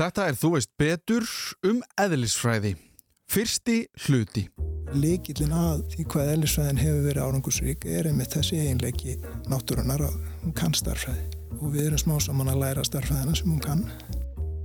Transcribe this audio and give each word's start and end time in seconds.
Þetta 0.00 0.30
er 0.30 0.36
þú 0.40 0.48
veist 0.54 0.70
betur 0.80 1.26
um 1.68 1.82
eðlisfræði. 2.00 2.70
Fyrsti 3.28 3.82
hluti. 4.06 4.46
Líkillin 4.96 5.52
að 5.52 5.82
því 5.92 6.06
hvað 6.14 6.30
eðlisfræðin 6.34 6.80
hefur 6.80 7.02
verið 7.04 7.26
árangusrík 7.26 7.84
er 7.84 8.08
einmitt 8.08 8.32
þessi 8.32 8.62
eiginleiki 8.62 9.18
náttúrunar 9.52 10.06
að 10.06 10.14
hún 10.40 10.54
kann 10.56 10.72
starfræði 10.72 11.26
og 11.58 11.74
við 11.74 11.90
erum 11.90 12.00
smá 12.00 12.14
saman 12.24 12.48
að 12.48 12.62
læra 12.62 12.86
starfræðina 12.88 13.36
sem 13.36 13.52
hún 13.52 13.60
kann. 13.60 13.84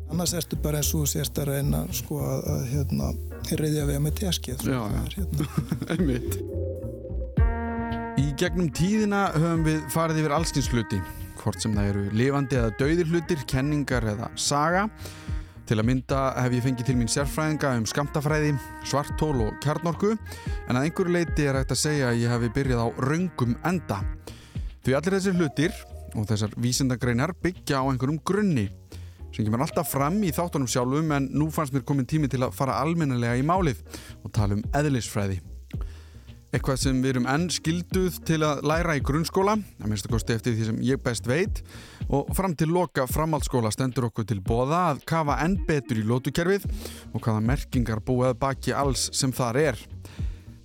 Annars 0.07 0.37
ertu 0.39 0.55
bara 0.63 0.79
eins 0.79 0.93
og 0.95 1.11
sérst 1.11 1.43
að 1.43 1.51
reyna 1.51 1.83
sko 1.99 2.21
að, 2.23 2.47
að 2.53 2.63
hérna, 2.71 3.11
reyðja 3.59 3.85
við 3.91 4.01
með 4.07 4.17
teskið. 4.21 4.65
Já, 4.71 4.79
hérna. 5.17 5.49
einmitt. 5.97 6.39
Í 8.23 8.29
gegnum 8.39 8.71
tíðina 8.71 9.27
höfum 9.35 9.67
við 9.67 9.83
farið 9.91 10.23
yfir 10.23 10.39
allskins 10.39 10.71
hluti, 10.71 11.03
hvort 11.45 11.61
sem 11.61 11.73
það 11.77 11.89
eru 11.91 12.03
lifandi 12.17 12.57
eða 12.59 12.73
dauðir 12.79 13.09
hlutir, 13.11 13.41
kenningar 13.49 14.07
eða 14.15 14.31
saga. 14.39 14.87
Til 15.65 15.79
að 15.81 15.87
mynda 15.89 16.19
hef 16.37 16.53
ég 16.53 16.65
fengið 16.65 16.89
til 16.89 16.95
mín 16.99 17.09
sérfræðinga 17.09 17.71
um 17.79 17.87
skamtafræði, 17.89 18.51
svartól 18.85 19.39
og 19.47 19.55
kjarnorku 19.63 20.11
en 20.13 20.77
að 20.77 20.83
einhverju 20.83 21.15
leiti 21.15 21.47
er 21.49 21.57
hægt 21.57 21.73
að 21.73 21.81
segja 21.81 22.11
að 22.11 22.21
ég 22.21 22.33
hef 22.33 22.45
byrjað 22.53 22.83
á 22.85 22.89
raungum 23.07 23.55
enda. 23.65 23.97
Því 24.85 24.97
allir 24.97 25.17
þessir 25.17 25.39
hlutir 25.39 25.79
og 26.13 26.27
þessar 26.29 26.53
vísindagreinar 26.61 27.33
byggja 27.41 27.81
á 27.81 27.83
einhverjum 27.89 28.21
grunni 28.21 28.67
sem 29.33 29.43
kemur 29.43 29.65
alltaf 29.65 29.89
fram 29.91 30.21
í 30.23 30.29
þáttunum 30.31 30.69
sjálfum 30.69 31.11
en 31.17 31.27
nú 31.33 31.49
fannst 31.51 31.73
mér 31.75 31.83
komin 31.87 32.07
tími 32.07 32.29
til 32.31 32.45
að 32.45 32.55
fara 32.55 32.77
almennelega 32.85 33.41
í 33.41 33.43
málið 33.43 33.81
og 34.21 34.31
tala 34.37 34.55
um 34.59 34.63
eðlisfræði. 34.69 35.41
Eitthvað 36.55 36.77
sem 36.79 36.99
við 37.03 37.09
erum 37.09 37.25
enn 37.27 37.49
skilduð 37.51 38.21
til 38.23 38.37
að 38.47 38.61
læra 38.69 38.93
í 38.95 39.01
grunnskóla, 39.03 39.57
að 39.59 39.89
minnst 39.91 40.05
að 40.07 40.13
kosti 40.13 40.35
eftir 40.37 40.53
því 40.55 40.67
sem 40.69 40.77
ég 40.87 41.01
best 41.03 41.25
veit 41.27 41.59
og 42.05 42.29
fram 42.37 42.53
til 42.55 42.69
loka 42.71 43.03
framhaldsskóla 43.09 43.73
stendur 43.73 44.07
okkur 44.07 44.27
til 44.29 44.37
bóða 44.45 44.85
að 44.93 45.01
kafa 45.09 45.35
enn 45.43 45.57
betur 45.67 45.99
í 45.99 46.05
lótukerfið 46.07 46.63
og 47.11 47.19
hvaða 47.19 47.41
merkingar 47.43 47.99
búið 48.07 48.37
baki 48.39 48.71
alls 48.71 49.09
sem 49.11 49.33
þar 49.35 49.59
er. 49.65 49.83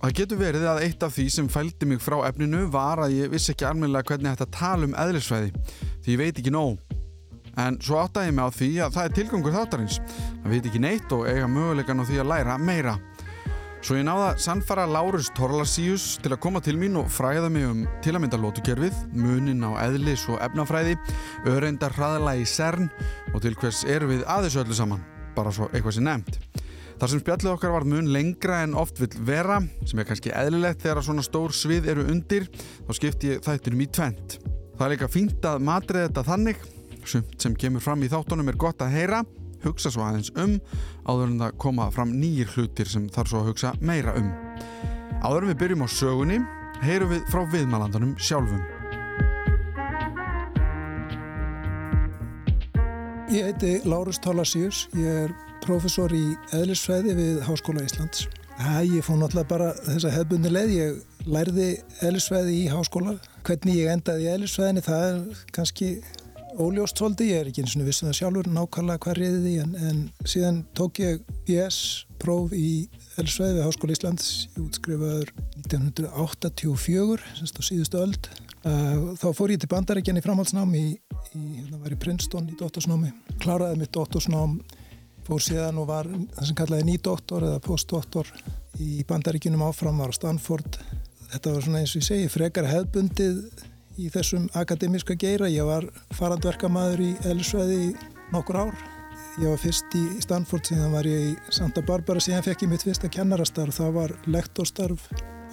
Það 0.01 0.15
getur 0.21 0.39
verið 0.39 0.63
að 0.71 0.79
eitt 0.85 1.03
af 1.03 1.11
því 1.17 1.27
sem 1.35 1.51
fældi 1.51 1.91
mig 1.91 1.99
frá 2.01 2.21
efninu 2.29 2.63
var 2.71 3.03
að 3.03 3.17
ég 3.17 3.33
vissi 3.33 3.51
ekki 3.51 3.67
almennilega 3.67 4.13
hvernig 4.13 4.31
þetta 4.31 4.61
tala 4.61 4.87
um 4.87 4.95
eðlisfræði 5.03 5.51
því 6.05 6.15
ég 6.15 6.21
veit 6.23 6.39
ekki 6.39 6.55
nóg. 6.55 6.79
En 7.59 7.75
svo 7.83 7.99
áttaði 7.99 8.31
ég 8.31 8.37
mig 8.37 8.47
á 8.47 8.51
því 8.55 8.71
að 8.85 8.95
það 8.95 9.09
er 9.09 9.17
tilgangur 9.19 9.57
þáttarins. 9.57 9.99
Það 10.39 10.53
veit 10.55 10.71
ekki 10.71 10.81
neitt 10.87 11.13
og 11.17 11.27
eiga 11.27 11.51
möguleikan 11.51 11.99
á 11.99 12.07
því 12.07 12.23
að 12.23 12.31
læra 12.31 12.55
meira. 12.63 12.95
Svo 13.81 13.95
ég 13.97 14.03
náða 14.05 14.35
sannfara 14.37 14.83
Lárus 14.85 15.31
Torlarsíus 15.33 16.19
til 16.21 16.29
að 16.35 16.39
koma 16.43 16.59
til 16.61 16.75
mín 16.77 16.99
og 16.99 17.07
fræða 17.09 17.47
mig 17.49 17.63
um 17.65 17.79
til 18.05 18.13
að 18.13 18.21
mynda 18.21 18.37
lótukerfið, 18.37 18.99
munin 19.17 19.65
á 19.65 19.73
eðlis 19.87 20.27
og 20.29 20.37
efnafræði, 20.45 20.93
öreindar 21.49 21.95
hraðala 21.97 22.35
í 22.37 22.43
CERN 22.45 22.91
og 23.33 23.41
til 23.41 23.57
hvers 23.57 23.81
er 23.89 24.05
við 24.05 24.21
aðeins 24.29 24.59
öllu 24.61 24.77
saman, 24.77 25.01
bara 25.33 25.49
svo 25.49 25.65
eitthvað 25.71 25.97
sem 25.97 26.05
nefnt. 26.05 26.37
Þar 27.01 27.09
sem 27.09 27.23
spjallið 27.23 27.51
okkar 27.55 27.73
var 27.73 27.89
mun 27.89 28.13
lengra 28.13 28.61
en 28.67 28.77
oft 28.77 29.01
vil 29.01 29.09
vera, 29.25 29.57
sem 29.89 29.97
er 29.97 30.09
kannski 30.11 30.29
eðlilegt 30.29 30.85
þegar 30.85 31.01
svona 31.09 31.25
stór 31.25 31.57
svið 31.57 31.89
eru 31.95 32.05
undir, 32.13 32.45
þá 32.85 32.93
skipti 32.99 33.33
ég 33.33 33.41
þættinum 33.47 33.81
í 33.81 33.89
tvent. 33.89 34.37
Það 34.77 34.85
er 34.85 34.93
líka 34.93 35.09
fínt 35.09 35.49
að 35.49 35.65
matrið 35.65 36.05
þetta 36.05 36.27
þannig, 36.29 36.65
sumt 37.01 37.33
sem 37.41 37.57
kemur 37.57 37.81
fram 37.81 38.05
í 38.05 38.13
þáttunum 38.13 38.53
er 38.53 38.61
gott 38.61 38.85
að 38.85 38.93
heyra, 38.99 39.25
hugsa 39.65 39.91
svo 39.93 40.05
aðeins 40.05 40.31
um 40.39 40.57
áður 41.05 41.29
en 41.29 41.39
það 41.41 41.55
koma 41.63 41.87
fram 41.93 42.13
nýjir 42.17 42.51
hlutir 42.55 42.89
sem 42.89 43.07
þarf 43.13 43.31
svo 43.31 43.41
að 43.43 43.51
hugsa 43.51 43.73
meira 43.81 44.15
um. 44.19 44.31
Áður 45.21 45.45
en 45.45 45.51
við 45.51 45.59
byrjum 45.61 45.85
á 45.85 45.87
sögunni, 45.91 46.41
heyrum 46.81 47.13
við 47.13 47.25
frá 47.31 47.45
viðmælandanum 47.53 48.15
sjálfum. 48.17 48.61
Ég 53.31 53.47
heiti 53.47 53.77
Lárus 53.87 54.19
Talasíus, 54.19 54.87
ég 54.97 55.25
er 55.25 55.33
professor 55.63 56.11
í 56.11 56.33
eðlisfræði 56.57 57.15
við 57.15 57.43
Háskóla 57.47 57.85
Íslands. 57.85 58.25
Það, 58.61 58.81
ég 58.97 59.05
fóð 59.05 59.21
náttúrulega 59.21 59.49
bara 59.49 59.69
þessa 59.87 60.11
hefbundi 60.13 60.49
leið, 60.51 60.71
ég 60.75 61.29
lærði 61.31 61.67
eðlisfræði 62.05 62.57
í 62.59 62.65
háskóla. 62.69 63.15
Hvernig 63.47 63.77
ég 63.79 63.93
endaði 63.93 64.27
í 64.27 64.31
eðlisfræðinni, 64.35 64.83
það 64.85 65.05
er 65.07 65.39
kannski 65.55 65.87
óljóst 66.59 66.99
svolítið, 66.99 67.29
ég 67.31 67.39
er 67.39 67.49
ekki 67.49 67.63
eins 67.63 67.75
og 67.77 67.85
vissin 67.87 68.07
um 68.07 68.11
það 68.11 68.17
sjálfur 68.17 68.49
nákvæmlega 68.51 69.01
hvað 69.05 69.17
reyði 69.19 69.39
því 69.43 69.53
en, 69.63 69.75
en 69.87 69.99
síðan 70.27 70.57
tók 70.77 70.99
ég 71.01 71.21
BS 71.47 71.77
próf 72.21 72.53
í 72.55 72.89
Elsveið 73.21 73.57
við 73.57 73.65
Háskóla 73.65 73.95
Íslands 73.95 74.27
ég 74.55 74.59
útskrifaður 74.65 75.31
1984 75.61 77.25
semst 77.39 77.59
á 77.59 77.61
síðustu 77.65 78.01
öld. 78.01 78.29
Uh, 78.61 79.13
þá 79.17 79.27
fór 79.37 79.53
ég 79.55 79.61
til 79.61 79.71
bandarækjan 79.71 80.19
í 80.19 80.25
framhaldsnám 80.25 80.75
í, 80.77 80.85
í, 81.33 81.41
hérna 81.57 81.81
var 81.81 81.95
í 81.95 81.99
Princeton 82.01 82.51
í 82.51 82.57
dóttorsnámi 82.59 83.09
kláraði 83.41 83.79
mitt 83.81 83.93
dóttorsnám 83.95 84.59
fór 85.25 85.41
síðan 85.41 85.79
og 85.81 85.89
var 85.89 86.09
það 86.09 86.45
sem 86.49 86.57
kallaði 86.59 86.87
nýdoktor 86.91 87.47
eða 87.47 87.63
postdoktor 87.65 88.29
í 88.81 89.01
bandaríkinum 89.09 89.63
áfram 89.65 90.01
var 90.01 90.13
á 90.13 90.17
Stanford. 90.17 90.77
Þetta 91.31 91.55
var 91.55 91.65
svona 91.65 91.81
eins 91.81 91.95
og 91.95 92.01
ég 92.03 92.07
segi 92.07 92.31
frekar 92.31 92.69
hefbundið 92.69 93.41
í 94.01 94.09
þessum 94.13 94.47
akademíska 94.57 95.15
geira. 95.19 95.49
Ég 95.51 95.67
var 95.67 95.87
farandverkamæður 96.17 97.03
í 97.05 97.11
Elsveði 97.31 97.77
í 97.85 97.91
nokkur 98.33 98.59
ár. 98.65 98.83
Ég 99.39 99.47
var 99.47 99.61
fyrst 99.61 99.93
í 99.95 100.03
Stanford, 100.23 100.65
síðan 100.67 100.95
var 100.95 101.07
ég 101.07 101.31
í 101.31 101.53
Santa 101.53 101.83
Barbara, 101.85 102.19
síðan 102.19 102.43
fekk 102.45 102.65
ég 102.65 102.71
mitt 102.73 102.85
fyrsta 102.85 103.09
kennarastarf. 103.11 103.77
Það 103.77 103.93
var 103.95 104.15
lektorstarf 104.27 105.05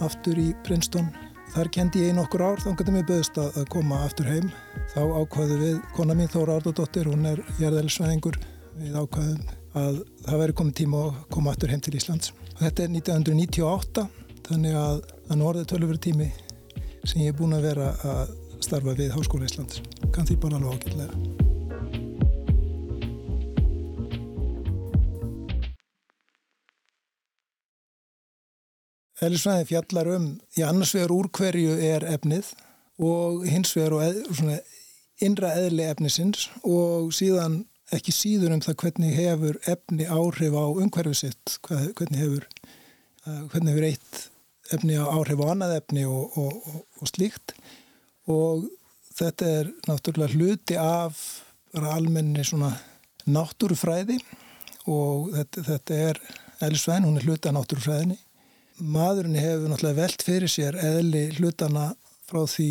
aftur 0.04 0.40
í 0.40 0.48
Princeton. 0.66 1.12
Þar 1.54 1.70
kendi 1.72 2.02
ég 2.02 2.12
í 2.12 2.16
nokkur 2.16 2.44
ár, 2.44 2.60
þá 2.60 2.74
gæti 2.76 2.92
mér 2.92 3.06
böðist 3.08 3.38
að 3.40 3.62
koma 3.72 4.02
aftur 4.04 4.28
heim. 4.28 4.50
Þá 4.92 5.00
ákvaði 5.22 5.60
við, 5.62 5.78
kona 5.96 6.16
mín 6.18 6.28
Þóra 6.32 6.58
Ardóttir, 6.58 7.08
hún 7.08 7.24
er 7.30 7.40
jærðelsvæðingur, 7.60 8.36
við 8.82 8.98
ákvaðum 8.98 9.54
að 9.78 10.02
það 10.26 10.42
væri 10.42 10.58
komið 10.58 10.76
tíma 10.82 11.04
að 11.06 11.22
koma 11.32 11.54
aftur 11.54 11.72
heim 11.72 11.80
til 11.84 11.94
Íslands. 11.96 12.34
Þetta 12.58 12.84
er 12.84 12.92
1998, 12.98 14.06
þannig 14.50 14.76
að 14.82 15.00
það 15.06 15.34
er 15.38 15.48
orðið 15.52 15.70
tölur 15.72 16.02
tími 16.08 16.28
sem 17.08 17.22
ég 17.24 17.32
er 17.32 17.36
búin 17.38 17.56
að 17.56 17.64
vera 17.70 17.92
að 18.04 18.32
starfa 18.60 18.92
við 18.98 19.14
Háskóla 19.14 19.46
Íslands. 19.48 19.80
Kann 20.12 20.26
því 20.28 20.36
bara 20.42 20.58
alveg 20.58 20.74
ágætlega. 20.76 21.46
Eðlisfræði 29.18 29.64
fjallar 29.66 30.12
um, 30.14 30.28
í 30.54 30.62
annars 30.62 30.92
vegar 30.94 31.14
úr 31.16 31.30
hverju 31.34 31.78
er 31.82 32.04
efnið 32.06 32.52
og 33.02 33.48
hins 33.48 33.72
vegar 33.74 33.96
og 33.96 34.04
eð, 34.04 34.20
svona, 34.28 34.60
innra 35.24 35.56
eðli 35.58 35.88
efnisins 35.88 36.46
og 36.62 37.10
síðan 37.16 37.62
ekki 37.94 38.12
síður 38.14 38.54
um 38.54 38.62
það 38.62 38.82
hvernig 38.84 39.16
hefur 39.16 39.58
efni 39.66 40.06
áhrif 40.06 40.54
á 40.54 40.64
umhverfið 40.68 41.22
sitt, 41.24 41.56
hvernig 41.66 42.20
hefur, 42.20 42.46
hvernig 43.24 43.72
hefur 43.72 43.88
eitt 43.88 44.26
efni 44.74 44.98
á 45.00 45.04
áhrif 45.08 45.40
og 45.42 45.52
annað 45.52 45.76
efni 45.78 46.04
og, 46.08 46.36
og, 46.38 46.52
og, 46.68 46.80
og 47.00 47.10
slíkt. 47.10 47.54
Og 48.28 48.66
þetta 49.18 49.52
er 49.60 49.70
náttúrulega 49.88 50.34
hluti 50.36 50.78
af 50.80 51.18
almenni 51.78 52.44
svona 52.46 52.72
náttúrufræði 53.28 54.18
og 54.88 55.32
þetta, 55.34 55.64
þetta 55.72 55.98
er 56.10 56.20
Elisvein, 56.64 57.06
hún 57.06 57.18
er 57.20 57.26
hluti 57.26 57.50
af 57.50 57.56
náttúrufræðinni. 57.56 58.18
Maðurinn 58.78 59.38
hefur 59.38 59.72
náttúrulega 59.72 60.02
velt 60.02 60.24
fyrir 60.26 60.52
sér 60.52 60.78
eðli 60.80 61.28
hlutana 61.38 61.90
frá 62.28 62.44
því 62.46 62.70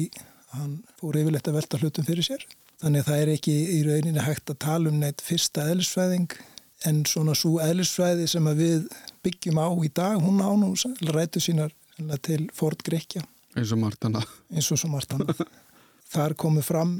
hann 0.55 0.77
fór 0.99 1.17
yfirleitt 1.19 1.49
að 1.49 1.59
velta 1.59 1.81
hlutum 1.81 2.07
fyrir 2.07 2.25
sér. 2.25 2.45
Þannig 2.81 3.03
að 3.03 3.09
það 3.09 3.23
er 3.23 3.33
ekki 3.33 3.55
í 3.73 3.79
rauninni 3.87 4.23
hægt 4.23 4.53
að 4.53 4.61
tala 4.63 4.91
um 4.91 4.99
neitt 5.01 5.23
fyrsta 5.25 5.65
eðlisfræðing 5.71 6.37
en 6.85 7.01
svona 7.09 7.33
svo 7.35 7.57
eðlisfræði 7.63 8.27
sem 8.29 8.49
við 8.57 8.85
byggjum 9.25 9.57
á 9.57 9.67
í 9.81 9.89
dag, 9.89 10.21
hún 10.21 10.43
á 10.45 10.51
nú 10.53 10.69
rætu 11.09 11.41
sínar 11.41 11.73
til 12.21 12.49
Ford 12.53 12.81
Grekja 12.85 13.23
eins 13.57 13.71
og 13.73 13.81
Martana 13.81 14.21
eins 14.53 14.71
og 14.71 14.89
Martana 14.91 15.33
þar 16.13 16.35
komu 16.39 16.61
fram 16.65 16.99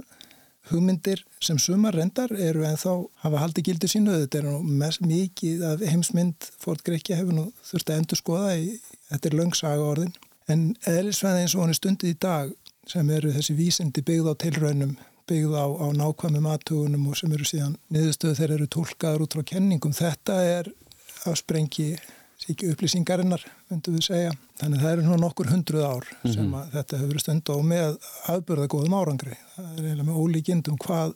hugmyndir 0.71 1.23
sem 1.43 1.59
sumar 1.61 1.95
rendar 1.95 2.31
eru 2.33 2.65
en 2.67 2.77
þá 2.79 2.91
hafa 3.23 3.41
haldi 3.41 3.63
gildu 3.63 3.87
sínu. 3.87 4.15
Þetta 4.23 4.39
er 4.41 4.47
nú 4.49 4.77
mest 4.81 5.03
mikið 5.05 5.63
af 5.69 5.83
heimsmynd 5.87 6.49
Ford 6.59 6.81
Grekja 6.85 7.19
hefur 7.19 7.37
nú 7.37 7.45
þurft 7.69 7.91
að 7.91 8.01
endur 8.01 8.19
skoða 8.19 8.55
í, 8.59 8.73
þetta 9.11 9.29
er 9.29 9.37
löngsaga 9.39 9.85
orðin. 9.85 10.15
En 10.51 10.65
eðlisvæði 10.87 11.45
eins 11.45 11.55
og 11.55 11.63
hann 11.63 11.75
er 11.75 11.79
stundið 11.79 12.13
í 12.13 12.17
dag 12.23 12.51
sem 12.87 13.09
eru 13.11 13.31
þessi 13.35 13.55
vísindi 13.55 14.03
byggð 14.07 14.31
á 14.31 14.33
tilraunum 14.43 14.97
byggð 15.27 15.55
á, 15.59 15.65
á 15.67 15.87
nákvæmum 15.91 16.51
aðtugunum 16.53 17.09
og 17.11 17.17
sem 17.19 17.33
eru 17.35 17.47
síðan 17.47 17.75
niðurstöðu 17.91 18.37
þeir 18.39 18.53
eru 18.55 18.67
tólkaður 18.71 19.25
út 19.25 19.35
frá 19.35 19.43
kenningum 19.49 19.95
þetta 19.95 20.37
er 20.47 20.69
afsprengi 21.27 21.89
ekki 22.47 22.69
upplýsingarinnar, 22.71 23.43
myndum 23.71 23.97
við 23.97 24.05
segja. 24.07 24.33
Þannig 24.61 24.83
það 24.83 24.93
eru 24.93 25.05
nú 25.05 25.17
nokkur 25.21 25.51
hundruð 25.51 25.85
ár 25.85 26.05
mhm. 26.05 26.33
sem 26.33 26.45
mm 26.45 26.53
-hmm. 26.53 26.71
þetta 26.71 26.97
hefur 26.97 27.11
verið 27.11 27.25
stund 27.25 27.49
á 27.51 27.55
með 27.73 27.97
afbörða 28.33 28.67
góðum 28.67 28.97
árangri. 28.99 29.37
Það 29.55 29.71
er 29.77 29.83
eiginlega 29.83 30.09
með 30.09 30.19
ólíkindum 30.21 30.77
hvað 30.77 31.13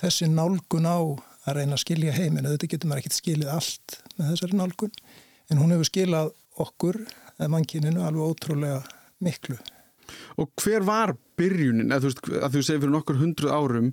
þessi 0.00 0.28
nálgun 0.28 0.88
á 0.88 0.98
að 1.44 1.56
reyna 1.58 1.76
að 1.76 1.84
skilja 1.84 2.16
heiminn. 2.16 2.48
Þetta 2.48 2.70
getur 2.72 2.88
maður 2.88 3.02
ekkert 3.02 3.18
skilið 3.20 3.52
allt 3.52 3.98
með 4.16 4.30
þessari 4.32 4.58
nálgun, 4.58 4.92
en 5.50 5.60
hún 5.60 5.74
hefur 5.74 5.90
skilað 5.90 6.32
okkur, 6.64 7.00
eða 7.38 7.48
mannkininu, 7.52 8.02
alveg 8.04 8.28
ótrúlega 8.30 8.82
miklu. 9.24 9.56
Og 10.40 10.50
hver 10.60 10.84
var 10.86 11.14
byrjunin, 11.38 11.92
að 11.92 12.06
þú, 12.06 12.38
að 12.40 12.56
þú 12.56 12.62
segir 12.62 12.84
fyrir 12.84 12.94
nokkur 12.94 13.20
hundruð 13.20 13.56
árum, 13.56 13.90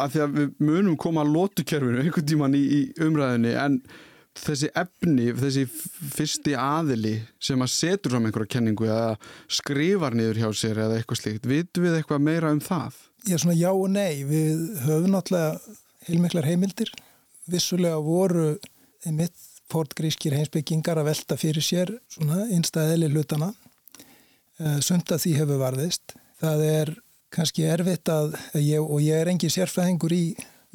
að 0.00 0.14
því 0.14 0.22
að 0.24 0.38
við 0.38 0.54
munum 0.64 0.96
koma 0.96 1.22
að 1.22 1.34
lótukerfinu 1.36 2.00
einhvern 2.00 2.28
tíman 2.28 2.56
í, 2.56 2.62
í 2.62 2.80
umræðinni 3.04 3.52
en 3.60 3.78
þessi 4.38 4.70
efni, 4.78 5.30
þessi 5.36 5.66
fyrsti 5.68 6.54
aðili 6.58 7.14
sem 7.42 7.60
að 7.62 7.72
setur 7.74 8.14
fram 8.14 8.26
einhverja 8.28 8.54
kenningu 8.56 8.88
eða 8.88 9.14
skrifar 9.50 10.16
niður 10.16 10.40
hjá 10.42 10.48
sér 10.62 10.82
eða 10.86 10.98
eitthvað 10.98 11.20
slíkt, 11.20 11.48
vitum 11.48 11.86
við 11.86 11.98
eitthvað 11.98 12.24
meira 12.24 12.52
um 12.54 12.60
það? 12.62 12.98
Já, 13.28 13.36
svona 13.38 13.56
já 13.58 13.70
og 13.70 13.88
nei, 13.92 14.24
við 14.26 14.62
höfum 14.86 15.12
náttúrulega 15.12 15.78
heilmiklar 16.08 16.48
heimildir, 16.48 16.90
vissulega 17.50 18.00
voru 18.02 18.54
einmitt 19.06 19.36
portgrískir 19.72 20.34
heimsbyggingar 20.36 21.00
að 21.00 21.10
velta 21.12 21.38
fyrir 21.40 21.64
sér 21.64 21.92
svona 22.12 22.46
einstæðili 22.52 23.12
hlutana, 23.12 23.52
eh, 24.58 24.80
sunda 24.84 25.20
því 25.20 25.36
hefur 25.38 25.62
varðist, 25.62 26.16
það 26.42 26.66
er 26.68 26.94
kannski 27.32 27.64
erfitt 27.68 28.08
að, 28.12 28.34
ég, 28.60 28.80
og 28.82 29.00
ég 29.00 29.22
er 29.22 29.30
engi 29.32 29.48
sérfæðingur 29.52 30.12
í 30.12 30.24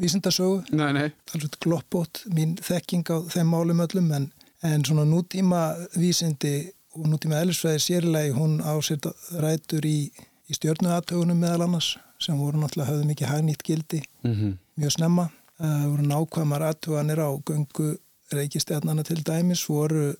vísindasögu 0.01 0.63
Nei, 0.71 0.93
nei. 0.93 1.11
Alveg 1.33 1.57
gloppót 1.63 2.23
mín 2.33 2.55
þekking 2.61 3.09
á 3.09 3.17
þeim 3.33 3.49
málum 3.53 3.79
öllum 3.85 4.11
en, 4.17 4.31
en 4.63 4.85
svona 4.85 5.05
nútíma 5.05 5.61
vísindi 5.97 6.71
og 6.97 7.07
nútíma 7.11 7.41
eðlisfræði 7.41 7.79
sérlegi 7.83 8.33
hún 8.37 8.59
á 8.61 8.73
sér 8.81 8.99
rætur 9.43 9.85
í, 9.85 10.09
í 10.49 10.53
stjórnuatögunum 10.57 11.37
meðal 11.39 11.67
annars 11.67 11.97
sem 12.19 12.37
voru 12.39 12.57
náttúrulega 12.57 12.91
höfðu 12.91 13.09
mikið 13.11 13.27
hagnýtt 13.33 13.63
gildi 13.63 14.01
Mm 14.23 14.33
-hmm. 14.35 14.53
mjög 14.75 14.91
snemma. 14.91 15.29
Það 15.57 15.89
voru 15.91 16.03
nákvæmar 16.07 16.61
aðtuganir 16.61 17.19
á 17.21 17.29
göngu 17.45 17.97
reykistjarnana 18.31 19.03
til 19.03 19.23
dæmis 19.23 19.69
voru 19.69 20.15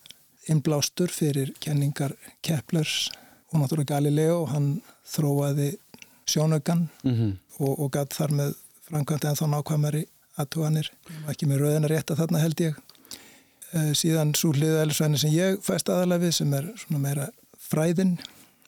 innblástur 0.50 1.10
fyrir 1.12 1.54
kenningar 1.60 2.14
Keplers 2.42 3.10
og 3.52 3.60
náttúrulega 3.60 3.96
Galileo 3.96 4.46
hann 4.46 4.82
þróaði 5.06 5.78
sjónögan 6.26 6.88
Mm 7.04 7.14
-hmm. 7.16 7.32
og, 7.60 7.80
og 7.80 7.92
gatt 7.92 8.14
þar 8.14 8.32
með 8.32 8.54
framkvæmt 8.88 9.28
en 9.28 9.40
þá 9.40 9.46
nákvæmari 9.52 10.06
aðtuganir, 10.38 10.92
ekki 11.32 11.50
með 11.50 11.64
rauðina 11.64 11.92
rétt 11.92 12.14
að 12.14 12.22
þarna 12.22 12.44
held 12.44 12.64
ég. 12.64 12.80
E, 13.74 13.82
síðan 13.98 14.34
svo 14.38 14.54
hliða 14.56 14.84
elisvæðin 14.86 15.22
sem 15.24 15.34
ég 15.34 15.60
fæst 15.66 15.90
aðalega 15.92 16.28
við 16.28 16.36
sem 16.38 16.54
er 16.58 16.70
svona 16.78 17.02
meira 17.04 17.28
fræðin, 17.68 18.16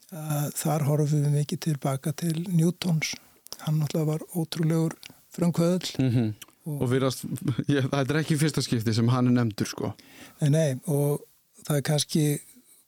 að 0.10 0.50
þar 0.58 0.86
horfum 0.88 1.26
við 1.28 1.36
mikið 1.38 1.64
tilbaka 1.68 2.14
til 2.18 2.36
Newtons. 2.50 3.14
Hann 3.62 3.78
náttúrulega 3.82 4.16
var 4.16 4.26
ótrúlegur 4.34 4.96
frumkvöðl. 5.36 5.92
Mm 6.00 6.12
-hmm. 6.16 6.30
Og, 6.66 6.82
og 6.82 6.92
virast, 6.92 7.24
ég, 7.76 7.86
það 7.90 8.10
er 8.10 8.22
ekki 8.24 8.38
fyrsta 8.38 8.62
skipti 8.62 8.94
sem 8.94 9.08
hann 9.08 9.28
er 9.28 9.38
nefndur 9.38 9.70
sko. 9.70 9.94
Nei, 10.42 10.50
nei, 10.50 10.80
og 10.86 11.22
það 11.68 11.78
er 11.78 11.86
kannski 11.86 12.24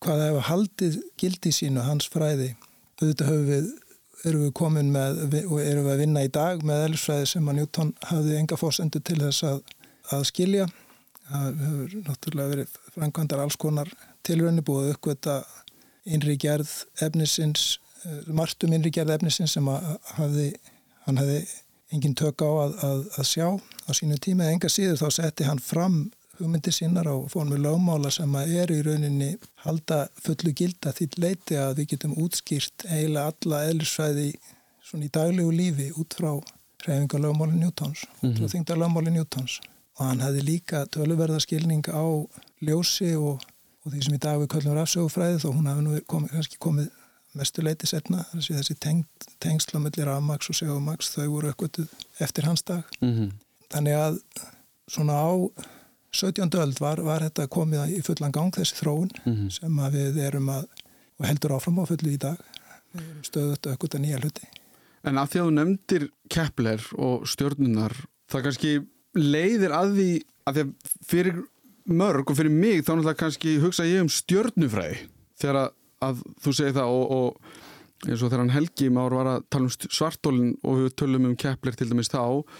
hvað 0.01 0.17
það 0.17 0.27
hefur 0.27 0.47
haldið 0.49 0.99
gildi 1.17 1.51
sínu, 1.51 1.81
hans 1.85 2.09
fræði. 2.09 2.55
Auðvitað 3.01 3.27
höfum 3.29 3.47
við 3.47 3.71
erum 4.27 4.45
við 4.45 4.53
komin 4.57 4.91
með 4.93 5.21
og 5.45 5.57
erum 5.63 5.87
við 5.87 5.93
að 5.93 6.01
vinna 6.03 6.23
í 6.25 6.31
dag 6.33 6.63
með 6.67 6.85
eðlisfræði 6.87 7.29
sem 7.31 7.49
að 7.49 7.57
Newton 7.59 7.93
hafði 8.09 8.37
enga 8.39 8.59
fórsendu 8.59 9.01
til 9.01 9.17
þess 9.21 9.45
að, 9.49 9.61
að 10.13 10.25
skilja. 10.29 10.67
Það 11.31 11.63
hefur 11.63 11.95
náttúrulega 12.07 12.53
verið 12.55 12.77
framkvæmdar 12.95 13.43
alls 13.45 13.57
konar 13.59 13.91
tilröðinu 14.27 14.65
búið 14.67 14.93
uppgöta 14.95 15.39
innri 16.05 16.35
gerð 16.41 16.71
efnisins, 17.01 17.79
margtum 18.27 18.73
innri 18.75 18.91
gerð 18.93 19.15
efnisins 19.15 19.55
sem 19.55 19.67
að 19.71 19.91
hafði, 20.17 20.47
hann 21.05 21.21
hafði 21.21 21.43
engin 21.91 22.17
tök 22.17 22.43
á 22.45 22.49
að, 22.49 22.75
að, 22.87 23.05
að 23.19 23.29
sjá 23.29 23.47
á 23.57 23.91
sínu 23.97 24.17
tíma. 24.21 24.49
Enga 24.51 24.69
síður 24.71 25.01
þá 25.01 25.21
setti 25.21 25.47
hann 25.47 25.61
fram 25.61 26.03
hugmyndir 26.41 26.73
sínar 26.75 27.07
á 27.07 27.15
fónum 27.31 27.61
lögmála 27.61 28.11
sem 28.11 28.35
að 28.35 28.55
er 28.61 28.73
í 28.73 28.79
rauninni 28.85 29.29
halda 29.65 30.07
fullu 30.23 30.53
gilda 30.57 30.93
því 30.97 31.09
leiti 31.17 31.59
að 31.59 31.75
við 31.81 31.93
getum 31.93 32.17
útskýrt 32.23 32.87
eiginlega 32.87 33.31
alla 33.31 33.61
eðlisfæði 33.69 34.31
svona 34.81 35.07
í 35.07 35.13
daglegu 35.13 35.51
lífi 35.55 35.91
út 36.01 36.17
frá 36.17 36.31
hreyfinga 36.81 37.21
lögmáli 37.21 37.59
Newtons, 37.59 38.05
mm 38.21 38.29
-hmm. 38.29 38.37
frá 38.37 38.47
þingda 38.55 38.75
lögmáli 38.75 39.11
Newtons 39.11 39.59
og 39.97 40.05
hann 40.05 40.23
hefði 40.25 40.41
líka 40.41 40.85
tölverðarskilning 40.85 41.85
á 41.93 42.03
ljósi 42.61 43.15
og, 43.15 43.41
og 43.83 43.91
því 43.91 44.03
sem 44.03 44.17
í 44.17 44.23
dag 44.25 44.39
við 44.41 44.47
kallum 44.53 44.77
rafsögufræði 44.77 45.37
þó 45.43 45.49
hún 45.53 45.69
hefði 45.69 45.83
nú 45.85 46.01
komið, 46.07 46.31
kannski 46.31 46.57
komið 46.59 46.89
mestu 47.33 47.63
leiti 47.63 47.87
setna 47.87 48.25
þessi 48.33 48.75
teng, 48.75 49.05
tengslamöllir 49.39 50.09
afmaks 50.11 50.49
og 50.51 50.55
segumaks 50.55 51.13
þau 51.15 51.27
voru 51.29 51.51
eitthvað 51.51 51.87
eftir 52.19 52.45
hans 52.45 52.63
dag 52.63 52.83
mm 52.99 53.13
-hmm. 53.13 53.29
þannig 53.69 53.93
að 53.93 54.19
svona 54.87 55.13
á 55.13 55.31
17. 56.11 56.49
öld 56.59 56.79
var, 56.83 57.01
var 57.05 57.23
þetta 57.23 57.47
komið 57.47 57.93
í 57.95 58.01
fullan 58.03 58.33
gang 58.35 58.55
þessi 58.55 58.81
þróun 58.81 59.11
mm 59.23 59.33
-hmm. 59.33 59.49
sem 59.49 59.83
við 59.93 60.17
erum 60.25 60.49
að 60.49 60.65
og 61.21 61.29
heldur 61.29 61.55
áfram 61.55 61.79
á 61.81 61.85
fullu 61.89 62.15
í 62.15 62.19
dag 62.21 62.41
við 62.91 63.05
erum 63.05 63.23
stöðut 63.27 63.69
auðvitað 63.69 64.03
nýja 64.03 64.19
hluti 64.21 64.49
En 65.01 65.17
að 65.17 65.31
því 65.31 65.39
að 65.39 65.47
þú 65.47 65.53
nefndir 65.55 66.03
Kepler 66.29 66.83
og 67.01 67.23
stjórnunar 67.29 67.95
það 68.29 68.43
kannski 68.47 68.73
leiðir 69.17 69.73
að 69.73 69.95
því 69.97 70.09
að 70.45 70.57
því 70.57 70.63
að 70.65 70.73
fyrir 71.09 71.39
mörg 72.01 72.29
og 72.29 72.37
fyrir 72.37 72.53
mig 72.53 72.83
þá 72.83 72.93
náttúrulega 72.93 73.21
kannski 73.23 73.55
hugsa 73.61 73.87
ég 73.89 74.03
um 74.05 74.11
stjórnufræði 74.11 74.99
þegar 75.41 75.59
að, 75.63 75.73
að 76.07 76.21
þú 76.43 76.53
segir 76.57 76.77
það 76.77 76.93
og, 76.97 77.15
og 77.17 78.09
eins 78.09 78.21
og 78.21 78.29
þegar 78.29 78.43
hann 78.43 78.55
Helgi 78.55 78.91
Már 78.93 79.17
var 79.17 79.31
að 79.35 79.47
tala 79.53 79.69
um 79.69 79.89
svartólinn 79.97 80.53
og 80.61 80.83
við 80.83 80.93
tölum 81.01 81.27
um 81.31 81.35
Kepler 81.37 81.77
til 81.77 81.89
dæmis 81.89 82.11
þá 82.13 82.53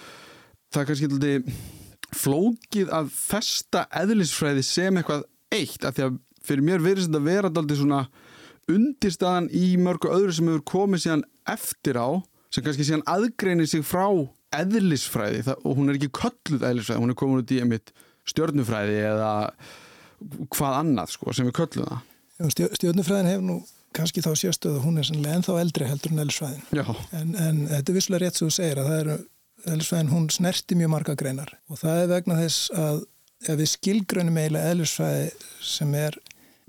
það 0.74 0.90
kannski 0.90 1.10
alltaf 1.10 1.81
flókið 2.16 2.92
að 2.94 3.14
festa 3.16 3.86
eðlisfræði 4.02 4.66
sem 4.66 5.00
eitthvað 5.00 5.26
eitt 5.52 5.86
af 5.88 5.96
því 5.96 6.08
að 6.08 6.20
fyrir 6.46 6.66
mér 6.66 6.84
verður 6.84 7.08
þetta 7.08 7.24
vera 7.26 7.52
alltaf 7.52 7.80
svona 7.80 8.02
undirstaðan 8.72 9.50
í 9.56 9.66
mörgu 9.82 10.12
öðru 10.12 10.36
sem 10.36 10.52
hefur 10.52 10.68
komið 10.72 11.06
síðan 11.06 11.26
eftir 11.50 12.00
á 12.00 12.10
sem 12.52 12.66
kannski 12.66 12.88
síðan 12.88 13.06
aðgreinir 13.10 13.70
sig 13.70 13.84
frá 13.88 14.08
eðlisfræði. 14.56 15.44
Það, 15.48 15.62
og 15.64 15.78
hún 15.78 15.92
er 15.92 16.00
ekki 16.00 16.12
kölluð 16.18 16.66
eðlisfræði, 16.68 17.04
hún 17.04 17.14
er 17.14 17.20
komin 17.20 17.44
út 17.44 17.54
í 17.56 17.60
einmitt 17.64 17.94
stjörnufræði 18.28 18.98
eða 19.10 19.32
hvað 20.54 20.80
annað 20.82 21.14
sko 21.16 21.36
sem 21.36 21.52
það. 21.52 22.02
Já, 22.42 22.50
Stjörnufræðin 22.52 23.30
hefur 23.30 23.46
nú 23.46 23.60
kannski 23.96 24.24
þá 24.24 24.32
sérstöðu, 24.40 24.82
hún 24.86 24.98
er 24.98 25.08
sannlega 25.08 25.38
ennþá 25.38 25.58
eldri 25.62 25.88
heldur 25.90 26.14
en 26.14 26.24
eðlisfræðin. 26.24 26.64
En, 27.18 27.34
en 27.36 27.62
þetta 27.70 27.92
er 27.92 27.98
visslega 27.98 28.24
rétt 28.24 28.40
sem 28.40 28.50
þú 28.50 28.56
segir 28.56 28.82
að 28.82 28.90
það 28.90 29.02
eru 29.02 29.18
eðlisfræðin 29.70 30.12
hún 30.12 30.30
snerti 30.34 30.78
mjög 30.78 30.94
marga 30.94 31.16
greinar. 31.18 31.54
Og 31.70 31.80
það 31.82 32.04
er 32.04 32.12
vegna 32.12 32.38
þess 32.40 32.72
að 32.78 33.02
ef 33.50 33.58
við 33.58 33.72
skilgrunum 33.72 34.38
eiginlega 34.38 34.74
eðlisfræði 34.74 35.32
sem 35.66 35.96
er, 35.98 36.18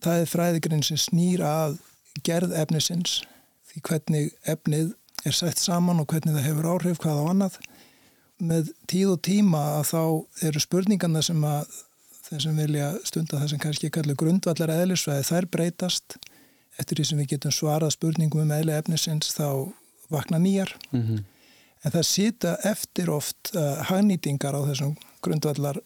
það 0.05 0.23
er 0.23 0.33
fræðigrein 0.33 0.87
sem 0.87 1.01
snýr 1.01 1.45
að 1.47 1.79
gerð 2.27 2.57
efnisins 2.61 3.21
því 3.73 3.85
hvernig 3.89 4.33
efnið 4.49 4.93
er 5.25 5.37
sett 5.37 5.61
saman 5.61 6.03
og 6.03 6.11
hvernig 6.11 6.35
það 6.37 6.49
hefur 6.49 6.69
áhrif 6.75 7.01
hvað 7.03 7.23
á 7.23 7.25
annað. 7.31 7.59
Með 8.43 8.73
tíð 8.91 9.15
og 9.15 9.23
tíma 9.23 9.63
að 9.79 9.85
þá 9.93 10.03
eru 10.49 10.63
spurningarna 10.63 11.23
sem 11.23 11.45
að 11.47 11.77
þeir 12.27 12.45
sem 12.47 12.59
vilja 12.59 12.89
stunda 13.07 13.39
það 13.39 13.53
sem 13.53 13.63
kannski 13.63 13.91
kallu 13.95 14.17
grundvallar 14.19 14.73
eðlisfræði 14.75 15.29
þær 15.29 15.49
breytast. 15.57 16.17
Eftir 16.81 16.99
því 16.99 17.07
sem 17.07 17.21
við 17.21 17.35
getum 17.35 17.55
svarað 17.55 17.95
spurningum 17.95 18.47
um 18.47 18.55
eðli 18.57 18.75
efnisins 18.75 19.35
þá 19.37 19.69
vakna 20.13 20.41
nýjar. 20.41 20.73
Mm 20.91 21.03
-hmm. 21.03 21.25
En 21.83 21.95
það 21.95 22.07
sita 22.07 22.57
eftir 22.69 23.11
oft 23.11 23.51
uh, 23.57 23.83
hagnýtingar 23.89 24.55
á 24.55 24.61
þessum 24.71 24.95
grundvallar 25.25 25.81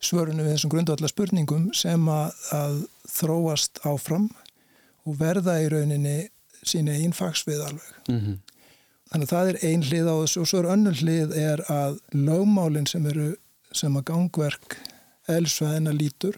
svörunum 0.00 0.44
við 0.44 0.54
þessum 0.56 0.72
grundvallar 0.72 1.12
spurningum 1.12 1.70
sem 1.76 2.06
að, 2.08 2.36
að 2.56 2.76
þróast 3.08 3.80
áfram 3.88 4.28
og 5.08 5.16
verða 5.20 5.58
í 5.62 5.68
rauninni 5.72 6.16
sína 6.60 6.96
einn 6.96 7.16
fagsvið 7.16 7.64
alveg. 7.66 7.90
Mm 8.08 8.20
-hmm. 8.20 8.38
Þannig 9.10 9.26
að 9.26 9.32
það 9.34 9.48
er 9.50 9.58
ein 9.66 9.82
hlið 9.82 10.08
á 10.12 10.14
þessu 10.20 10.40
og 10.40 10.48
svo 10.48 10.58
er 10.60 10.70
önnur 10.74 11.00
hlið 11.00 11.32
er 11.36 11.62
að 11.72 11.98
lögmálinn 12.14 12.86
sem 12.86 13.06
eru 13.10 13.32
sem 13.74 13.96
að 13.96 14.06
gangverk 14.12 14.76
elsvæðina 15.30 15.92
lítur. 15.94 16.36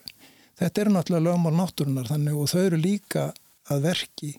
Þetta 0.59 0.80
eru 0.80 0.94
náttúrulega 0.94 1.26
lögmál 1.26 1.54
náttúrunar 1.59 2.09
þannig 2.09 2.38
og 2.38 2.49
þau 2.49 2.62
eru 2.62 2.80
líka 2.80 3.26
að 3.68 3.85
verki 3.88 4.32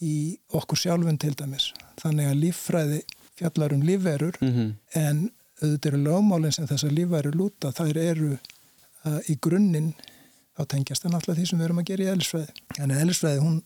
í 0.00 0.16
okkur 0.56 0.78
sjálfun 0.78 1.18
til 1.20 1.34
dæmis. 1.36 1.70
Þannig 2.00 2.30
að 2.30 2.40
líffræði 2.44 3.00
fjallar 3.40 3.74
um 3.74 3.84
lífverur 3.88 4.38
mm 4.40 4.54
-hmm. 4.54 4.72
en 5.00 5.26
auðvitað 5.60 5.92
eru 5.92 6.02
lögmálinn 6.04 6.56
sem 6.56 6.68
þessar 6.68 6.96
lífverur 6.96 7.36
lúta, 7.36 7.72
þær 7.72 7.96
eru 7.96 8.32
uh, 8.36 9.20
í 9.28 9.36
grunninn 9.40 9.92
á 10.56 10.64
tengjast 10.64 11.04
en 11.04 11.16
alltaf 11.16 11.36
því 11.36 11.46
sem 11.48 11.60
við 11.60 11.68
erum 11.68 11.80
að 11.82 11.90
gera 11.90 12.04
í 12.04 12.10
eðlisfræði. 12.14 12.52
En 12.78 12.90
eðlisfræði 12.90 13.44
hún 13.44 13.62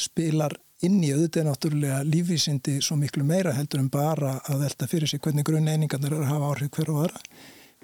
spilar 0.00 0.56
inn 0.86 1.00
í 1.04 1.12
auðvitað 1.12 1.48
náttúrulega 1.48 2.02
lífvísindi 2.08 2.78
svo 2.84 2.96
miklu 2.96 3.24
meira 3.28 3.52
heldur 3.56 3.82
en 3.82 3.90
bara 3.92 4.38
að 4.48 4.64
velta 4.64 4.88
fyrir 4.88 5.10
sig 5.10 5.20
hvernig 5.20 5.44
grunn 5.44 5.68
einingarnir 5.68 6.14
eru 6.14 6.24
að 6.24 6.32
hafa 6.32 6.52
áhrif 6.52 6.70
hver 6.76 6.92
og 6.92 7.02
aðra. 7.04 7.20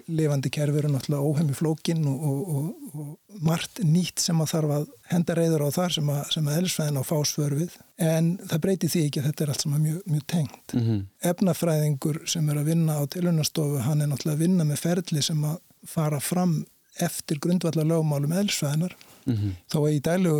Levandi 0.07 0.49
kerfi 0.53 0.79
eru 0.79 0.91
náttúrulega 0.93 1.29
óhemmi 1.29 1.55
flókin 1.57 2.05
og, 2.07 2.21
og, 2.29 2.53
og, 2.55 3.01
og 3.01 3.41
margt 3.43 3.81
nýtt 3.83 4.23
sem 4.23 4.39
að 4.41 4.51
þarf 4.53 4.73
að 4.77 4.85
henda 5.11 5.35
reyður 5.35 5.65
á 5.67 5.69
þar 5.75 5.95
sem 5.97 6.11
að, 6.13 6.21
sem 6.35 6.47
að 6.47 6.57
eðlisfræðin 6.61 7.01
á 7.01 7.03
fásför 7.09 7.57
við. 7.59 7.75
En 7.99 8.31
það 8.45 8.63
breyti 8.63 8.91
því 8.93 9.03
ekki 9.07 9.21
að 9.21 9.29
þetta 9.29 9.43
er 9.43 9.51
allt 9.53 9.65
saman 9.65 9.83
mjög, 9.83 9.99
mjög 10.05 10.25
tengt. 10.33 10.73
Mm 10.73 10.85
-hmm. 10.85 11.03
Efnafræðingur 11.31 12.21
sem 12.25 12.49
er 12.49 12.61
að 12.61 12.71
vinna 12.71 12.97
á 12.97 13.03
tilunastofu, 13.05 13.83
hann 13.83 14.01
er 14.01 14.07
náttúrulega 14.07 14.37
að 14.37 14.43
vinna 14.45 14.63
með 14.63 14.83
ferli 14.85 15.21
sem 15.21 15.43
að 15.43 15.59
fara 15.85 16.19
fram 16.19 16.57
eftir 16.99 17.39
grundvallar 17.39 17.85
lögmálum 17.85 18.33
eðlisfræðinar. 18.33 18.95
Mm 19.25 19.35
-hmm. 19.35 19.55
Þó 19.71 19.79
að 19.83 19.93
í 19.93 19.99
dælu 19.99 20.35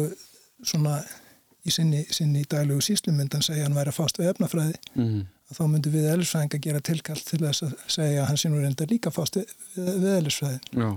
svona 0.64 1.02
í 1.68 1.74
sinni, 1.74 2.06
sinni 2.14 2.46
daglegu 2.50 2.84
síslumyndan 2.84 3.44
segja 3.46 3.66
hann 3.68 3.76
væri 3.78 3.92
að 3.92 4.00
fást 4.00 4.20
við 4.20 4.32
efnafræði 4.32 4.78
mm 4.94 5.04
-hmm. 5.04 5.26
Þá 5.56 5.63
myndum 5.72 5.94
við 5.94 6.10
eðlisfræðinga 6.12 6.60
gera 6.63 6.82
tilkall 6.84 7.20
til 7.24 7.39
þess 7.44 7.63
að 7.68 7.75
segja 7.88 8.24
að 8.24 8.27
hann 8.32 8.42
sé 8.42 8.50
nú 8.51 8.60
reynda 8.62 8.88
líka 8.89 9.13
fást 9.16 9.39
við, 9.39 9.54
við, 9.75 9.92
við 10.04 10.16
eðlisfræði. 10.18 10.60
Já. 10.74 10.89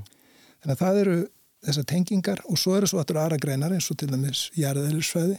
Þannig 0.60 0.74
að 0.74 0.82
það 0.82 1.00
eru 1.02 1.18
þessar 1.66 1.86
tengingar 1.92 2.42
og 2.48 2.58
svo 2.58 2.76
eru 2.76 2.88
svo 2.90 3.00
aftur 3.02 3.20
aðra 3.20 3.38
greinar 3.40 3.74
eins 3.76 3.90
og 3.92 4.00
til 4.00 4.08
dæmis 4.10 4.48
jarðeðlisfræði 4.58 5.36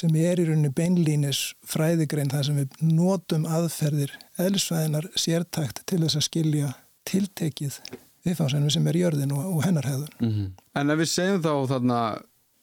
sem 0.00 0.14
er 0.20 0.38
í 0.38 0.44
rauninni 0.46 0.70
beinlínis 0.74 1.40
fræðigrein 1.66 2.30
þar 2.30 2.46
sem 2.46 2.60
við 2.60 2.84
notum 2.86 3.48
aðferðir 3.50 4.12
eðlisfræðinar 4.38 5.08
sértækt 5.18 5.82
til 5.90 6.02
þess 6.04 6.20
að 6.20 6.26
skilja 6.28 6.70
tiltekið 7.08 7.80
viðfáðsennum 8.26 8.70
sem 8.70 8.86
er 8.90 9.00
jörðin 9.00 9.34
og, 9.34 9.46
og 9.56 9.64
hennarheðun. 9.64 10.12
Mm 10.20 10.32
-hmm. 10.34 10.48
En 10.78 10.90
ef 10.94 11.00
við 11.00 11.10
segjum 11.10 11.42
þá 11.42 11.52
þarna 11.72 12.00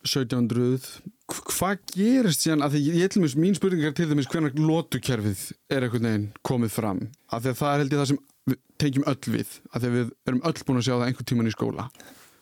1700, 0.06 0.88
hvað 1.28 1.82
gerist 1.92 2.44
síðan, 2.46 2.64
af 2.64 2.72
því 2.72 2.82
ég 3.02 3.12
til 3.12 3.20
og 3.20 3.26
meins 3.26 3.36
mín 3.36 3.56
spurningar 3.58 3.96
til 3.96 4.08
dæmis 4.08 4.30
hvernig 4.32 4.56
lótukerfið 4.56 5.42
er 5.74 5.84
einhvern 5.84 6.08
veginn 6.08 6.28
komið 6.48 6.72
fram, 6.72 7.02
af 7.32 7.44
því 7.44 7.52
að 7.52 7.60
það 7.62 7.74
er 7.74 7.82
held 7.84 7.96
ég 7.96 8.02
það 8.02 8.10
sem 8.12 8.22
við 8.48 8.60
tengjum 8.80 9.08
öll 9.12 9.34
við, 9.34 9.52
af 9.72 9.82
því 9.82 9.90
að 9.90 9.98
við 9.98 10.14
erum 10.30 10.46
öll 10.48 10.64
búin 10.68 10.80
að 10.80 10.88
sjá 10.88 10.94
það 10.94 11.06
einhvern 11.08 11.30
tíman 11.32 11.50
í 11.50 11.56
skóla. 11.56 11.88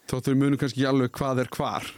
Þó 0.06 0.16
þau 0.22 0.36
munum 0.38 0.62
kannski 0.62 0.84
ekki 0.84 0.90
alveg 0.92 1.16
hvað 1.18 1.42
er 1.42 1.52
hvar. 1.56 1.90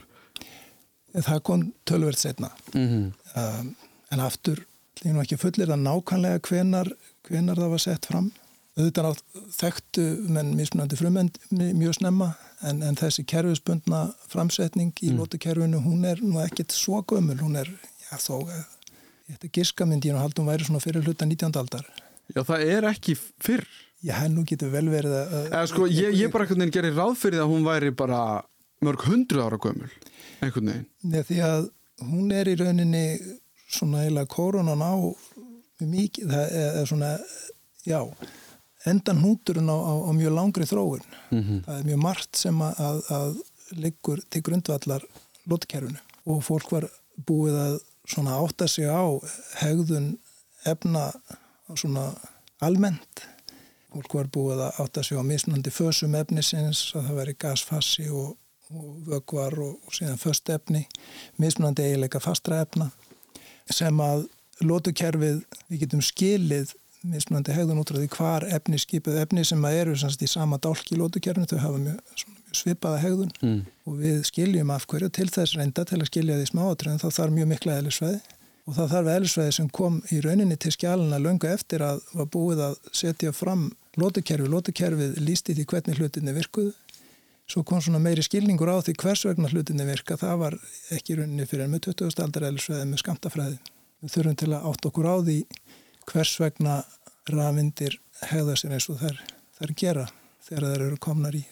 Það 1.18 1.44
kom 1.44 1.68
tölverð 1.88 2.20
setna 2.20 2.50
mm 2.72 2.88
-hmm. 2.88 3.06
um, 3.42 3.74
en 4.12 4.20
aftur 4.20 4.64
ég 5.04 5.12
nú 5.12 5.20
ekki 5.20 5.38
fullir 5.40 5.70
að 5.70 5.84
nákvæmlega 5.84 6.40
hvenar, 6.40 6.92
hvenar 7.28 7.56
það 7.56 7.70
var 7.74 7.82
sett 7.84 8.06
fram 8.06 8.32
auðvitað 8.78 9.10
átt 9.10 9.38
þekktu 9.58 10.06
menn 10.30 10.54
mismunandi 10.58 10.98
frumend 11.00 11.38
mjög 11.50 11.98
snemma 11.98 12.32
en, 12.62 12.82
en 12.86 12.98
þessi 12.98 13.24
kerfisbundna 13.28 14.04
framsetning 14.30 14.94
í 15.02 15.10
mm. 15.10 15.18
lótukerfinu 15.18 15.82
hún 15.84 16.06
er 16.08 16.22
nú 16.22 16.40
ekkit 16.44 16.74
svo 16.76 17.02
gömul 17.02 17.38
hún 17.42 17.58
er, 17.58 17.70
já 18.06 18.16
þó 18.22 18.46
þetta 18.46 19.42
er 19.42 19.54
giskamyndin 19.58 20.16
og 20.16 20.24
haldum 20.26 20.48
væri 20.48 20.68
svona 20.68 20.82
fyrir 20.84 21.04
hluta 21.04 21.26
19. 21.28 21.52
aldar 21.58 21.86
Já 22.28 22.42
það 22.44 22.64
er 22.68 22.86
ekki 22.90 23.14
fyrr 23.16 23.66
Já, 23.98 24.14
hennu 24.20 24.44
getur 24.46 24.70
vel 24.70 24.86
verið 24.92 25.14
að... 25.16 25.32
Eða 25.48 25.64
sko, 25.72 25.88
ég, 25.90 26.12
ég 26.14 26.30
bara 26.30 26.44
einhvern 26.44 26.62
veginn 26.62 26.74
gerir 26.76 26.94
ráð 26.94 27.16
fyrir 27.18 27.42
að 27.42 27.50
hún 27.50 27.64
væri 27.66 27.90
bara 27.98 28.20
mörg 28.86 29.02
hundru 29.08 29.42
ára 29.42 29.58
gömul, 29.58 29.90
einhvern 30.38 30.70
veginn. 30.70 30.84
Nei, 31.10 31.22
því 31.26 31.38
að 31.48 31.64
hún 32.06 32.28
er 32.36 32.50
í 32.50 32.54
rauninni 32.60 33.02
svona 33.66 34.04
eiginlega 34.04 34.30
koronan 34.30 34.84
á 34.86 34.94
mikið, 35.82 36.30
það 36.30 36.54
er 36.60 36.86
svona, 36.92 37.10
já, 37.82 37.98
endan 38.86 39.22
húturinn 39.22 39.70
á, 39.70 39.76
á, 39.76 39.92
á 40.06 40.10
mjög 40.14 40.32
langri 40.34 40.66
þróun. 40.66 41.04
Mm 41.30 41.42
-hmm. 41.42 41.64
Það 41.64 41.78
er 41.78 41.84
mjög 41.84 42.02
margt 42.02 42.36
sem 42.36 42.62
að, 42.62 42.80
að, 42.80 42.98
að 43.10 43.40
liggur 43.70 44.20
til 44.30 44.42
grundvallar 44.42 45.02
lótkerfunu 45.48 45.98
og 46.28 46.44
fólk 46.44 46.70
var 46.70 46.88
búið 47.26 47.56
að 47.56 47.78
svona 48.08 48.36
átta 48.38 48.68
sig 48.68 48.88
á 48.88 49.04
hegðun 49.60 50.18
efna 50.64 51.12
svona 51.74 52.12
almennt 52.60 53.24
fólk 53.92 54.14
var 54.14 54.30
búið 54.32 54.62
að 54.66 54.80
átta 54.84 55.02
sig 55.02 55.18
á 55.20 55.22
mismunandi 55.24 55.72
fösum 55.72 56.16
efnisins 56.18 56.92
að 56.94 57.08
það 57.08 57.20
veri 57.20 57.36
gasfassi 57.44 58.08
og, 58.08 58.36
og 58.72 58.88
vögvar 59.08 59.58
og, 59.64 59.78
og 59.84 59.96
síðan 59.96 60.20
föst 60.20 60.48
efni 60.52 60.84
mismunandi 61.36 61.86
eiginleika 61.86 62.20
fastra 62.20 62.62
efna 62.64 62.90
sem 63.70 64.00
að 64.00 64.26
lótukerfið 64.64 65.42
við 65.68 65.82
getum 65.84 66.04
skilið 66.04 66.74
mismunandi 67.06 67.54
hegðun 67.54 67.82
út 67.82 67.92
frá 67.92 68.00
því 68.00 68.08
hvar 68.16 68.46
efni 68.56 68.80
skipið 68.80 69.20
efni 69.22 69.44
sem 69.46 69.64
að 69.64 69.82
eru 69.82 69.98
semst 70.00 70.22
í 70.24 70.30
sama 70.30 70.58
dálki 70.62 70.96
í 70.96 70.98
lótukerfinu 70.98 71.46
þau 71.50 71.60
hafa 71.62 71.82
mjög, 71.82 72.00
mjög 72.24 72.56
svipaða 72.58 73.02
hegðun 73.04 73.30
mm. 73.42 73.60
og 73.86 74.00
við 74.00 74.18
skiljum 74.26 74.72
af 74.74 74.86
hverju 74.90 75.10
til 75.14 75.28
þess 75.30 75.58
reynda 75.58 75.84
til 75.86 76.00
að 76.00 76.10
skilja 76.10 76.38
því 76.40 76.50
smáatröðin 76.50 77.02
þá 77.02 77.08
þarf 77.10 77.36
mjög 77.36 77.50
mikla 77.52 77.78
eðlisvæði 77.82 78.20
og 78.68 78.76
það 78.76 78.90
þarf 78.94 79.10
eðlisvæði 79.14 79.54
sem 79.56 79.68
kom 79.78 80.00
í 80.12 80.20
rauninni 80.24 80.58
til 80.60 80.72
skjáluna 80.74 81.20
löngu 81.22 81.48
eftir 81.48 81.84
að 81.84 82.02
var 82.12 82.28
búið 82.34 82.64
að 82.66 82.74
setja 82.92 83.32
fram 83.32 83.70
lótukerfi. 83.98 84.50
Lótukerfið 84.52 85.16
lísti 85.24 85.56
því 85.56 85.64
hvernig 85.72 86.00
hlutinni 86.00 86.34
virkuðu. 86.36 86.74
Svo 87.48 87.62
kom 87.64 87.80
svona 87.80 88.00
meiri 88.02 88.20
skilningur 88.20 88.68
á 88.68 88.76
því 88.84 88.94
hvers 89.00 89.24
vegna 89.24 89.48
hlutinni 89.48 89.86
virka. 89.88 90.18
Það 90.20 90.40
var 90.42 90.58
ekki 90.92 91.16
rauninni 91.16 91.48
fyrir 91.48 91.70
með 91.72 91.86
20. 91.88 92.20
aldar 92.26 92.48
eðlisvæði 92.50 92.88
með 92.90 93.02
skamtafræði. 93.02 93.56
Við 94.04 94.14
þurfum 94.14 94.36
til 94.42 94.50
að 94.52 94.66
átt 94.68 94.88
okkur 94.90 95.08
á 95.08 95.16
því 95.16 95.38
hvers 96.08 96.34
vegna 96.40 96.80
rafindir 97.28 97.98
hegða 98.30 98.56
sér 98.56 98.76
eins 98.76 98.88
og 98.90 99.00
þær, 99.02 99.18
þær 99.58 99.74
gera 99.76 100.06
þegar 100.46 100.68
þær 100.72 100.86
eru 100.86 101.00
komnar 101.02 101.36
í 101.36 101.44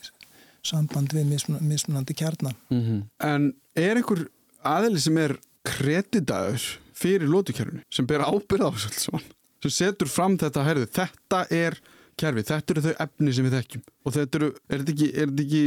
samband 0.66 1.12
við 1.14 1.28
mismunandi 1.60 2.14
kjarnar. 2.16 2.56
Mm 2.72 2.82
-hmm. 2.82 3.02
En 3.22 3.52
er 3.76 4.00
einhver 4.00 4.26
aðli 4.66 5.00
sem 5.00 5.18
er 5.18 5.36
kreditaður 5.66 6.64
fyrir 6.96 7.28
lótukerfinu 7.28 7.82
sem 7.92 8.06
ber 8.06 8.24
ábyrða 8.24 8.70
á 8.70 8.72
þessu 8.74 9.12
alls 9.14 9.28
sem 9.62 9.70
setur 9.70 10.08
fram 10.10 10.36
þetta 10.38 10.64
herðu, 10.64 10.86
þetta 10.92 11.42
er 11.50 11.78
kerfi, 12.16 12.44
þetta 12.46 12.72
eru 12.72 12.84
þau 12.86 12.94
efni 13.06 13.34
sem 13.34 13.46
við 13.46 13.56
þekkjum 13.58 13.84
og 14.04 14.16
þetta 14.16 14.38
eru, 14.38 14.50
er 14.68 14.82
þetta 14.82 14.94
ekki 14.94 15.08
er, 15.22 15.32
ekki, 15.44 15.64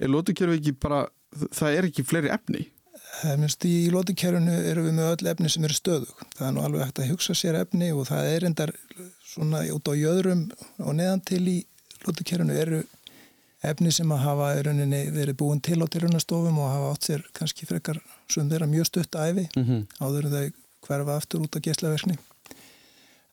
er 0.00 0.12
lótukerfi 0.12 0.60
ekki 0.60 0.74
bara 0.84 1.00
það 1.50 1.78
er 1.78 1.88
ekki 1.90 2.06
fleiri 2.06 2.32
efni 2.34 2.66
Minnst 3.38 3.64
í 3.68 3.90
lótukerfinu 3.92 4.54
eru 4.70 4.84
við 4.86 4.96
með 4.96 5.10
öll 5.12 5.30
efni 5.32 5.50
sem 5.52 5.64
eru 5.66 5.76
stöðug, 5.76 6.24
það 6.36 6.48
er 6.48 6.54
nú 6.56 6.64
alveg 6.64 6.84
hægt 6.84 7.00
að 7.00 7.12
hugsa 7.12 7.36
sér 7.38 7.60
efni 7.60 7.92
og 7.94 8.08
það 8.10 8.30
er 8.32 8.46
endar 8.48 8.72
svona 9.28 9.62
út 9.74 9.88
á 9.88 9.94
jöðrum 9.96 10.44
og 10.82 10.92
neðan 10.98 11.22
til 11.30 11.42
í 11.48 11.56
lótukerfinu 12.04 12.58
eru 12.58 12.82
efni 13.64 13.92
sem 13.94 14.12
að 14.12 14.24
hafa 14.26 14.50
verið 14.60 15.36
búin 15.40 15.62
til 15.64 15.80
á 15.80 15.86
tilrunastofum 15.88 16.60
og 16.60 16.70
hafa 16.72 16.92
átt 16.92 17.08
sér 17.08 17.24
kannski 17.36 17.68
frekar 17.68 18.00
sem 18.30 18.48
þeirra 18.50 18.68
mjög 18.68 18.90
stutt 18.90 19.16
æfi 19.16 19.48
mm 19.54 19.64
-hmm. 19.64 19.82
áður 20.00 20.26
en 20.28 20.36
þau 20.36 20.50
hverfa 20.86 21.16
aftur 21.16 21.44
út 21.44 21.56
á 21.56 21.64
geslaverkni. 21.64 22.18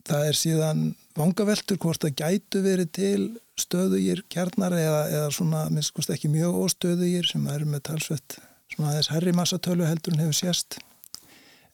Það 0.07 0.27
er 0.27 0.35
síðan 0.35 0.95
vangaveltur 1.15 1.77
hvort 1.77 2.01
það 2.01 2.15
gætu 2.21 2.61
verið 2.63 2.91
til 2.91 3.23
stöðugir 3.59 4.23
kjarnar 4.29 4.73
eða, 4.73 5.01
eða 5.09 5.31
svona, 5.35 5.69
minnst 5.69 6.09
ekki 6.09 6.31
mjög 6.31 6.55
óstöðugir 6.63 7.27
sem 7.27 7.47
er 7.47 7.65
með 7.65 7.83
talsvett 7.89 8.39
svona 8.75 8.95
þess 8.97 9.11
herri 9.13 9.33
massatölu 9.35 9.87
heldur 9.87 10.15
en 10.15 10.23
hefur 10.25 10.37
sérst. 10.37 10.79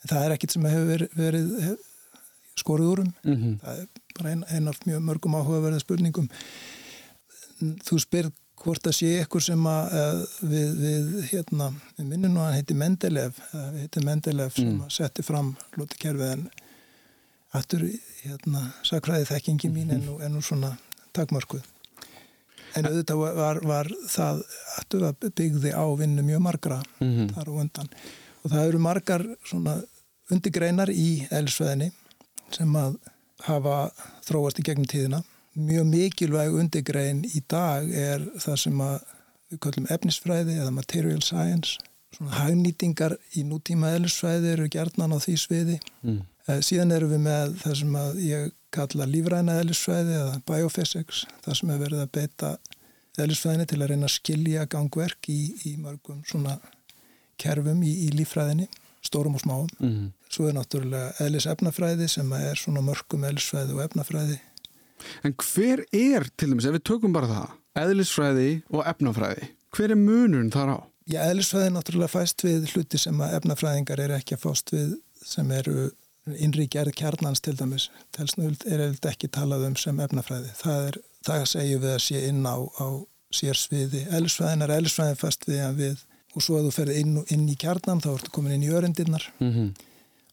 En 0.03 0.09
það 0.11 0.25
er 0.25 0.35
ekkit 0.37 0.55
sem 0.55 0.67
hefur 0.69 0.89
verið, 0.91 1.13
verið 1.17 1.53
hef, 1.67 1.93
skoruð 2.57 2.91
úrum. 2.93 3.13
Mm 3.23 3.35
-hmm. 3.35 3.55
Það 3.61 3.79
er 3.79 3.87
bara 4.17 4.33
einn 4.33 4.43
ein 4.49 4.67
af 4.67 4.79
mjög 4.85 5.01
mörgum 5.01 5.37
áhugaverða 5.37 5.79
spurningum. 5.79 6.29
Þú 7.59 7.99
spyrð 7.99 8.31
hvort 8.57 8.83
það 8.83 8.95
sé 8.97 9.09
ykkur 9.21 9.43
sem 9.43 9.67
að 9.69 10.25
við, 10.41 10.69
við, 10.81 11.11
hérna, 11.31 11.69
við 11.97 12.05
minnum 12.05 12.33
nú 12.33 12.41
að 12.41 12.45
hann 12.45 12.57
heiti 12.57 12.73
Mendelev, 12.73 13.39
við 13.53 13.79
heiti 13.83 14.03
Mendelev 14.05 14.53
sem 14.55 14.71
mm. 14.71 14.81
að 14.87 14.95
setti 14.97 15.25
fram 15.25 15.55
lótikerfið 15.77 16.31
en 16.31 16.47
aftur, 17.57 17.85
hérna, 18.23 18.71
sakræði 18.87 19.29
þekkingi 19.29 19.69
mín 19.73 19.93
en 19.95 20.05
nú, 20.05 20.17
en 20.19 20.33
nú 20.33 20.41
svona 20.41 20.73
takmarkuð. 21.13 21.65
En 22.75 22.87
auðvitað 22.89 23.21
var, 23.37 23.59
var 23.63 23.91
það 24.09 24.41
aftur 24.77 25.05
að 25.07 25.29
byggði 25.35 25.71
á 25.71 25.85
vinnu 25.97 26.25
mjög 26.25 26.41
margra 26.43 26.81
mm 26.99 27.11
-hmm. 27.13 27.29
þar 27.35 27.49
og 27.49 27.61
undan 27.63 27.89
og 28.43 28.51
það 28.51 28.67
eru 28.67 28.79
margar 28.79 29.23
svona 29.45 29.77
undigreinar 30.31 30.91
í 30.91 31.27
elsveðinni 31.31 31.91
sem 32.51 32.75
að 32.75 32.97
hafa 33.47 33.89
þróast 34.27 34.59
í 34.59 34.65
gegnum 34.67 34.87
tíðina 34.89 35.23
mjög 35.57 35.85
mikilvæg 35.89 36.53
undirgrein 36.53 37.23
í 37.25 37.41
dag 37.49 37.89
er 37.89 38.23
það 38.39 38.57
sem 38.63 38.81
við 39.47 39.59
kallum 39.63 39.87
efnisfræði 39.89 40.57
eða 40.61 40.73
material 40.75 41.21
science 41.25 41.77
svona 42.15 42.39
hagnýtingar 42.41 43.17
í 43.37 43.43
nútíma 43.47 43.93
eðlisfræði 43.97 44.53
eru 44.53 44.67
gerðnan 44.73 45.15
á 45.15 45.17
því 45.21 45.35
sviði 45.41 45.77
mm. 46.03 46.21
Eh, 46.47 46.63
síðan 46.63 46.95
eru 46.95 47.11
við 47.11 47.23
með 47.25 47.57
það 47.63 47.77
sem 47.81 47.99
ég 48.23 48.49
kalla 48.73 49.07
lífræna 49.09 49.59
eðlisfræði 49.61 50.17
eða 50.21 50.41
biophysics, 50.47 51.25
það 51.45 51.59
sem 51.59 51.71
er 51.73 51.83
verið 51.83 52.03
að 52.03 52.11
beita 52.17 52.51
eðlisfræðinni 53.17 53.69
til 53.69 53.79
að 53.81 53.93
reyna 53.93 54.09
að 54.09 54.15
skilja 54.15 54.67
gangverk 54.71 55.31
í, 55.33 55.39
í 55.67 55.77
mörgum 55.81 56.21
svona 56.27 56.57
kerfum 57.41 57.81
í, 57.83 57.93
í 58.07 58.11
lífræðinni 58.15 58.67
stórum 59.05 59.37
og 59.37 59.43
smáum. 59.43 59.71
Mm. 59.79 60.11
Svo 60.33 60.49
er 60.49 60.55
náttúrulega 60.57 61.13
eðlis 61.23 61.47
efnafræði 61.47 62.09
sem 62.11 62.31
er 62.35 62.59
svona 62.59 62.83
mörgum 62.83 63.23
eðlisfræði 63.27 63.77
og 63.77 63.83
efnafræði 63.85 64.39
En 65.25 65.35
hver 65.37 65.83
er, 65.93 66.25
til 66.37 66.51
dæmis, 66.51 66.67
ef 66.67 66.75
við 66.77 66.85
tökum 66.89 67.15
bara 67.15 67.29
það, 67.29 67.55
eðlisfræði 67.83 68.49
og 68.73 68.83
efnafræði, 68.89 69.49
hver 69.75 69.93
er 69.93 69.99
munurinn 70.01 70.53
þar 70.53 70.73
á? 70.73 70.77
Já, 71.07 71.21
eðlisfræði 71.29 71.73
náttúrulega 71.75 72.11
fæst 72.11 72.43
við 72.43 72.67
hluti 72.73 72.99
sem 72.99 73.21
að 73.23 73.37
efnafræðingar 73.39 74.01
er 74.03 74.15
ekki 74.17 74.35
að 74.35 74.43
fást 74.43 74.73
við 74.73 74.97
sem 75.23 75.51
eru 75.55 75.91
innri 76.35 76.67
gerð 76.67 76.95
kjarnans 76.99 77.41
til 77.41 77.55
dæmis. 77.57 77.89
Telsnöld 78.15 78.65
er 78.65 78.89
eða 78.89 79.11
ekki 79.11 79.27
talað 79.27 79.67
um 79.69 79.75
sem 79.79 79.99
efnafræði. 79.99 80.51
Það, 80.59 80.87
er, 80.89 80.99
það 81.27 81.45
segjum 81.53 81.81
við 81.85 81.93
að 81.93 82.03
sé 82.07 82.23
inn 82.27 82.43
á, 82.45 82.57
á 82.57 82.87
sér 83.37 83.59
sviði. 83.59 84.05
Eðlisfræðin 84.11 84.65
er 84.65 84.75
eðlisfræðin 84.77 85.21
fæst 85.21 85.47
við 85.47 85.63
að 85.63 85.81
við 85.81 86.05
og 86.37 86.43
svo 86.43 86.59
að 86.59 86.67
þú 86.67 86.73
ferði 86.75 87.01
inn, 87.01 87.17
inn 87.33 87.47
í 87.49 87.57
kjarnan 87.59 88.01
þá 88.03 88.11
ertu 88.13 88.33
komin 88.35 88.57
inn 88.57 88.67
í 88.67 88.73
örendinnar 88.73 89.25
mm 89.39 89.51
-hmm. 89.53 89.69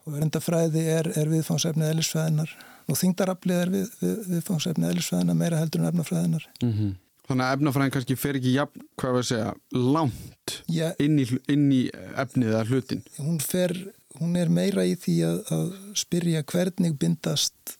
og 0.04 0.18
örendafræði 0.18 0.84
er, 0.98 1.10
er 1.16 1.30
viðfánsefnið 1.32 1.92
eðlisfræðinar 1.92 2.52
og 2.84 3.00
þingdaraflið 3.00 3.62
er 3.62 3.72
við, 3.72 3.88
við, 4.02 4.18
viðfangsefni 4.34 4.90
eðlisfræðina 4.90 5.36
meira 5.38 5.60
heldur 5.60 5.82
en 5.82 5.90
efnafræðinar 5.92 6.46
mm 6.62 6.72
-hmm. 6.72 6.92
Þannig 7.24 7.46
að 7.46 7.54
efnafræðin 7.56 7.92
kannski 7.92 8.16
fer 8.20 8.36
ekki 8.36 8.50
jafn, 8.52 8.80
hvað 9.00 9.12
var 9.14 9.22
að 9.22 9.28
segja, 9.30 9.52
langt 9.72 10.56
ja, 10.68 10.90
inn, 11.00 11.18
í, 11.18 11.24
inn 11.48 11.70
í 11.72 11.82
efnið 12.20 12.50
eða 12.50 12.64
hlutin 12.68 13.04
hún, 13.16 13.38
fer, 13.40 13.72
hún 14.20 14.36
er 14.38 14.50
meira 14.52 14.84
í 14.86 14.94
því 14.98 15.16
að, 15.28 15.40
að 15.56 15.72
spyrja 15.98 16.44
hvernig 16.50 16.98
bindast 16.98 17.76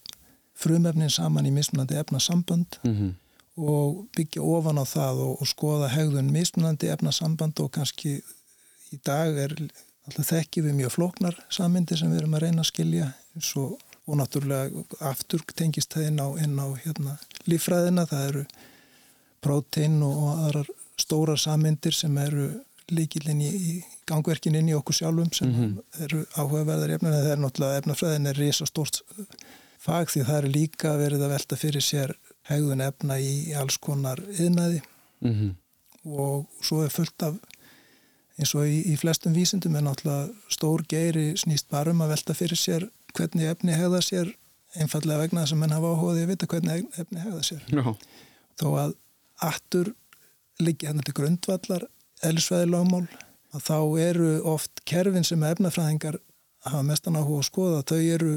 frumefnin 0.59 1.11
saman 1.11 1.47
í 1.49 1.53
mismunandi 1.55 1.99
efnasambönd 2.01 2.79
mm 2.83 2.95
-hmm. 2.95 3.13
og 3.57 4.07
byggja 4.17 4.43
ofan 4.43 4.79
á 4.79 4.85
það 4.85 5.25
og, 5.27 5.41
og 5.41 5.49
skoða 5.51 5.89
hegðun 5.89 6.33
mismunandi 6.33 6.91
efnasamband 6.95 7.61
og 7.61 7.73
kannski 7.73 8.21
í 8.93 9.01
dag 9.05 9.39
er 9.39 9.57
alltaf 10.07 10.31
þekkið 10.31 10.69
við 10.69 10.79
mjög 10.81 10.95
flóknar 10.97 11.41
sammyndir 11.51 11.99
sem 11.99 12.11
við 12.13 12.23
erum 12.23 12.37
að 12.37 12.45
reyna 12.47 12.63
að 12.63 12.71
skilja 12.71 13.09
og, 13.57 13.79
og 14.07 14.19
náttúrulega 14.21 14.85
aftur 15.01 15.43
tengist 15.55 15.95
það 15.95 16.07
inn 16.11 16.21
á, 16.21 16.29
inn 16.45 16.59
á 16.61 16.69
hérna, 16.85 17.17
lífræðina, 17.51 18.07
það 18.07 18.29
eru 18.29 18.45
prótein 19.45 20.03
og 20.03 20.45
aðrar 20.47 20.69
stóra 21.01 21.37
sammyndir 21.37 21.97
sem 21.97 22.19
eru 22.19 22.49
líkilinn 22.93 23.41
í, 23.41 23.51
í 23.51 23.75
gangverkin 24.09 24.57
inn 24.59 24.69
í 24.69 24.77
okkur 24.77 24.99
sjálfum 24.99 25.33
sem 25.33 25.49
mm 25.49 25.55
-hmm. 25.55 26.05
eru 26.05 26.25
áhugaverðar 26.37 26.97
en 26.97 27.07
það 27.07 27.31
er 27.33 27.43
náttúrulega 27.43 27.81
efnafræðin 27.83 28.31
er 28.31 28.41
risa 28.41 28.67
stórt 28.67 29.03
fag 29.79 30.11
því 30.11 30.25
það 30.29 30.39
er 30.39 30.49
líka 30.49 30.97
verið 31.01 31.25
að 31.25 31.35
velta 31.37 31.57
fyrir 31.57 31.85
sér 31.85 32.15
hegðun 32.49 32.85
efna 32.85 33.19
í 33.21 33.53
alls 33.57 33.79
konar 33.79 34.21
yðnaði 34.39 34.81
mm 35.21 35.33
-hmm. 35.33 35.51
og 36.05 36.47
svo 36.61 36.85
er 36.85 36.91
fullt 36.93 37.23
af 37.23 37.35
eins 38.39 38.55
og 38.55 38.67
í, 38.67 38.81
í 38.93 38.97
flestum 38.99 39.35
vísindum 39.37 39.77
er 39.77 39.85
náttúrulega 39.87 40.33
stór 40.49 40.85
geiri 40.89 41.35
snýst 41.39 41.69
bara 41.71 41.91
um 41.91 42.03
að 42.05 42.15
velta 42.17 42.35
fyrir 42.35 42.59
sér 42.59 42.89
hvernig 43.15 43.47
efni 43.47 43.77
hegða 43.77 44.01
sér 44.03 44.33
einfallega 44.75 45.23
vegna 45.23 45.45
þess 45.45 45.55
að 45.55 45.61
mann 45.63 45.77
hafa 45.77 45.93
áhugaði 45.95 46.23
að 46.25 46.33
vita 46.33 46.47
hvernig 46.51 46.87
efni 46.99 47.21
hegða 47.23 47.43
sér 47.43 47.63
Já. 47.71 47.85
þó 48.61 48.69
að 48.83 48.97
aftur 49.49 49.93
líka 50.63 50.89
hérna 50.89 51.05
til 51.07 51.15
grundvallar 51.15 51.87
eðlisvæði 52.23 52.71
lögmál 52.71 53.07
að 53.55 53.67
þá 53.69 53.79
eru 54.05 54.31
oft 54.55 54.83
kerfin 54.89 55.27
sem 55.27 55.43
efnafræðingar 55.47 56.19
hafa 56.65 56.83
mestan 56.87 57.19
áhuga 57.19 57.43
að 57.43 57.49
skoða 57.49 57.83
þau 57.89 58.01
eru, 58.01 58.35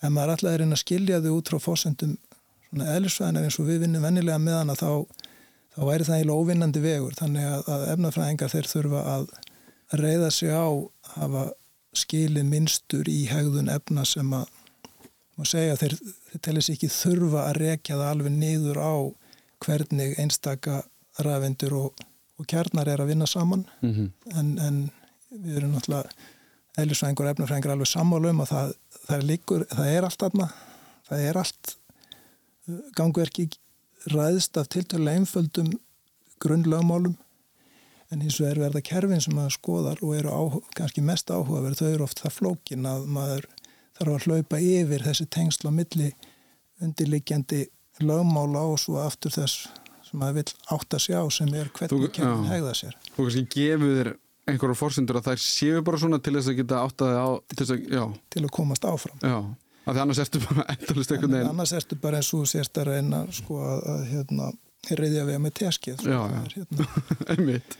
ef 0.00 0.10
maður 0.12 0.34
alltaf 0.34 0.52
er 0.52 0.64
inn 0.64 0.76
að 0.76 0.82
skilja 0.82 1.22
þau 1.24 1.32
út 1.36 1.50
frá 1.52 1.60
fósendum 1.62 2.16
eðlisvæðina 2.76 3.44
eins 3.46 3.58
og 3.60 3.68
við 3.70 3.84
vinnum 3.84 4.04
vennilega 4.04 4.38
með 4.42 4.58
hana 4.60 4.76
þá, 4.76 4.90
þá 5.74 5.80
væri 5.88 6.06
það 6.08 6.18
eiginlega 6.18 6.40
óvinnandi 6.40 6.82
vegur. 6.84 7.14
Þannig 7.16 7.46
að, 7.50 7.68
að 7.72 7.84
efnafræðingar 7.94 8.52
þeir 8.52 8.70
þurfa 8.72 9.04
að 9.14 9.28
reyða 9.96 10.30
sig 10.34 10.52
á 10.52 10.66
hafa 11.14 11.44
skilið 11.96 12.48
minnstur 12.50 13.08
í 13.08 13.22
hegðun 13.30 13.70
efna 13.72 14.04
sem 14.08 14.32
að 14.36 14.50
maður 15.36 15.50
segja 15.52 15.78
þeir, 15.80 15.94
þeir 16.30 16.42
telis 16.48 16.70
ekki 16.72 16.90
þurfa 16.92 17.46
að 17.46 17.58
rekja 17.62 17.96
það 18.00 18.10
alveg 18.10 18.36
niður 18.36 18.80
á 18.80 18.94
hvernig 19.64 20.18
einstaka 20.20 20.82
rafindur 21.24 21.76
og 21.78 22.06
og 22.36 22.46
kjarnar 22.50 22.88
er 22.88 23.02
að 23.02 23.12
vinna 23.12 23.26
saman. 23.26 23.66
Mm 23.80 23.92
-hmm. 23.92 24.38
en, 24.38 24.58
en 24.58 24.90
við 25.30 25.56
erum 25.56 25.74
náttúrulega 25.74 26.10
eðlisfræðingur 26.76 27.26
og 27.26 27.30
efnafræðingur 27.30 27.72
alveg 27.72 27.88
sammálu 27.88 28.30
um 28.30 28.40
að 28.40 28.50
það, 28.52 28.72
það, 29.06 29.16
er, 29.16 29.24
líkur, 29.30 29.66
það 29.70 29.92
er 29.92 30.04
allt 30.04 30.22
aðna 30.22 30.48
það 31.08 31.22
er 31.28 31.38
allt 31.40 31.76
uh, 32.68 32.80
gangverki 32.98 33.48
ræðst 34.12 34.58
af 34.60 34.68
tiltölu 34.68 35.10
einföldum 35.10 35.72
grunnlögmálum. 36.42 37.16
En 38.12 38.20
hins 38.22 38.38
vegar 38.38 38.60
verða 38.60 38.84
kerfin 38.86 39.22
sem 39.22 39.34
maður 39.34 39.56
skoðar 39.56 40.02
og 40.04 40.12
eru 40.14 40.30
áhuga, 40.30 40.74
kannski 40.78 41.02
mest 41.02 41.30
áhugaverð 41.32 41.80
þau 41.80 41.88
eru 41.88 42.04
oft 42.06 42.20
það 42.22 42.36
flókin 42.36 42.86
að 42.86 43.08
maður 43.10 43.48
þarf 43.98 44.12
að 44.12 44.26
hlaupa 44.28 44.60
yfir 44.62 45.06
þessi 45.08 45.26
tengsla 45.32 45.72
milli 45.74 46.12
undirlikjandi 46.84 47.64
lögmála 48.04 48.62
og 48.68 48.78
svo 48.78 49.00
aftur 49.02 49.34
þess 49.34 49.66
sem 50.06 50.20
maður 50.22 50.38
vil 50.38 50.46
átt 50.76 50.96
að 50.96 51.04
sjá 51.06 51.18
sem 51.34 51.52
er 51.58 51.70
hvernig 51.76 52.12
kemur 52.16 52.48
hegða 52.50 52.74
sér. 52.78 52.96
Þú 53.16 53.26
kannski 53.26 53.44
gefur 53.56 53.94
þér 53.98 54.10
einhverju 54.46 54.78
fórsendur 54.78 55.18
að 55.20 55.30
þær 55.30 55.40
séu 55.42 55.80
bara 55.86 56.00
svona 56.02 56.20
til 56.22 56.36
þess 56.36 56.50
að 56.52 56.58
geta 56.60 56.82
átt 56.86 57.02
að, 57.06 57.16
á, 57.18 57.28
til, 57.50 57.66
að, 57.74 58.12
til 58.34 58.44
að 58.44 58.52
komast 58.54 58.86
áfram. 58.86 59.18
Já, 59.22 59.38
af 59.86 59.96
því 59.96 60.02
annars 60.04 60.20
ertu 60.22 60.42
bara 60.44 60.66
endalist 60.76 61.14
eitthvað 61.14 61.32
neina 61.34 61.50
Annars 61.50 61.74
ertu 61.76 61.98
bara 62.02 62.20
eins 62.20 62.30
og 62.36 62.46
sérst 62.50 62.78
að 62.82 62.92
reyna 62.92 63.24
sko 63.34 63.58
að, 63.66 63.82
að 63.94 64.04
hérna, 64.12 64.50
reyðja 65.00 65.24
við 65.26 65.40
með 65.42 65.56
teskið 65.62 65.98
sko, 66.04 66.12
Já, 66.14 66.20
já, 66.30 66.42
hérna. 66.54 66.88
einmitt. 67.34 67.78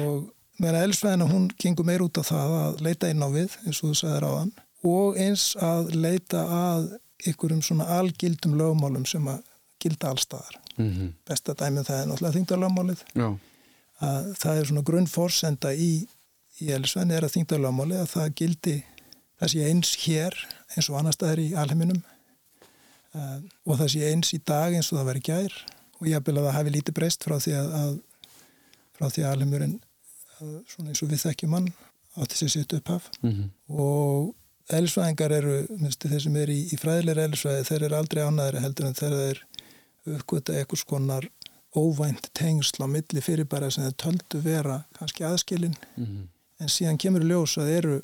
Og 0.00 0.62
meðan 0.62 0.86
elsfæðina 0.86 1.28
hún 1.28 1.50
gengur 1.60 1.88
meir 1.88 2.04
út 2.06 2.22
af 2.22 2.30
það 2.32 2.54
að 2.62 2.78
leita 2.86 3.10
inn 3.12 3.24
á 3.24 3.28
við 3.28 3.58
eins 3.66 3.82
og 3.82 3.90
þú 3.92 3.98
sagðir 4.00 4.24
á 4.24 4.32
hann 4.40 4.54
og 4.86 5.18
eins 5.20 5.50
að 5.60 5.92
leita 5.96 6.46
að 6.52 6.86
ykkurum 7.28 7.60
svona 7.64 7.88
algildum 7.98 8.56
lögmálum 8.56 9.04
sem 9.08 9.24
að 9.28 9.44
gilda 9.82 10.10
allstaðar 10.10 10.58
mm 10.76 10.90
-hmm. 10.90 11.12
besta 11.28 11.54
dæmið 11.54 11.88
það 11.88 12.00
er 12.00 12.08
náttúrulega 12.10 12.36
þingdalögmálið 12.38 13.04
að 14.06 14.34
það 14.42 14.58
er 14.58 14.66
svona 14.66 14.86
grunnforsenda 14.90 15.72
í, 15.74 15.92
í 16.60 16.70
Elisvenni 16.76 17.14
er 17.14 17.24
að 17.24 17.34
þingdalögmálið 17.36 18.02
að 18.02 18.12
það 18.16 18.34
gildi 18.40 18.76
það 19.40 19.52
sé 19.52 19.70
eins 19.70 19.94
hér 20.04 20.36
eins 20.76 20.90
og 20.90 20.98
annar 20.98 21.16
staðar 21.16 21.40
í 21.40 21.54
alheiminum 21.54 22.02
uh, 23.14 23.40
og 23.64 23.78
það 23.78 23.92
sé 23.94 24.12
eins 24.12 24.34
í 24.34 24.40
dag 24.44 24.74
eins 24.74 24.92
og 24.92 24.98
það 24.98 25.10
veri 25.10 25.24
gær 25.30 25.52
og 26.00 26.08
ég 26.08 26.16
aðbila 26.16 26.40
að 26.40 26.46
það 26.46 26.58
hafi 26.58 26.70
lítið 26.70 26.94
breyst 26.94 27.24
frá 27.24 27.36
því 27.40 27.52
að, 27.60 27.68
að 27.80 27.92
frá 28.96 29.08
því 29.10 29.22
að 29.22 29.32
alheimurinn 29.32 29.76
svona 30.68 30.90
eins 30.92 31.02
og 31.02 31.12
við 31.12 31.22
þekkjum 31.24 31.54
hann 31.56 31.70
átti 32.16 32.38
sér 32.40 32.52
sitt 32.52 32.72
upphaf 32.76 33.08
mm 33.22 33.30
-hmm. 33.30 33.48
og 33.68 34.34
elisvæðingar 34.76 35.32
eru, 35.32 35.56
þeir 36.02 36.22
sem 36.22 36.36
er 36.36 36.50
í, 36.50 36.60
í 36.72 36.76
fræðilega 36.80 37.26
elisvæði, 37.28 37.64
þeir 37.68 37.82
eru 37.82 37.96
aldrei 37.96 38.22
ánæðri 38.24 38.62
heldur 38.64 38.88
en 38.88 38.98
þeir 38.98 39.12
eru 39.12 39.44
uppgöta 40.06 40.54
eitthvað 40.54 40.82
skonar 40.82 41.28
óvænt 41.76 42.30
tengsl 42.32 42.84
á 42.84 42.86
milli 42.88 43.22
fyrirbæra 43.22 43.70
sem 43.70 43.84
þeir 43.86 43.96
töldu 44.02 44.42
vera 44.44 44.76
kannski 44.98 45.24
aðskilin 45.28 45.74
mm 45.96 46.04
-hmm. 46.04 46.28
en 46.60 46.68
síðan 46.68 46.98
kemur 46.98 47.24
ljós 47.24 47.56
að 47.58 47.72
eru 47.78 47.96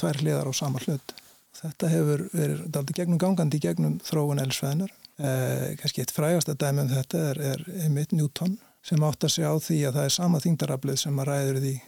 tvær 0.00 0.20
hliðar 0.22 0.48
á 0.48 0.52
sama 0.54 0.78
hlut. 0.78 1.14
Þetta 1.58 1.88
hefur 1.88 2.28
verið 2.32 2.76
aldrei 2.76 2.94
gegnum 2.94 3.18
gangandi 3.18 3.58
gegnum 3.58 3.98
þróun 3.98 4.40
elsveðinar. 4.44 4.92
Eh, 5.18 5.76
kannski 5.80 6.00
eitt 6.00 6.14
frægast 6.14 6.48
að 6.48 6.58
dæmi 6.62 6.80
um 6.80 6.88
þetta 6.88 7.18
er, 7.30 7.40
er 7.40 7.64
einmitt 7.82 8.12
Newton 8.12 8.58
sem 8.82 9.02
átt 9.02 9.24
að 9.24 9.34
segja 9.34 9.50
á 9.50 9.56
því 9.58 9.78
að 9.86 9.94
það 9.94 10.04
er 10.04 10.14
sama 10.14 10.40
þingdaraflið 10.40 10.96
sem 10.96 11.18
að 11.18 11.28
ræður 11.28 11.60
því 11.64 11.80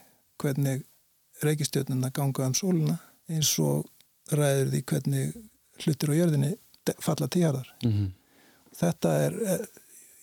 hvernig 0.42 0.82
reykistjóðnuna 1.42 2.10
ganga 2.10 2.46
um 2.46 2.54
sóluna 2.54 2.98
eins 3.28 3.58
og 3.58 3.86
ræður 4.32 4.72
því 4.72 4.82
hvernig 4.82 5.36
hlutir 5.84 6.10
á 6.10 6.18
jörðinni 6.18 6.56
falla 6.98 7.28
tíjarðar. 7.28 7.68
Mm 7.84 7.92
-hmm 7.92 8.10
þetta 8.76 9.14
er, 9.26 9.38
er 9.56 9.66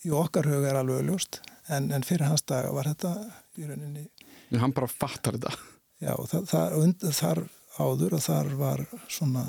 í 0.08 0.14
okkar 0.14 0.48
hug 0.50 0.66
er 0.68 0.80
alveg 0.80 1.08
ljóst 1.08 1.42
en, 1.68 1.92
en 1.92 2.06
fyrir 2.06 2.30
hans 2.30 2.46
daga 2.48 2.72
var 2.76 2.88
þetta 2.92 3.14
í 3.58 3.68
rauninni 3.68 4.08
Já, 4.50 4.60
hann 4.60 4.72
bara 4.72 4.88
fattar 4.88 5.36
þetta. 5.36 5.54
Já, 6.00 6.14
það, 6.30 6.44
það, 6.52 7.14
þar 7.18 7.42
áður 7.78 8.16
og 8.18 8.24
þar 8.24 8.52
var 8.60 8.84
svona 9.12 9.44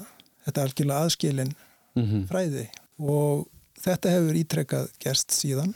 þetta 0.46 0.64
algjörlega 0.64 1.06
aðskilin 1.06 1.52
mm 1.52 2.04
-hmm. 2.04 2.24
fræði. 2.30 2.64
Og 2.98 3.46
þetta 3.78 4.14
hefur 4.16 4.40
ítrekkað 4.42 4.88
gerst 4.98 5.34
síðan. 5.36 5.74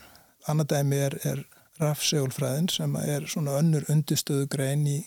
Annar 0.48 0.66
dæmi 0.66 0.98
er, 0.98 1.18
er 1.22 1.44
rafsegulfræðin 1.78 2.68
sem 2.68 2.96
er 2.96 3.28
svona 3.30 3.58
önnur 3.60 3.86
undistöðu 3.88 4.48
grein 4.50 4.86
í 4.86 5.02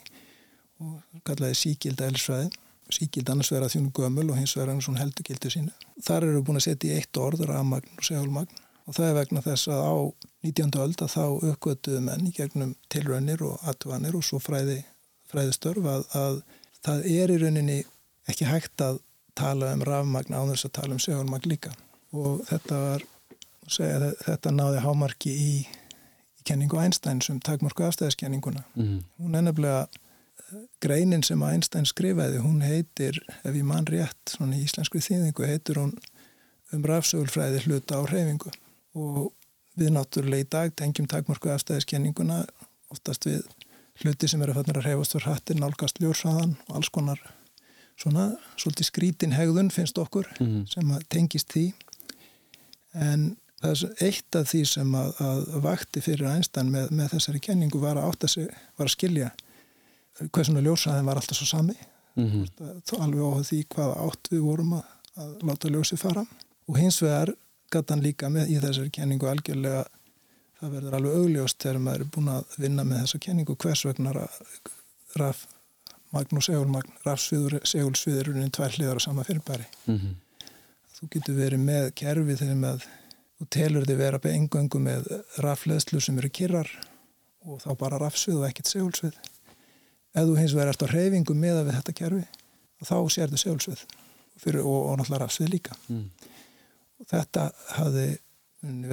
og 0.79 1.01
kallaði 1.27 1.55
síkilda 1.55 2.07
elsfræði 2.07 2.49
síkild 2.93 3.29
annars 3.29 3.51
vera 3.53 3.69
þjónu 3.71 3.91
gömul 3.95 4.27
og 4.29 4.37
hins 4.39 4.55
vera 4.57 4.75
svona 4.81 5.01
heldugildi 5.01 5.51
sínu. 5.51 5.73
Þar 6.05 6.27
eru 6.27 6.37
við 6.39 6.45
búin 6.47 6.59
að 6.59 6.67
setja 6.67 6.91
í 6.91 6.99
eitt 6.99 7.19
orð 7.21 7.45
rafmagn 7.49 7.97
og 7.97 8.05
segulmagn 8.05 8.61
og 8.85 8.97
það 8.97 9.07
er 9.07 9.17
vegna 9.17 9.41
þess 9.45 9.71
að 9.73 9.81
á 9.81 9.95
19. 10.45 10.75
öld 10.83 11.01
að 11.01 11.13
þá 11.15 11.23
uppgötuðu 11.51 12.03
menn 12.05 12.27
í 12.29 12.35
gegnum 12.35 12.75
tilraunir 12.93 13.41
og 13.45 13.65
atvanir 13.65 14.17
og 14.17 14.25
svo 14.25 14.39
fræði, 14.43 14.83
fræðistörf 15.31 15.89
að, 15.89 16.05
að 16.13 16.37
það 16.85 17.09
er 17.15 17.33
í 17.33 17.39
rauninni 17.41 17.79
ekki 18.29 18.49
hægt 18.49 18.85
að 18.85 19.01
tala 19.35 19.73
um 19.73 19.83
rafmagn 19.85 20.37
á 20.37 20.41
þess 20.51 20.69
að 20.69 20.75
tala 20.77 20.95
um 20.95 21.01
segulmagn 21.01 21.49
líka 21.49 21.73
og 22.15 22.45
þetta 22.47 22.79
var, 22.83 23.07
segja, 23.67 24.13
þetta 24.21 24.53
náði 24.53 24.85
hámarki 24.85 25.33
í, 25.33 25.51
í 26.39 26.45
kenningu 26.47 26.79
Einstein 26.79 27.19
sem 27.25 27.41
takmarku 27.43 27.83
afstæðiskenninguna. 27.87 28.63
Mm. 28.77 29.01
Hún 29.19 29.35
er 29.35 29.47
nefnilega 29.49 29.87
greinin 30.83 31.23
sem 31.23 31.41
Einstein 31.43 31.87
skrifaði, 31.89 32.41
hún 32.43 32.61
heitir, 32.61 33.17
ef 33.43 33.55
ég 33.55 33.65
mann 33.65 33.87
rétt, 33.89 34.21
svona 34.29 34.57
í 34.57 34.65
íslensku 34.65 35.01
þýðingu, 35.01 35.47
heitir 35.47 35.79
hún 35.81 35.95
um 36.73 36.85
rafsögulfræði 36.85 37.63
hluta 37.65 37.99
á 37.99 38.01
hreyfingu 38.05 38.51
og 38.95 39.31
við 39.79 39.93
náttúrulega 39.95 40.45
í 40.45 40.49
dag 40.55 40.75
tengjum 40.77 41.07
takmörku 41.11 41.51
afstæðiskenninguna 41.53 42.43
oftast 42.93 43.27
við 43.27 43.43
hluti 44.03 44.27
sem 44.29 44.41
eru 44.43 44.53
að 44.53 44.61
fannir 44.61 44.79
að 44.81 44.87
hreyfast 44.89 45.15
fyrir 45.15 45.29
hattir, 45.29 45.59
nálgast 45.59 46.01
ljórsraðan 46.03 46.55
og 46.67 46.77
alls 46.79 46.91
konar 46.93 47.21
svona 47.99 48.29
svolítið 48.59 48.89
skrítin 48.89 49.35
hegðun 49.35 49.71
finnst 49.71 49.97
okkur 49.97 50.27
mm 50.39 50.45
-hmm. 50.45 50.65
sem 50.73 50.95
tengist 51.09 51.53
því 51.53 51.73
en 52.93 53.35
er 53.63 53.83
eitt 54.03 54.35
af 54.35 54.51
því 54.51 54.65
sem 54.65 54.95
að, 54.95 55.13
að 55.19 55.61
vakti 55.63 56.01
fyrir 56.01 56.27
Einstein 56.29 56.71
með, 56.71 56.91
með 56.91 57.15
þessari 57.15 57.39
kenningu 57.39 57.79
var 57.79 57.97
að 57.97 58.27
sig, 58.27 58.47
var 58.77 58.85
að 58.85 58.91
skilja 58.91 59.31
hvað 60.19 60.47
svona 60.47 60.63
ljósaðin 60.65 61.09
var 61.09 61.19
alltaf 61.19 61.37
svo 61.37 61.47
sami 61.49 61.75
mm 62.15 62.29
-hmm. 62.29 63.01
alveg 63.03 63.21
áhuga 63.21 63.43
því 63.49 63.59
hvaða 63.75 63.95
átt 64.05 64.31
við 64.31 64.41
vorum 64.41 64.73
að, 64.73 64.85
að 65.15 65.31
láta 65.47 65.69
ljósið 65.69 65.99
fara 65.99 66.25
og 66.67 66.77
hins 66.77 67.01
vegar 67.01 67.33
gæti 67.71 67.93
hann 67.93 68.03
líka 68.03 68.29
með 68.29 68.49
í 68.53 68.59
þessari 68.59 68.89
kenningu 68.89 69.27
algjörlega 69.29 69.85
það 70.59 70.71
verður 70.75 70.95
alveg 70.97 71.17
augljóst 71.19 71.61
þegar 71.63 71.79
maður 71.79 72.01
er 72.01 72.11
búin 72.15 72.31
að 72.31 72.57
vinna 72.57 72.83
með 72.83 73.01
þessa 73.03 73.19
kenningu 73.19 73.55
hvers 73.55 73.85
vegna 73.85 74.13
raf 75.15 75.47
magn 76.15 76.39
og 76.39 76.43
segulmagn 76.43 76.93
rafsviður, 77.03 77.59
segulsviður 77.67 78.29
er 78.29 78.49
tvær 78.49 78.77
hliðar 78.77 79.01
á 79.01 79.05
sama 79.05 79.23
fyrirbæri 79.23 79.65
mm 79.85 79.97
-hmm. 79.97 80.15
þú 80.95 81.09
getur 81.11 81.35
verið 81.35 81.59
með 81.59 81.91
kerfi 82.01 82.35
þegar 82.41 82.55
með 82.55 82.87
þú 83.37 83.47
telur 83.49 83.85
þið 83.85 83.97
vera 83.97 84.19
beð 84.19 84.35
engöngu 84.39 84.79
með 84.79 85.07
rafleðslu 85.43 86.01
sem 86.01 86.17
eru 86.17 86.29
kyrrar 86.29 86.69
og 87.45 87.61
þá 87.61 87.71
bara 87.77 87.99
rafsvið 87.99 88.37
og 88.39 88.47
ekkert 88.47 88.71
segulsvið 88.71 89.19
ef 90.15 90.23
þú 90.23 90.37
hins 90.39 90.55
vegar 90.55 90.73
ert 90.73 90.85
á 90.85 90.91
hreyfingu 90.91 91.35
með 91.37 91.61
að 91.61 91.67
við 91.69 91.77
þetta 91.79 91.97
kerfi 91.99 92.23
þá 92.85 92.97
sér 93.11 93.35
segulsvið 93.39 93.83
fyrir, 94.39 94.61
og, 94.63 94.79
og 94.91 94.97
náttúrulega 94.99 95.23
rafsvið 95.23 95.51
líka 95.53 95.75
mm. 95.87 96.31
þetta 97.11 97.49
hafði, 97.77 98.07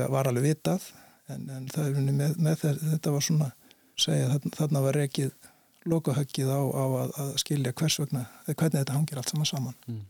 var 0.03 0.31
alveg 0.31 0.51
vitað 0.51 0.87
en, 1.33 1.49
en 1.51 1.67
það 1.73 1.99
með, 2.11 2.39
með 2.39 2.67
þetta 2.67 3.15
var 3.15 3.27
svona 3.27 3.51
segja 3.99 4.39
þarna 4.57 4.85
var 4.85 4.97
rekið 4.97 5.33
lokahöggið 5.89 6.51
á, 6.51 6.61
á 6.63 6.85
að, 7.03 7.13
að 7.19 7.31
skilja 7.43 7.75
hvers 7.75 7.99
vegna, 8.03 8.25
hvernig 8.47 8.79
þetta 8.79 8.97
hangir 8.97 9.19
allt 9.19 9.33
saman 9.33 9.49
saman. 9.49 9.79
Mm. 9.91 10.03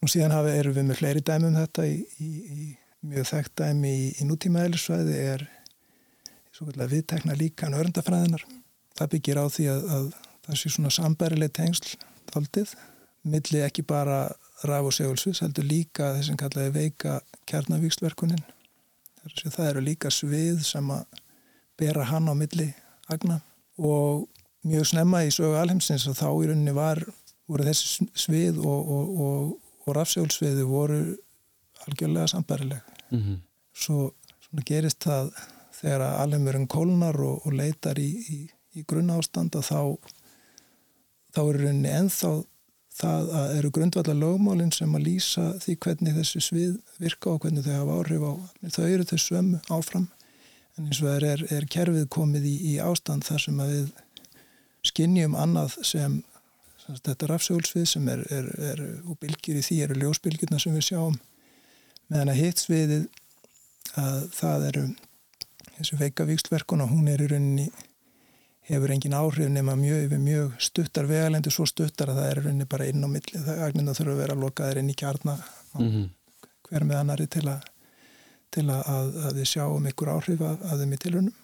Nú 0.00 0.10
síðan 0.10 0.34
hafi, 0.36 0.54
erum 0.56 0.76
við 0.76 0.88
með 0.88 1.00
fleiri 1.00 1.22
dæmi 1.24 1.50
um 1.50 1.58
þetta 1.58 1.86
í, 1.88 1.98
í, 2.20 2.30
í 2.30 2.66
mjög 3.12 3.28
þekkt 3.30 3.54
dæmi 3.60 3.92
í, 3.92 4.06
í 4.20 4.28
nútíma 4.28 4.64
eðlisvæði 4.66 5.18
er 5.34 5.46
viðtekna 6.56 7.36
líkan 7.36 7.76
örndafræðinar. 7.76 8.46
Það 8.96 9.12
byggir 9.12 9.40
á 9.40 9.44
því 9.52 9.68
að, 9.74 9.88
að 9.96 10.06
það 10.46 10.60
sé 10.60 10.72
svona 10.72 10.92
sambærileg 10.94 11.52
tengsl 11.56 11.96
taldið, 12.32 12.74
milli 13.26 13.62
ekki 13.66 13.82
bara 13.86 14.26
raf 14.66 14.88
og 14.88 14.94
segulsvis, 14.94 15.42
heldur 15.44 15.66
líka 15.66 16.14
þess 16.16 16.32
að 16.32 16.40
kallaði 16.42 16.74
veika 16.74 17.20
kjarnavíksverkunin. 17.50 18.42
Það 19.42 19.68
eru 19.68 19.82
líka 19.82 20.10
svið 20.10 20.62
sem 20.64 20.90
að 20.94 21.22
bera 21.78 22.06
hann 22.08 22.30
á 22.30 22.34
milli 22.38 22.70
agna 23.12 23.40
og 23.76 24.26
mjög 24.66 24.86
snemma 24.90 25.22
í 25.26 25.32
sögu 25.34 25.58
alheimsins 25.60 26.06
og 26.10 26.16
þá 26.18 26.28
í 26.30 26.48
rauninni 26.50 26.74
var, 26.74 27.02
voru 27.50 27.66
þessi 27.66 28.06
svið 28.16 28.60
og, 28.62 28.92
og, 28.96 29.10
og, 29.26 29.50
og 29.86 29.98
rafsjálfsviði 29.98 30.64
voru 30.66 31.00
algjörlega 31.86 32.30
sambarileg. 32.32 32.94
Mm 33.10 33.22
-hmm. 33.22 33.36
Svo 33.74 34.12
gerist 34.66 35.04
það 35.04 35.30
þegar 35.76 36.06
alheimurinn 36.22 36.68
kólnar 36.68 37.18
og 37.20 37.52
leitar 37.52 37.98
í, 37.98 38.10
í, 38.32 38.38
í 38.74 38.84
grunna 38.88 39.18
ástand 39.20 39.56
og 39.58 39.64
þá, 39.64 39.80
þá 41.36 41.40
er 41.44 41.58
rauninni 41.60 41.92
enþá 41.92 42.32
það 42.96 43.32
að 43.36 43.54
eru 43.58 43.70
grundvallar 43.76 44.16
lögmálinn 44.16 44.72
sem 44.72 44.94
að 44.96 45.04
lýsa 45.04 45.50
því 45.60 45.74
hvernig 45.84 46.16
þessi 46.16 46.42
svið 46.46 46.76
virka 47.02 47.34
og 47.34 47.42
hvernig 47.44 47.66
þau 47.66 47.74
hafa 47.74 47.96
áhrif 48.00 48.24
á. 48.24 48.32
Þau 48.72 48.86
eru 48.86 49.08
þau 49.10 49.18
svömmu 49.20 49.60
áfram 49.68 50.06
en 50.76 50.88
eins 50.88 51.00
og 51.02 51.10
það 51.10 51.26
er, 51.28 51.44
er 51.58 51.68
kerfið 51.72 52.08
komið 52.12 52.48
í, 52.48 52.54
í 52.72 52.74
ástand 52.80 53.26
þar 53.28 53.44
sem 53.44 53.60
að 53.60 53.74
við 53.74 53.92
skinnjum 54.86 55.36
annað 55.36 55.76
sem 55.84 56.18
þetta 56.86 57.28
rafsjólsvið 57.32 57.86
sem 57.90 58.08
er, 58.12 58.22
er, 58.32 58.50
er 58.70 58.82
og 59.04 59.18
bylgjur 59.20 59.58
í 59.60 59.64
því 59.66 59.78
eru 59.84 59.98
ljósbylgjurna 60.00 60.60
sem 60.62 60.76
við 60.76 60.88
sjáum 60.90 61.16
meðan 62.12 62.32
að 62.32 62.40
hitt 62.40 62.62
sviðið 62.62 63.06
að 63.98 64.20
það 64.36 64.66
eru 64.70 64.84
þessu 65.76 66.00
veikavíkstverkun 66.00 66.84
og 66.84 66.92
hún 66.92 67.10
er 67.10 67.24
í 67.24 67.28
rauninni 67.32 67.66
hefur 68.66 68.90
engin 68.90 69.14
áhrif 69.14 69.48
nema 69.52 69.76
mjög, 69.78 70.12
mjög 70.18 70.60
stuttar 70.62 71.06
vegalendur 71.06 71.54
svo 71.54 71.66
stuttar 71.66 72.10
að 72.10 72.20
það 72.20 72.30
er 72.30 72.42
rauninni 72.42 72.68
bara 72.70 72.88
inn 72.90 73.06
á 73.06 73.08
milli 73.08 73.42
það 73.46 73.64
agninda 73.68 73.94
þurfa 73.94 74.14
að 74.14 74.22
vera 74.24 74.38
lokaðir 74.42 74.82
inn 74.82 74.90
í 74.90 74.98
kjarna 74.98 75.36
mm 75.36 75.88
-hmm. 75.88 76.06
hver 76.68 76.84
með 76.84 77.00
annari 77.00 77.26
til 77.26 77.46
að 77.48 77.66
til 78.56 78.70
að, 78.70 79.18
að 79.26 79.34
við 79.40 79.48
sjáum 79.50 79.86
ykkur 79.90 80.12
áhrif 80.14 80.40
að, 80.40 80.62
að 80.70 80.82
þeim 80.82 80.94
í 80.96 81.00
tilhörnum 81.02 81.34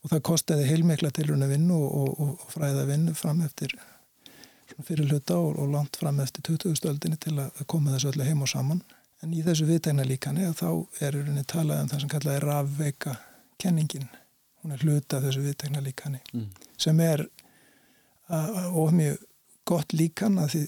og 0.00 0.12
það 0.12 0.22
kostiði 0.30 0.68
heilmikla 0.68 1.10
tilruna 1.14 1.48
vinnu 1.50 1.76
og, 1.76 2.20
og, 2.20 2.30
og 2.44 2.54
fræða 2.54 2.86
vinnu 2.88 3.14
fram 3.14 3.42
eftir 3.46 3.74
fyrir 4.86 5.10
hluta 5.10 5.36
og, 5.36 5.58
og 5.60 5.68
langt 5.74 5.98
fram 6.00 6.20
eftir 6.20 6.42
20. 6.46 6.76
stöldinni 6.78 7.18
til 7.20 7.36
að 7.38 7.64
koma 7.66 7.92
þessu 7.94 8.12
öllu 8.12 8.26
heim 8.26 8.42
og 8.42 8.48
saman 8.48 8.82
en 9.20 9.34
í 9.36 9.42
þessu 9.44 9.66
viðtegna 9.68 10.06
líkani 10.08 10.48
þá 10.56 10.68
er 11.04 11.18
rauninni 11.18 11.44
talað 11.44 11.84
um 11.84 11.90
það 11.92 12.02
sem 12.04 12.12
kallaði 12.14 12.44
rafveika 12.46 13.16
kenningin 13.60 14.08
hún 14.60 14.74
er 14.74 14.84
hluta 14.84 15.20
þessu 15.24 15.44
viðtegna 15.44 15.82
líkani 15.84 16.20
mm. 16.32 16.48
sem 16.80 17.00
er 17.04 17.26
of 18.30 18.94
mjög 18.94 19.20
gott 19.68 19.92
líkan 19.96 20.38
að 20.42 20.54
því, 20.54 20.64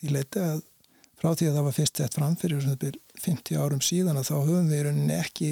því 0.00 0.14
leiti 0.16 0.42
að 0.42 0.62
frá 1.22 1.34
því 1.38 1.48
að 1.48 1.56
það 1.56 1.66
var 1.68 1.76
fyrst 1.76 2.00
sett 2.00 2.16
fram 2.18 2.38
fyrir 2.38 2.64
50 3.22 3.58
árum 3.62 3.82
síðan 3.84 4.18
að 4.18 4.30
þá 4.30 4.36
höfum 4.38 4.70
við 4.72 4.84
rauninni 4.86 5.18
ekki 5.18 5.50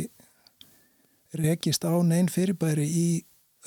rekist 1.38 1.86
á 1.86 1.94
neinn 2.02 2.30
fyrirbæri 2.30 2.86
í 2.86 3.08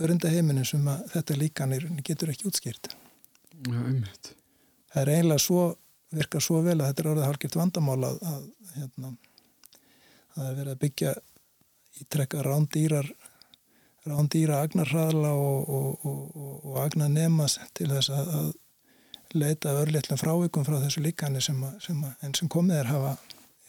örundaheiminu 0.04 0.66
sem 0.68 0.88
að 0.90 1.06
þetta 1.14 1.38
líkanir 1.40 1.86
getur 2.04 2.34
ekki 2.34 2.50
útskýrt. 2.50 2.90
Já, 3.64 3.78
einmitt. 3.78 4.34
Það 4.92 5.02
er 5.04 5.12
eiginlega 5.14 5.44
svo, 5.46 5.68
virkar 6.14 6.44
svo 6.44 6.60
vel 6.66 6.80
að 6.80 6.90
þetta 6.90 7.04
er 7.04 7.10
orðið 7.14 7.28
halgirt 7.30 7.58
vandamála 7.60 8.10
að, 8.10 8.26
að 8.32 8.74
hérna, 8.80 9.14
það 10.34 10.50
er 10.50 10.58
verið 10.60 10.74
að 10.74 10.82
byggja 10.84 11.14
í 11.94 12.08
trekka 12.16 12.44
rándýrar 12.44 13.12
rándýra 14.10 14.62
agnarhraðla 14.64 15.32
og, 15.32 15.70
og, 15.70 16.06
og, 16.06 16.66
og 16.66 16.80
agnanemas 16.84 17.60
til 17.78 17.90
þess 17.92 18.12
að, 18.14 18.34
að 18.40 18.52
leita 19.34 19.74
örlitlum 19.82 20.20
frávikum 20.20 20.66
frá 20.68 20.78
þessu 20.84 21.04
líkani 21.06 21.42
sem, 21.42 21.62
að, 21.64 21.78
sem 21.88 22.04
að, 22.04 22.14
enn 22.26 22.36
sem 22.38 22.52
komið 22.52 22.82
er 22.82 22.92
hafa 22.92 23.16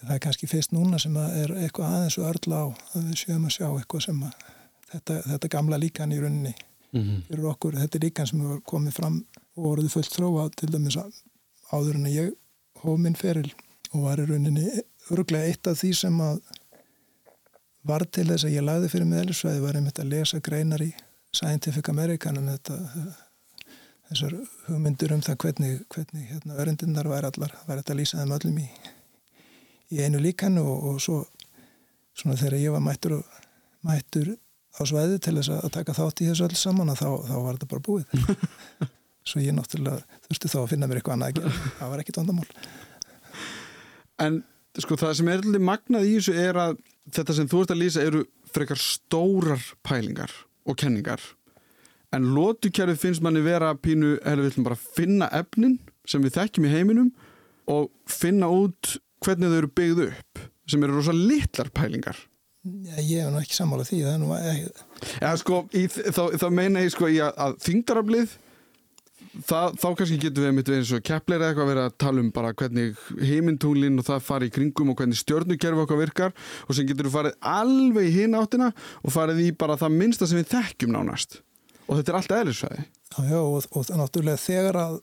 það 0.05 0.15
er 0.17 0.23
kannski 0.27 0.49
fyrst 0.51 0.75
núna 0.75 0.99
sem 1.01 1.17
er 1.17 1.55
eitthvað 1.63 1.97
aðeins 1.97 2.19
og 2.21 2.29
örla 2.33 2.61
á 2.61 2.67
að 2.69 3.07
við 3.09 3.21
sjöum 3.23 3.47
að 3.49 3.57
sjá 3.57 3.67
eitthvað 3.71 4.07
sem 4.09 4.23
að 4.27 4.47
þetta, 4.93 5.19
þetta 5.31 5.53
gamla 5.55 5.81
líkan 5.81 6.13
í 6.13 6.21
rauninni 6.21 6.55
mm 6.55 7.05
-hmm. 7.05 7.47
okkur, 7.53 7.79
þetta 7.81 7.99
er 7.99 8.05
líkan 8.05 8.27
sem 8.31 8.43
hefur 8.43 8.65
komið 8.75 8.99
fram 8.99 9.21
og 9.57 9.69
voruð 9.69 9.93
fullt 9.93 10.17
þróa 10.17 10.49
til 10.57 10.73
dæmis 10.73 10.99
áður 11.73 11.95
en 12.01 12.11
ég 12.11 12.35
hóf 12.83 12.99
minn 12.99 13.17
feril 13.17 13.51
og 13.93 14.03
var 14.09 14.21
í 14.21 14.27
rauninni 14.29 14.69
örglega 15.11 15.49
eitt 15.49 15.67
af 15.67 15.79
því 15.81 15.93
sem 15.95 16.21
að 16.21 16.41
var 17.85 18.07
til 18.09 18.27
þess 18.31 18.49
að 18.49 18.57
ég 18.57 18.65
lagði 18.65 18.91
fyrir 18.93 19.11
meðlisvæði 19.11 19.63
var 19.65 19.79
einmitt 19.79 20.01
að 20.01 20.13
lesa 20.15 20.41
greinar 20.45 20.83
í 20.85 20.91
Scientific 21.35 21.89
American 21.91 22.39
um 22.41 22.51
þetta 22.53 22.79
þessar 24.09 24.37
hugmyndir 24.69 25.15
um 25.17 25.23
það 25.25 25.39
hvernig, 25.45 25.79
hvernig 25.93 26.29
hérna, 26.31 26.59
örendinnar 26.61 27.09
væri 27.11 27.31
allar, 27.31 27.57
væri 27.67 27.83
þetta 27.83 27.95
að 27.95 28.01
lýsa 28.01 28.21
þeim 28.21 28.37
öllum 28.39 28.61
í 28.63 28.69
í 29.95 30.01
einu 30.03 30.21
líkan 30.23 30.59
og, 30.63 30.75
og 30.91 31.03
svo 31.03 31.21
svona 32.15 32.39
þegar 32.39 32.61
ég 32.61 32.75
var 32.75 32.83
mættur, 32.85 33.19
mættur 33.85 34.35
á 34.75 34.83
svæði 34.87 35.21
til 35.23 35.37
þess 35.39 35.53
að 35.55 35.73
taka 35.77 35.95
þátt 35.97 36.23
í 36.23 36.29
þessu 36.31 36.47
öll 36.49 36.59
saman 36.59 36.95
þá, 36.95 37.09
þá 37.27 37.37
var 37.37 37.57
þetta 37.57 37.71
bara 37.71 37.85
búið. 37.89 38.17
Svo 39.29 39.41
ég 39.41 39.55
náttúrulega 39.57 40.19
þurfti 40.27 40.51
þá 40.53 40.57
að 40.61 40.67
finna 40.75 40.89
mér 40.89 40.99
eitthvað 41.01 41.15
annað 41.15 41.31
að 41.31 41.37
gera. 41.39 41.69
Það 41.79 41.93
var 41.93 42.01
ekkit 42.03 42.19
vandamál. 42.21 42.49
En 44.25 44.35
sko 44.85 44.99
það 45.01 45.15
sem 45.17 45.31
er 45.33 45.45
alveg 45.47 45.65
magnað 45.65 46.09
í 46.11 46.17
þessu 46.19 46.35
er 46.43 46.59
að 46.61 46.75
þetta 47.13 47.37
sem 47.37 47.49
þú 47.51 47.63
ert 47.63 47.75
að 47.75 47.81
lýsa 47.83 48.05
eru 48.05 48.25
frekar 48.55 48.81
stórar 48.81 49.63
pælingar 49.87 50.33
og 50.65 50.79
kenningar. 50.81 51.23
En 52.15 52.31
lótukjærið 52.37 53.01
finnst 53.01 53.25
manni 53.25 53.43
vera 53.45 53.73
pínu, 53.75 54.19
eða 54.23 54.45
við 54.45 54.53
ætlum 54.53 54.69
bara 54.69 54.79
að 54.79 54.91
finna 54.97 55.31
efnin 55.35 55.79
sem 56.09 56.23
við 56.23 56.37
þekkjum 56.39 56.69
í 56.69 56.75
heiminum 56.75 57.11
og 57.71 57.91
finna 58.11 58.51
út 58.53 58.97
hvernig 59.25 59.51
þau 59.51 59.59
eru 59.59 59.73
byggð 59.81 60.05
upp 60.11 60.45
sem 60.71 60.85
eru 60.85 60.97
rosa 60.97 61.13
litlar 61.17 61.73
pælingar. 61.75 62.17
Já, 62.65 62.97
ég 62.97 63.21
hef 63.21 63.29
nú 63.29 63.41
ekki 63.43 63.57
sammálað 63.59 63.91
því 63.91 63.99
það 64.01 64.15
er 64.15 64.21
nú 64.23 64.29
ekki 64.39 65.19
Já, 65.21 65.29
sko, 65.37 65.57
í, 65.77 65.83
þá, 65.93 66.23
þá 66.41 66.47
meina 66.49 66.81
ég 66.81 66.95
sko 66.95 67.11
í 67.13 67.19
að, 67.21 67.35
að 67.45 67.57
þingdaraflið 67.67 68.31
það, 69.43 69.79
þá 69.81 69.87
kannski 69.99 70.19
getum 70.23 70.45
við 70.45 70.51
einmitt 70.51 70.73
eins 70.75 70.93
og 70.95 71.05
keppleira 71.07 71.49
eitthvað 71.49 71.65
að 71.65 71.73
vera 71.73 71.87
að 71.89 71.97
tala 72.05 72.23
um 72.23 72.31
bara 72.35 72.53
hvernig 72.55 73.01
heimintúlinn 73.21 73.99
og 74.01 74.07
það 74.09 74.27
fari 74.29 74.51
í 74.51 74.55
kringum 74.55 74.93
og 74.93 75.01
hvernig 75.01 75.21
stjórnukerfi 75.21 75.85
okkar 75.85 76.01
virkar 76.01 76.37
og 76.69 76.77
sem 76.77 76.87
getur 76.89 77.09
við 77.09 77.17
farið 77.17 77.39
alveg 77.55 78.11
í 78.11 78.15
hinn 78.19 78.39
áttina 78.39 78.71
og 79.03 79.15
farið 79.15 79.43
í 79.47 79.49
bara 79.59 79.79
það 79.81 79.99
minnsta 79.99 80.29
sem 80.31 80.41
við 80.41 80.53
þekkjum 80.55 80.95
nánast 80.95 81.41
og 81.87 81.99
þetta 81.99 82.13
er 82.13 82.21
allt 82.21 82.37
eðlisvæði 82.39 82.85
Já, 83.15 83.19
já 83.31 83.41
og, 83.41 83.67
og 83.71 83.91
náttúrulega 83.99 84.43
þegar 84.43 84.81
að 84.81 84.95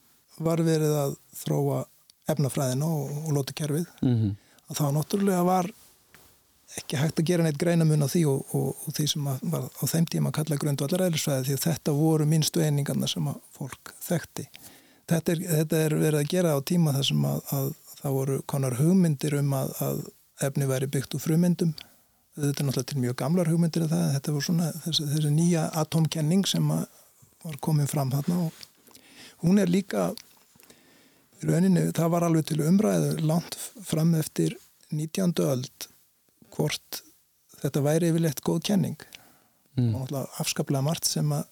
var 0.42 0.64
verið 0.66 0.96
að 0.96 1.16
þróa 1.42 1.84
efnafræðina 2.32 2.88
og, 2.88 3.12
og 3.26 3.36
lótukerfið 3.38 3.88
mm 4.02 4.16
-hmm. 4.16 4.36
að 4.70 4.80
þá 4.80 4.86
náttúrulega 4.98 5.44
var 5.48 5.72
ekki 6.80 7.00
hægt 7.02 7.20
að 7.20 7.28
gera 7.28 7.46
neitt 7.46 7.60
greinamun 7.60 8.06
á 8.06 8.08
því 8.08 8.22
og, 8.32 8.56
og, 8.56 8.86
og 8.86 8.96
því 8.96 9.08
sem 9.12 9.28
var 9.28 9.68
á 9.68 9.84
þeim 9.92 10.08
tíma 10.08 10.32
að 10.32 10.38
kalla 10.40 10.60
grundvallar 10.62 11.06
eðlisfræði 11.08 11.50
því 11.50 11.58
að 11.58 11.66
þetta 11.66 11.96
voru 11.98 12.28
minnstu 12.30 12.64
einingarna 12.64 13.10
sem 13.12 13.28
að 13.28 13.42
fólk 13.58 13.94
þekkti. 14.06 14.48
Þetta 15.12 15.34
er, 15.34 15.46
þetta 15.60 15.84
er 15.86 15.96
verið 16.00 16.20
að 16.22 16.32
gera 16.32 16.56
á 16.56 16.60
tíma 16.64 16.96
þar 16.96 17.08
sem 17.10 17.28
að, 17.28 17.42
að 17.58 17.72
það 18.02 18.18
voru 18.18 18.42
konar 18.54 18.78
hugmyndir 18.80 19.38
um 19.42 19.56
að, 19.58 19.74
að 19.84 20.04
efni 20.48 20.70
væri 20.70 20.90
byggt 20.92 21.18
úr 21.18 21.24
frumyndum 21.26 21.76
þetta 22.38 22.64
er 22.64 22.68
náttúrulega 22.68 22.90
til 22.90 23.02
mjög 23.04 23.16
gamlar 23.20 23.50
hugmyndir 23.52 23.86
af 23.86 23.92
það 23.92 24.12
þetta 24.16 24.34
voru 24.36 24.48
svona 24.48 24.72
þessi, 24.86 25.08
þessi 25.12 25.32
nýja 25.36 25.68
atomkenning 25.82 26.48
sem 26.48 26.68
var 26.72 27.58
komið 27.66 27.92
fram 27.92 28.12
þarna 28.14 28.38
og 28.48 28.68
hún 29.44 29.60
er 29.62 29.72
líka 29.72 30.12
rauninni, 31.42 31.90
það 31.98 32.12
var 32.14 32.28
alveg 32.28 32.48
til 32.48 32.62
umræðu 32.64 33.16
langt 33.26 33.58
fram 33.84 34.14
eftir 34.16 34.56
19. 34.92 35.34
öld 35.44 35.88
hvort 36.62 37.02
þetta 37.62 37.84
væri 37.86 38.12
yfirleitt 38.12 38.46
góð 38.46 38.62
kenning 38.70 39.02
mm. 39.80 39.92
og 39.98 40.14
afskaplega 40.42 40.86
margt 40.86 41.10
sem 41.10 41.34
að 41.34 41.50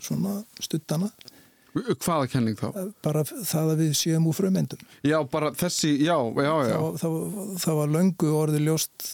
svona 0.00 0.40
stuttana 0.62 1.10
Hvaða 1.70 2.26
kenning 2.32 2.56
þá? 2.58 2.72
Bara 3.04 3.22
það 3.22 3.68
að 3.74 3.82
við 3.84 3.92
séum 3.94 4.24
úr 4.26 4.34
frumendum. 4.34 4.80
Já, 5.06 5.20
bara 5.30 5.52
þessi, 5.54 5.92
já, 6.02 6.16
já, 6.18 6.54
já. 6.66 6.78
Það, 6.98 7.76
var 7.78 7.92
löngu 7.94 8.32
orðið 8.34 8.64
ljóst 8.66 9.12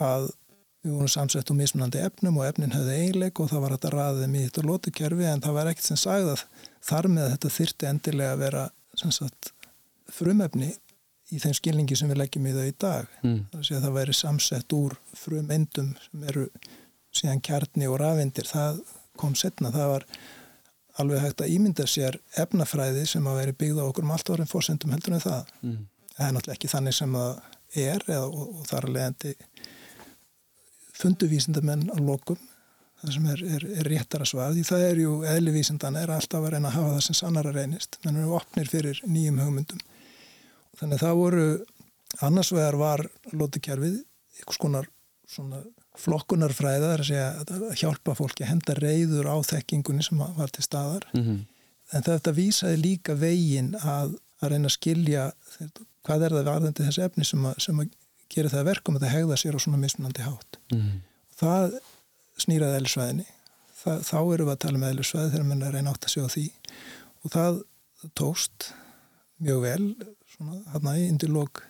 að 0.00 0.30
við 0.84 0.94
vorum 0.94 1.12
samsett 1.12 1.52
úr 1.52 1.58
mismunandi 1.58 2.00
efnum 2.04 2.38
og 2.40 2.48
efnin 2.48 2.72
höfði 2.72 2.96
eiginleik 3.02 3.40
og 3.40 3.50
það 3.52 3.64
var 3.64 3.74
hægt 3.74 3.86
að 3.88 3.96
ræða 3.98 4.22
þeim 4.22 4.38
í 4.38 4.44
þetta 4.46 4.64
lótukerfi 4.68 5.28
en 5.28 5.44
það 5.44 5.58
var 5.58 5.70
ekkert 5.70 5.88
sem 5.90 6.00
sagði 6.00 6.32
að 6.32 6.46
þar 6.88 7.10
með 7.12 7.26
að 7.26 7.34
þetta 7.34 7.52
þyrti 7.58 7.90
endilega 7.90 8.32
að 8.32 8.42
vera 8.44 8.64
sagt, 9.04 9.52
frumefni 10.12 10.70
í 11.32 11.40
þeim 11.40 11.56
skilningi 11.56 11.96
sem 11.98 12.10
við 12.10 12.20
leggjum 12.20 12.48
í 12.48 12.54
þau 12.54 12.64
í 12.66 12.76
dag. 12.84 13.18
Mm. 13.24 13.40
Það 13.54 13.90
væri 13.96 14.16
samsett 14.16 14.76
úr 14.76 14.96
frumendum 15.16 15.94
sem 16.04 16.28
eru 16.30 16.46
síðan 17.14 17.42
kjarni 17.44 17.88
og 17.88 17.98
rafindir. 18.02 18.48
Það 18.50 18.82
kom 19.20 19.36
setna, 19.38 19.72
það 19.74 19.92
var 19.94 20.06
alveg 21.00 21.24
hægt 21.24 21.42
að 21.42 21.54
ímynda 21.54 21.86
sér 21.90 22.18
efnafræði 22.38 23.06
sem 23.10 23.26
að 23.26 23.40
veri 23.40 23.58
byggða 23.62 23.88
okkur 23.88 24.06
um 24.06 24.14
allt 24.14 24.30
orðin 24.34 24.50
fórsendum 24.50 24.94
heldur 24.94 25.16
en 25.16 25.24
það. 25.24 25.52
Mm. 25.62 25.78
Það 26.14 26.26
er 26.26 26.34
náttúrulega 26.36 26.58
ekki 26.58 26.72
þannig 26.74 26.98
sem 26.98 27.16
það 27.18 27.30
er 27.84 28.04
eða, 28.06 28.26
og, 28.28 28.58
og 28.60 28.66
þar 28.68 28.88
að 28.88 28.96
leiðandi 28.98 29.34
funduvísindamenn 30.94 31.88
á 31.90 31.98
lokum 31.98 32.38
það 33.00 33.16
sem 33.16 33.26
er, 33.32 33.42
er, 33.56 33.66
er 33.80 33.90
réttara 33.90 34.26
svað 34.28 34.58
því 34.58 34.66
það 34.68 34.84
er 34.88 35.00
ju 35.02 35.16
eðlivísindan 35.32 35.98
er 36.00 36.12
alltaf 36.14 36.44
að 36.44 36.54
reyna 36.54 36.70
að 36.70 36.78
hafa 36.78 36.92
það 36.94 37.04
sem 37.08 37.18
sannara 37.18 37.54
reynist 37.54 37.98
menn 38.04 38.20
eru 38.20 38.36
opnir 38.38 38.70
fyrir 38.70 39.00
nýjum 39.08 39.40
hugmyndum 39.42 39.82
þannig 40.80 41.00
það 41.02 41.20
voru 41.20 41.46
annars 42.24 42.52
vegar 42.54 42.76
var 42.78 43.06
lótukerfið 43.32 44.02
einhvers 44.38 44.60
konar 44.60 44.88
svona 45.30 45.62
flokkunarfræða 45.98 46.92
er 46.94 47.02
að 47.02 47.08
segja 47.08 47.26
að 47.40 47.74
hjálpa 47.78 48.14
fólki 48.18 48.44
að 48.44 48.50
henda 48.50 48.76
reyður 48.78 49.28
á 49.30 49.36
þekkingunni 49.46 50.04
sem 50.04 50.20
var 50.20 50.50
til 50.52 50.64
staðar. 50.66 51.06
Mm 51.14 51.22
-hmm. 51.22 51.40
en 51.92 52.02
þetta 52.02 52.32
vísaði 52.34 52.80
líka 52.80 53.14
vegin 53.14 53.74
að, 53.78 54.16
að 54.40 54.50
reyna 54.50 54.70
að 54.70 54.76
skilja 54.78 55.30
hvað 56.04 56.24
er 56.26 56.36
það 56.36 56.50
varðandi 56.50 56.86
þessi 56.88 57.04
efni 57.06 57.24
sem 57.24 57.44
að, 57.46 57.54
sem 57.58 57.80
að 57.80 57.92
gera 58.34 58.48
það 58.48 58.68
verkum 58.70 58.96
að 58.96 59.04
það 59.04 59.14
hegða 59.16 59.36
sér 59.36 59.56
á 59.56 59.64
svona 59.64 59.78
mismunandi 59.78 60.22
hátt. 60.22 60.58
Mm 60.72 60.80
-hmm. 60.80 61.00
það 61.38 61.78
snýraði 62.36 62.76
eðlisvæðinni 62.80 63.26
þá 63.84 64.18
eru 64.34 64.44
við 64.44 64.52
að 64.52 64.62
tala 64.64 64.78
um 64.78 64.88
eðlisvæði 64.88 65.30
þegar 65.30 65.46
mann 65.46 65.62
er 65.62 65.72
reyna 65.72 65.90
átt 65.92 66.04
að 66.04 66.14
sjá 66.14 66.24
því. 66.28 66.46
Og 67.24 67.30
það 67.30 67.62
tóst 68.14 68.72
mjög 69.38 69.60
vel 69.60 69.94
svona 70.34 70.60
hann 70.74 70.90
í 70.94 71.06
indilók 71.08 71.62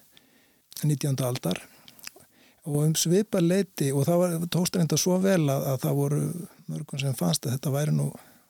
19. 0.83 1.15
aldar. 1.25 1.61
Og 2.65 2.81
um 2.81 2.95
svipa 2.97 3.43
leiti 3.45 3.91
og 3.93 4.07
það 4.09 4.21
var, 4.23 4.35
tókst 4.53 4.77
reynda 4.79 4.97
svo 5.01 5.19
vel 5.21 5.43
að, 5.53 5.67
að 5.75 5.81
það 5.83 5.99
voru 5.99 6.21
mörgum 6.73 7.01
sem 7.01 7.17
fannst 7.19 7.45
að 7.45 7.59
þetta 7.59 7.73
væri 7.75 7.93
nú 7.93 8.07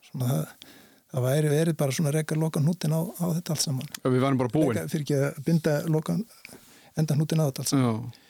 svona 0.07 0.29
það, 0.31 0.75
það 1.11 1.27
væri 1.27 1.51
verið 1.51 1.79
bara 1.81 1.97
svona 1.97 2.13
reyka 2.15 2.39
lokan 2.39 2.69
hútin 2.71 2.95
á, 2.95 3.01
á 3.03 3.25
þetta 3.39 3.57
allt 3.57 3.65
saman. 3.65 3.91
Við 4.05 4.21
varum 4.23 4.39
bara 4.39 4.55
búin. 4.55 4.77
Reka, 4.77 4.93
Fyrir 4.93 5.07
ekki 5.07 5.19
að 5.19 5.41
binda 5.49 5.75
lokan 5.91 6.23
enda 6.95 7.19
hútin 7.19 7.43
á 7.43 7.47
þetta 7.49 7.65
allt 7.65 7.73
saman. 7.73 8.13
Já, 8.15 8.21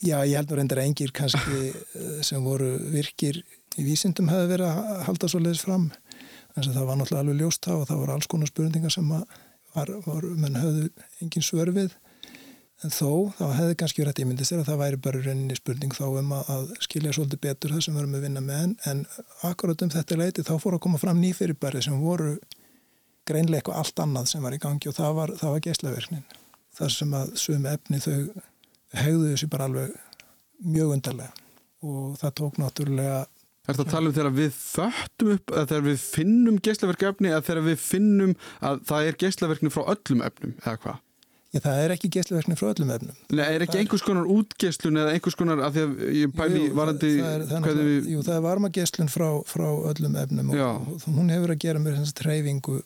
Já 0.00 0.16
ég 0.24 0.36
held 0.40 0.50
að 0.50 0.58
reyndar 0.58 0.82
engir 0.82 1.14
kannski 1.14 1.60
eh, 2.00 2.20
sem 2.26 2.42
voru 2.42 2.72
virkir 2.90 3.42
í 3.78 3.86
vísindum 3.86 4.30
hefði 4.32 4.50
verið 4.56 4.72
að 4.72 5.04
halda 5.06 5.30
svo 5.30 5.42
leiðis 5.44 5.62
fram 5.62 5.90
en 6.58 6.66
það 6.66 6.86
var 6.88 6.98
náttúrulega 6.98 7.22
alveg 7.22 7.38
ljóst 7.38 7.68
á 7.70 7.72
og 7.76 7.86
það 7.86 8.02
voru 8.02 8.14
alls 8.16 8.28
konar 8.30 8.50
spurningar 8.50 8.90
sem 8.90 9.12
var, 9.74 9.92
var 10.06 10.28
menn 10.36 10.60
höfðu 10.60 10.88
engin 11.20 11.46
svörfið 11.46 11.96
En 12.80 12.92
þó, 12.92 13.28
þá 13.36 13.44
hefði 13.58 13.74
kannski 13.76 14.00
verið 14.00 14.14
að 14.14 14.22
ímyndi 14.24 14.44
sér 14.48 14.62
að 14.62 14.70
það 14.70 14.78
væri 14.80 14.98
bara 15.04 15.18
rauninni 15.20 15.56
spurning 15.58 15.92
þá 15.92 16.04
um 16.06 16.30
að, 16.32 16.52
að 16.54 16.70
skilja 16.86 17.10
svolítið 17.12 17.40
betur 17.44 17.74
það 17.74 17.82
sem 17.84 17.96
við 17.96 18.00
erum 18.00 18.14
að 18.16 18.22
vinna 18.24 18.42
með 18.44 18.62
en, 18.64 18.72
en 18.88 19.02
akkurat 19.50 19.84
um 19.84 19.90
þetta 19.92 20.16
leiti 20.16 20.44
þá 20.48 20.54
fór 20.62 20.76
að 20.78 20.82
koma 20.86 21.00
fram 21.02 21.20
nýfyrirbæri 21.20 21.82
sem 21.84 21.98
voru 22.00 22.38
greinleik 23.28 23.68
og 23.68 23.76
allt 23.82 24.00
annað 24.00 24.30
sem 24.32 24.46
var 24.46 24.56
í 24.56 24.60
gangi 24.62 24.88
og 24.88 24.96
það 24.96 25.18
var, 25.18 25.34
var 25.42 25.60
geislaverknin. 25.66 26.24
Það 26.78 26.94
sem 26.94 27.12
að 27.20 27.34
sögum 27.42 27.68
efni 27.68 28.00
þau 28.00 28.16
hegðu 28.96 29.28
þessu 29.34 29.50
bara 29.52 29.68
alveg 29.68 29.92
mjög 30.64 30.96
undarlega 30.96 31.46
og 31.84 32.16
það 32.22 32.36
tók 32.40 32.60
náttúrulega 32.62 33.20
Er 33.70 33.76
þetta 33.78 33.86
að 33.86 33.92
tala 33.94 34.10
um 34.10 34.16
þegar 34.16 34.34
við 34.40 34.56
föttum 34.58 35.34
upp 35.36 35.54
eða 35.54 35.68
þegar 35.70 35.86
við 35.86 36.00
finnum 36.06 36.58
geislaverk 36.66 37.06
efni 37.12 37.30
eða 37.30 37.46
þegar 37.46 37.68
við 37.68 37.78
finnum 37.84 38.34
að 38.60 38.82
það 38.90 39.12
er 39.12 39.20
geislaverkni 39.24 39.72
frá 39.74 39.84
öllum 39.94 40.26
efnum 40.26 40.58
eða 40.64 40.76
hvað? 40.82 40.98
Já, 41.50 41.58
það 41.64 41.80
er 41.82 41.92
ekki 41.96 42.08
gæsluverkni 42.14 42.54
frá 42.54 42.68
öllum 42.70 42.90
efnum. 42.94 43.14
Nei, 43.34 43.42
er 43.42 43.64
ekki 43.64 43.74
það 43.74 43.80
einhvers 43.82 44.04
konar 44.06 44.28
útgæslun 44.30 44.98
eða 45.02 45.14
einhvers 45.16 45.36
konar, 45.38 45.62
af 45.66 45.72
því 45.74 45.82
að 45.82 46.02
ég 46.14 46.34
pæli 46.38 46.60
jú, 46.60 46.74
varandi 46.78 47.10
það 47.16 47.30
er, 47.32 47.44
það 47.50 47.80
við... 47.80 48.10
Jú, 48.12 48.20
það 48.28 48.36
er 48.36 48.44
varmagæslun 48.44 49.10
frá, 49.10 49.26
frá 49.50 49.66
öllum 49.90 50.14
efnum 50.20 50.52
Já. 50.54 50.68
og, 50.68 50.92
og 50.94 51.16
hún 51.16 51.32
hefur 51.34 51.54
að 51.56 51.62
gera 51.64 51.82
með 51.82 51.98
þess 51.98 52.14
að 52.14 52.20
treyfingu 52.20 52.76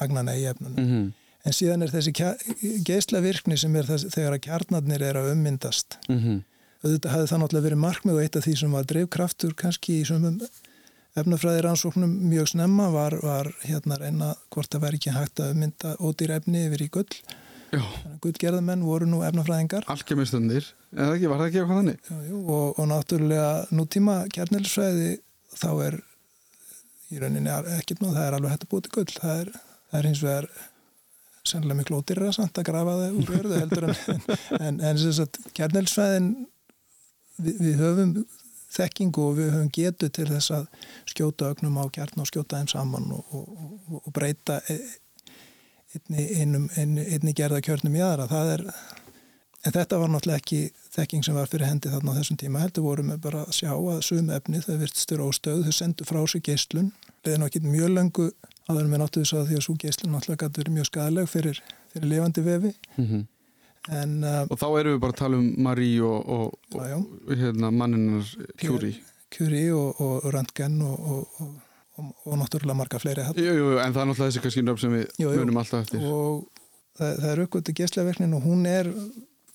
agnana 0.00 0.36
í 0.40 0.46
efnunum. 0.48 0.78
Mm 0.78 0.88
-hmm. 0.94 1.10
En 1.48 1.56
síðan 1.58 1.84
er 1.84 1.92
þessi 1.92 2.14
gæslavirkni 2.88 3.60
sem 3.60 3.76
er 3.76 3.92
þess, 3.92 4.08
þegar 4.16 4.38
að 4.38 4.44
kjarnarnir 4.46 5.04
er 5.04 5.20
að 5.20 5.30
ummyndast. 5.34 6.00
Mm 6.08 6.18
-hmm. 6.22 6.40
Þetta 6.84 7.12
hafði 7.12 7.28
það 7.30 7.40
náttúrulega 7.42 7.66
verið 7.66 7.80
markmið 7.82 8.16
og 8.16 8.22
eitt 8.22 8.36
af 8.38 8.44
því 8.46 8.54
sem 8.60 8.74
var 8.76 8.86
drivkraftur 8.86 9.54
kannski 9.58 9.98
í 9.98 10.06
svömmum 10.06 10.38
efnafræðir 11.18 11.66
ansóknum 11.72 12.12
mjög 12.30 12.52
snemma 12.52 12.88
var, 12.94 13.16
var 13.24 13.50
hérna 13.64 13.98
reyna 13.98 14.32
hvort 14.54 14.70
það 14.70 14.84
væri 14.84 15.00
ekki 15.00 15.14
hægt 15.16 15.42
að 15.42 15.54
ummynda 15.56 15.94
ódýr 15.98 16.34
efni 16.36 16.64
yfir 16.68 16.84
í 16.84 16.88
gull. 16.94 17.20
Guðgerðamenn 18.22 18.84
voru 18.86 19.08
nú 19.08 19.20
efnafræðingar. 19.26 19.88
Alkemistandir, 19.92 20.70
eða 20.94 21.16
ekki, 21.16 21.28
var 21.28 21.42
það 21.42 21.50
ekki 21.50 21.60
eitthvað 21.62 21.80
þannig? 21.82 21.98
Jú, 22.08 22.18
jú, 22.28 22.42
og, 22.54 22.78
og 22.78 22.88
náttúrulega 22.92 23.50
nútíma 23.74 24.16
kjarnilisfræði 24.32 25.10
þá 25.58 25.70
er 25.88 25.98
í 27.08 27.20
rauninni 27.20 27.54
ekkert 27.76 28.04
nú, 28.04 28.12
það 28.14 28.24
er 28.24 28.36
alveg 28.38 28.54
hægt 28.54 28.68
að 28.68 28.72
búið 28.72 28.86
til 28.86 28.94
gull. 28.96 29.16
Það 29.18 29.42
er, 29.42 29.50
það 29.90 30.00
er 30.00 30.08
hins 30.12 30.22
vegar 30.24 30.48
sannlega 31.48 31.80
miklu 31.80 32.00
ódýrra 32.00 32.30
samt 32.36 32.60
að 32.60 32.68
grafa 32.68 32.96
það 33.02 33.18
úr 33.18 33.34
jörðu 33.36 33.60
heldur 33.62 33.88
en, 33.88 34.00
en, 34.68 34.80
en 34.84 35.28
kjarnilisfræðin 35.56 36.32
við, 37.38 37.58
við 37.64 37.82
höfum 37.82 38.14
þekkingu 38.68 39.24
og 39.24 39.36
við 39.38 39.50
höfum 39.54 39.72
getu 39.72 40.08
til 40.12 40.28
þess 40.28 40.52
að 40.58 40.66
skjóta 41.08 41.52
ögnum 41.52 41.80
á 41.80 41.84
kjarn 41.94 42.22
og 42.22 42.28
skjóta 42.28 42.60
þeim 42.60 42.70
saman 42.74 43.12
og, 43.16 43.34
og, 43.34 44.00
og 44.02 44.08
breyta 44.14 44.60
einni, 45.94 46.24
einum, 46.40 46.68
einni, 46.76 47.04
einni 47.06 47.34
gerða 47.36 47.62
kjörnum 47.64 47.96
í 47.96 48.02
aðra. 48.04 48.28
Það 48.30 48.52
er, 48.56 48.64
en 49.64 49.76
þetta 49.78 50.00
var 50.02 50.12
náttúrulega 50.12 50.42
ekki 50.42 50.60
þekking 50.98 51.24
sem 51.24 51.38
var 51.38 51.48
fyrir 51.50 51.70
hendi 51.70 51.92
þarna 51.92 52.14
á 52.14 52.18
þessum 52.18 52.40
tíma 52.40 52.62
heldur 52.64 52.86
vorum 52.88 53.14
við 53.14 53.24
bara 53.24 53.46
að 53.46 53.56
sjá 53.60 53.72
að 53.72 54.04
sum 54.10 54.30
efni 54.34 54.62
þau 54.64 54.76
virtstur 54.82 55.24
óstöð, 55.24 55.64
þau 55.66 55.78
sendu 55.78 56.08
frá 56.08 56.20
sig 56.28 56.44
geislun, 56.48 56.92
leiði 57.24 57.40
náttúrulega 57.42 57.74
mjög 57.74 57.96
langu 57.96 58.28
aðeins 58.68 58.92
með 58.92 59.02
náttúrulega 59.04 59.48
því 59.48 59.58
að 59.58 59.66
svo 59.66 59.76
geislun 59.80 60.14
náttúrulega 60.14 60.44
gæti 60.44 60.62
verið 60.62 60.76
mjög 60.76 60.90
skadaleg 60.90 61.32
fyrir, 61.32 61.62
fyrir 61.94 62.12
levandi 62.12 62.44
vefi. 62.44 62.74
Mm 62.96 63.08
-hmm. 63.08 63.26
En, 63.90 64.18
uh, 64.24 64.42
og 64.48 64.58
þá 64.60 64.68
erum 64.80 64.96
við 64.96 65.00
bara 65.04 65.16
að 65.16 65.20
tala 65.22 65.38
um 65.38 65.48
Marí 65.64 65.92
og, 66.04 66.18
og, 66.28 66.58
og 66.74 67.32
hérna, 67.32 67.70
manninar 67.70 68.26
Kjúri 68.60 68.96
Kjúri 69.32 69.64
og, 69.76 70.00
og 70.00 70.28
Röntgen 70.32 70.82
og 70.84 71.56
og, 71.98 72.14
og 72.24 72.38
náttúrulega 72.38 72.78
marga 72.78 73.00
fleiri 73.02 73.26
jú, 73.36 73.54
jú, 73.58 73.70
en 73.82 73.94
það 73.94 74.02
er 74.02 74.10
náttúrulega 74.10 74.30
þessi 74.30 74.42
kannski 74.44 74.64
nöfn 74.64 74.82
sem 74.84 74.94
við 74.94 75.22
jú, 75.22 75.32
munum 75.34 75.60
alltaf 75.62 75.86
eftir. 75.86 76.04
Og 76.06 76.44
það, 76.98 77.14
það 77.22 77.30
er 77.32 77.42
aukvöldi 77.44 77.74
gæsleverknin 77.80 78.36
og 78.38 78.46
hún 78.46 78.66
er 78.70 78.90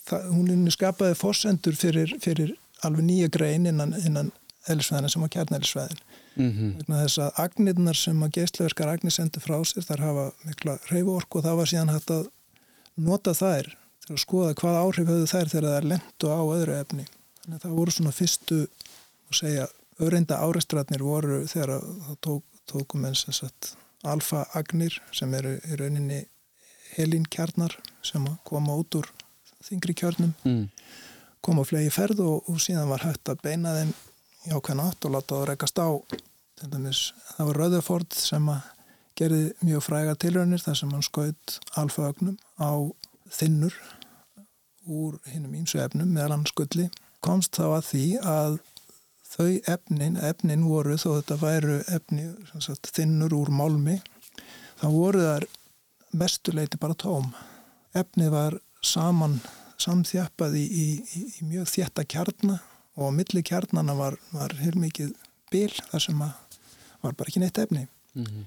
það, 0.07 0.29
hún 0.31 0.51
er 0.53 0.75
skapaði 0.75 1.19
fórsendur 1.19 1.77
fyrir, 1.79 2.15
fyrir 2.23 2.55
alveg 2.83 3.07
nýja 3.07 3.29
grein 3.33 3.69
innan, 3.69 3.95
innan 4.03 4.33
elisvæðina 4.71 5.11
sem 5.11 5.23
var 5.23 5.31
kjarnelisvæðin 5.35 6.01
mm 6.35 6.51
-hmm. 6.51 6.85
þess 6.89 7.19
að 7.19 7.39
agnirnar 7.45 7.99
sem 7.99 8.23
að 8.23 8.35
gæsleverkar 8.39 8.93
agnir 8.93 9.11
sendur 9.11 9.43
frá 9.43 9.57
sér 9.63 9.87
þar 9.87 10.05
hafa 10.07 10.31
mikla 10.45 10.77
reyvork 10.91 11.35
og 11.35 11.43
það 11.43 11.57
var 11.57 11.71
síðan 11.71 11.93
hægt 11.95 12.11
að 12.11 12.27
nota 12.95 13.33
þær 13.33 13.77
að 14.09 14.19
skoða 14.23 14.55
hvað 14.59 14.79
áhrif 14.81 15.11
höfðu 15.11 15.29
þær 15.31 15.51
þegar 15.53 15.69
það 15.69 15.77
er 15.77 15.87
og 16.27 16.33
á 16.33 16.43
öðru 16.57 16.75
efni 16.79 17.05
þannig 17.43 17.55
að 17.55 17.63
það 17.63 17.77
voru 17.77 17.95
svona 17.95 18.17
fyrstu 18.17 18.59
að 18.63 19.39
segja 19.39 19.69
Öðreinda 20.01 20.39
árestratnir 20.41 21.03
voru 21.05 21.43
þegar 21.45 21.75
það 21.77 22.15
tók, 22.25 22.43
tókum 22.65 23.03
eins 23.05 23.21
og 23.29 23.35
að 23.37 23.67
alfa-agnir 24.09 24.95
sem 25.15 25.33
eru 25.37 25.53
í 25.61 25.77
rauninni 25.79 26.23
helinkjarnar 26.95 27.75
sem 28.05 28.25
koma 28.47 28.75
út 28.79 28.97
úr 28.99 29.09
þingri 29.63 29.95
kjörnum 30.01 30.33
mm. 30.43 30.65
koma 31.45 31.63
flegi 31.67 31.93
ferð 31.93 32.23
og, 32.25 32.49
og 32.49 32.59
síðan 32.61 32.89
var 32.91 33.05
hægt 33.05 33.31
að 33.31 33.43
beina 33.45 33.75
þeim 33.77 33.93
í 34.43 34.53
ákveðna 34.57 34.89
átt 34.89 35.07
og 35.07 35.15
láta 35.15 35.37
það 35.37 35.47
rekast 35.51 35.79
á 35.79 35.89
dæmis, 36.63 37.05
það 37.35 37.49
var 37.49 37.59
Röðurford 37.61 38.17
sem 38.17 38.49
gerði 39.19 39.45
mjög 39.61 39.85
fræga 39.85 40.17
tilröðnir 40.19 40.63
þar 40.63 40.77
sem 40.79 40.93
hann 40.93 41.05
skaut 41.05 41.57
alfa-agnum 41.79 42.37
á 42.59 42.71
þinnur 43.33 43.75
úr 44.83 45.17
hinnum 45.31 45.55
ímsu 45.61 45.79
efnum 45.83 46.11
meðal 46.11 46.37
hann 46.37 46.47
skulli 46.49 46.89
komst 47.23 47.55
þá 47.57 47.65
að 47.77 47.83
því 47.89 48.05
að 48.19 48.59
þau 49.33 49.49
efnin, 49.73 50.17
efnin 50.21 50.65
voru 50.67 50.97
þó 50.99 51.09
þetta 51.17 51.37
væru 51.41 51.79
efni 51.95 52.27
sagt, 52.59 52.91
þinnur 52.93 53.33
úr 53.37 53.51
málmi 53.53 53.97
þá 54.81 54.87
voru 54.93 55.23
þar 55.23 55.47
mestuleiti 56.13 56.79
bara 56.81 56.97
tóm 56.99 57.31
efnið 57.97 58.33
var 58.33 58.59
saman 58.83 59.39
samþjappað 59.81 60.57
í, 60.59 60.65
í, 60.67 60.85
í 61.39 61.47
mjög 61.47 61.71
þjætta 61.71 62.05
kjarnar 62.05 62.61
og 62.93 63.09
á 63.09 63.11
milli 63.15 63.41
kjarnana 63.45 63.95
var, 63.97 64.17
var 64.35 64.53
heilmikið 64.59 65.15
bil 65.51 65.71
þar 65.89 66.03
sem 66.03 66.19
var 66.21 67.15
bara 67.15 67.29
ekki 67.29 67.41
neitt 67.41 67.57
efni 67.61 67.87
mm 68.13 68.25
-hmm. 68.25 68.43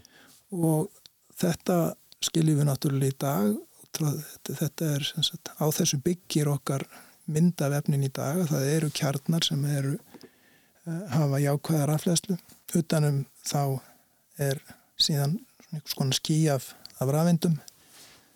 og 0.62 0.90
þetta 1.35 1.96
skiljum 2.22 2.61
við 2.61 2.68
náttúrulega 2.68 3.14
í 3.14 3.18
dag 3.18 3.57
þetta 3.98 4.92
er 4.96 5.06
sagt, 5.06 5.50
á 5.56 5.64
þessu 5.68 6.00
byggir 6.04 6.50
okkar 6.52 6.87
myndavefnin 7.26 8.06
í 8.06 8.12
dag 8.14 8.44
það 8.50 8.68
eru 8.74 8.90
kjarnar 8.94 9.46
sem 9.46 9.64
eru 9.70 9.96
uh, 9.96 11.02
hafa 11.14 11.42
jákvæðar 11.42 11.94
afflæslu 11.96 12.38
utanum 12.78 13.24
þá 13.46 13.80
er 14.42 14.61
síðan 15.00 15.38
einhvers 15.72 15.96
konar 15.98 16.18
skí 16.18 16.38
af, 16.52 16.70
af 17.00 17.11
rafindum 17.12 17.59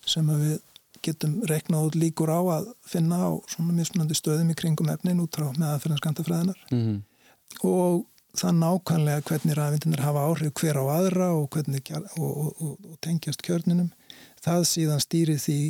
sem 0.08 0.26
við 0.30 0.58
getum 1.04 1.38
reknað 1.48 1.90
út 1.90 1.96
líkur 1.96 2.32
á 2.32 2.40
að 2.58 2.72
finna 2.88 3.20
á 3.24 3.30
svona 3.48 3.76
mismunandi 3.76 4.16
stöðum 4.18 4.52
í 4.52 4.56
kringum 4.58 4.90
efnin 4.92 5.22
út 5.22 5.36
frá 5.36 5.48
meðaferðinskantafræðinar 5.56 6.58
mm 6.70 6.80
-hmm. 6.80 6.98
og 7.64 8.04
það 8.36 8.58
nákvæmlega 8.58 9.24
hvernig 9.28 9.56
rafindinir 9.56 10.04
hafa 10.04 10.26
áhrif 10.28 10.52
hver 10.60 10.76
á 10.76 10.84
aðra 10.98 11.30
og, 11.38 11.48
hvernig, 11.50 11.90
og, 12.18 12.30
og, 12.60 12.76
og 12.90 12.98
tengjast 13.00 13.42
kjörninum 13.46 13.90
það 14.44 14.64
síðan 14.70 15.04
stýri 15.04 15.36
því 15.40 15.60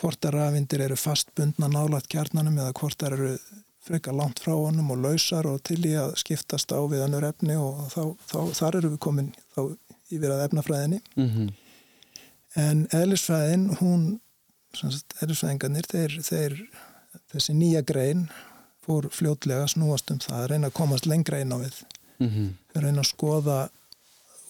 hvort 0.00 0.24
að 0.24 0.36
rafindir 0.36 0.84
eru 0.86 0.96
fastbundna 0.96 1.68
nálat 1.68 2.08
kjarnanum 2.10 2.58
eða 2.58 2.76
hvort 2.78 2.98
það 3.00 3.16
eru 3.16 3.32
frekar 3.84 4.16
langt 4.16 4.40
frá 4.42 4.52
honum 4.54 4.92
og 4.94 5.00
lausar 5.04 5.48
og 5.48 5.62
til 5.66 5.80
í 5.88 5.94
að 5.98 6.14
skiptast 6.20 6.72
á 6.72 6.80
við 6.88 7.04
annur 7.04 7.26
efni 7.30 7.56
og 7.56 7.80
þá, 7.92 8.02
þá, 8.28 8.38
þar 8.58 8.78
eru 8.80 8.92
við 8.94 9.00
komin 9.06 9.30
þá 9.54 9.62
yfir 10.10 10.34
að 10.34 10.44
efnafræðinni 10.46 11.00
mm 11.16 11.30
-hmm. 11.30 11.48
en 12.64 12.84
eðlisfræðin 12.96 13.66
hún 13.80 14.04
eðlisfræðingarnir 15.22 15.88
þeir, 15.90 16.18
þeir, 16.22 16.60
þessi 17.32 17.56
nýja 17.56 17.82
grein 17.82 18.28
fór 18.84 19.08
fljótlega 19.12 19.66
snúast 19.68 20.10
um 20.10 20.20
það 20.22 20.42
að 20.42 20.50
reyna 20.52 20.70
að 20.70 20.78
komast 20.80 21.06
lengra 21.06 21.40
inn 21.40 21.52
á 21.56 21.58
við 21.58 21.82
mm 22.18 22.28
-hmm. 22.28 22.48
að 22.74 22.82
reyna 22.84 23.00
að 23.00 23.12
skoða 23.12 23.58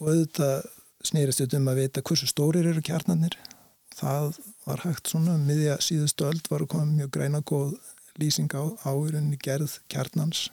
og 0.01 0.09
auðvitað 0.09 0.69
snýrist 1.05 1.55
um 1.55 1.69
að 1.69 1.81
vita 1.81 2.03
hversu 2.03 2.27
stórir 2.27 2.67
eru 2.67 2.83
kjarnanir 2.83 3.37
það 3.97 4.39
var 4.67 4.85
hægt 4.87 5.11
svona 5.11 5.35
um 5.35 5.47
miðja 5.49 5.79
síðustu 5.83 6.29
öll 6.29 6.41
var 6.49 6.65
að 6.65 6.73
koma 6.75 6.87
mjög 6.91 7.11
greina 7.17 7.41
góð 7.41 7.77
lýsing 8.21 8.53
á 8.53 8.65
áurinni 8.85 9.39
gerð 9.41 9.79
kjarnans 9.93 10.49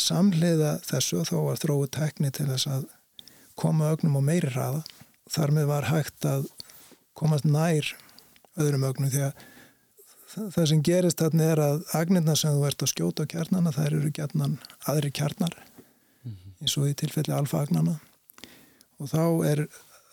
samleiða 0.00 0.78
þessu 0.86 1.24
þá 1.28 1.36
var 1.44 1.60
þróið 1.60 1.92
tekni 1.96 2.32
til 2.34 2.48
þess 2.50 2.68
að 2.70 2.88
koma 3.60 3.90
ögnum 3.92 4.18
á 4.20 4.22
meiri 4.24 4.50
hraða. 4.52 4.82
Þar 5.30 5.54
með 5.56 5.70
var 5.70 5.88
hægt 5.90 6.26
að 6.26 6.48
komast 7.18 7.46
nær 7.46 7.92
öðrum 8.58 8.86
ögnum 8.88 9.12
því 9.12 9.26
að 9.28 9.44
það 10.54 10.68
sem 10.70 10.82
gerist 10.86 11.20
þarna 11.20 11.48
er 11.52 11.62
að 11.64 11.84
agnirna 11.98 12.36
sem 12.38 12.54
þú 12.54 12.66
ert 12.68 12.84
að 12.84 12.92
skjóta 12.92 13.26
á 13.26 13.30
kjarnana 13.32 13.74
þær 13.74 13.96
eru 13.98 14.12
gætnan 14.14 14.58
aðri 14.86 15.10
kjarnar 15.10 15.56
-hmm. 15.58 16.54
eins 16.62 16.76
og 16.78 16.88
í 16.88 16.94
tilfelli 16.94 17.34
alfa-agnana 17.34 17.98
og 18.98 19.10
þá 19.10 19.24
er 19.50 19.66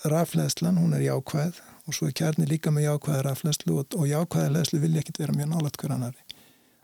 rafleðslan, 0.05 0.77
hún 0.77 0.93
er 0.93 1.05
jákvæð 1.05 1.61
og 1.87 1.95
svo 1.95 2.09
er 2.09 2.15
kjarni 2.19 2.47
líka 2.49 2.71
með 2.73 2.89
jákvæða 2.89 3.23
rafleðslu 3.29 3.77
og, 3.79 3.95
og 3.95 4.09
jákvæða 4.09 4.53
leðslu 4.55 4.81
vilja 4.83 5.03
ekkit 5.03 5.21
vera 5.23 5.35
mjög 5.35 5.53
nálat 5.53 5.79
hverjanari 5.79 6.27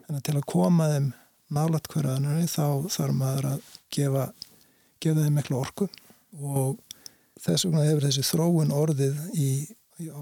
en 0.08 0.24
til 0.24 0.36
að 0.38 0.48
koma 0.50 0.88
þeim 0.92 1.12
nálat 1.54 1.88
hverjanari 1.92 2.48
þá 2.50 2.88
þarf 2.92 3.16
maður 3.18 3.50
að 3.52 3.68
gefa, 3.94 4.24
gefa 5.00 5.24
þeim 5.24 5.38
miklu 5.38 5.60
orku 5.60 5.88
og 6.40 6.80
þess 7.40 7.66
vegna 7.66 7.86
hefur 7.86 8.06
þessi 8.08 8.26
þróun 8.26 8.74
orðið 8.74 9.20
í, 9.36 9.48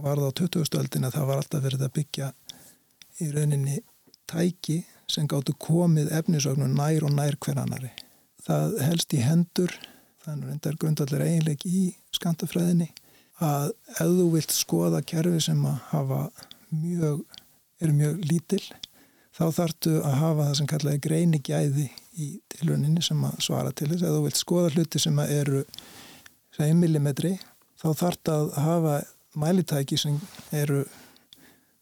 varða 0.03 0.31
á 0.31 0.39
20. 0.43 0.79
öldin 0.81 1.09
að 1.09 1.17
það 1.19 1.29
var 1.31 1.43
alltaf 1.43 1.65
verið 1.65 1.87
að 1.87 1.95
byggja 1.99 2.33
í 3.23 3.31
rauninni 3.33 3.79
tæki 4.31 4.83
sem 5.11 5.29
gáttu 5.29 5.55
komið 5.61 6.13
efnisögnum 6.17 6.75
nær 6.77 7.05
og 7.05 7.13
nær 7.15 7.37
hvernanari. 7.37 7.91
Það 8.43 8.79
helst 8.87 9.15
í 9.15 9.21
hendur, 9.23 9.73
þannig 10.25 10.47
að 10.47 10.53
þetta 10.55 10.71
er 10.71 10.79
grundallir 10.85 11.25
eiginleik 11.27 11.67
í 11.69 11.83
skantafræðinni 12.17 12.89
að 13.43 13.73
ef 13.97 14.01
þú 14.07 14.27
vilt 14.37 14.55
skoða 14.55 15.03
kerfi 15.07 15.41
sem 15.49 15.61
að 15.67 15.79
hafa 15.91 16.23
mjög, 16.73 17.23
eru 17.83 17.97
mjög 17.97 18.25
lítill 18.31 18.65
þá 19.33 19.45
þartu 19.57 19.95
að 20.03 20.19
hafa 20.21 20.47
það 20.49 20.59
sem 20.59 20.71
kallaði 20.73 21.03
greini 21.07 21.41
gæði 21.43 21.89
í 22.21 22.29
tilvöninni 22.53 23.03
sem 23.05 23.23
að 23.25 23.39
svara 23.47 23.73
til 23.73 23.89
þess. 23.91 24.05
Ef 24.05 24.15
þú 24.15 24.23
vilt 24.27 24.41
skoða 24.41 24.73
hluti 24.75 25.01
sem 25.03 25.19
að 25.23 25.35
eru 25.39 25.63
segjum 26.53 26.83
millimetri 26.85 27.33
þá 27.81 27.89
það 27.99 28.33
að 28.35 28.53
hafa 28.67 28.97
mælitæki 29.43 29.99
sem 29.99 30.19
eru 30.55 30.85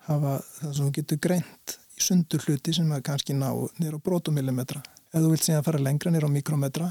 hafa 0.07 0.38
það 0.61 0.75
sem 0.79 0.92
getur 0.96 1.23
greint 1.27 1.77
í 1.99 2.05
sundur 2.05 2.46
hluti 2.46 2.75
sem 2.75 2.90
að 2.94 3.05
kannski 3.11 3.37
ná 3.37 3.51
nýra 3.83 3.99
á 3.99 4.05
brotumillimetra. 4.07 4.83
Ef 5.11 5.18
þú 5.18 5.33
vilt 5.33 5.46
síðan 5.46 5.66
fara 5.66 5.83
lengra 5.83 6.12
nýra 6.14 6.31
á 6.31 6.37
mikrometra 6.37 6.90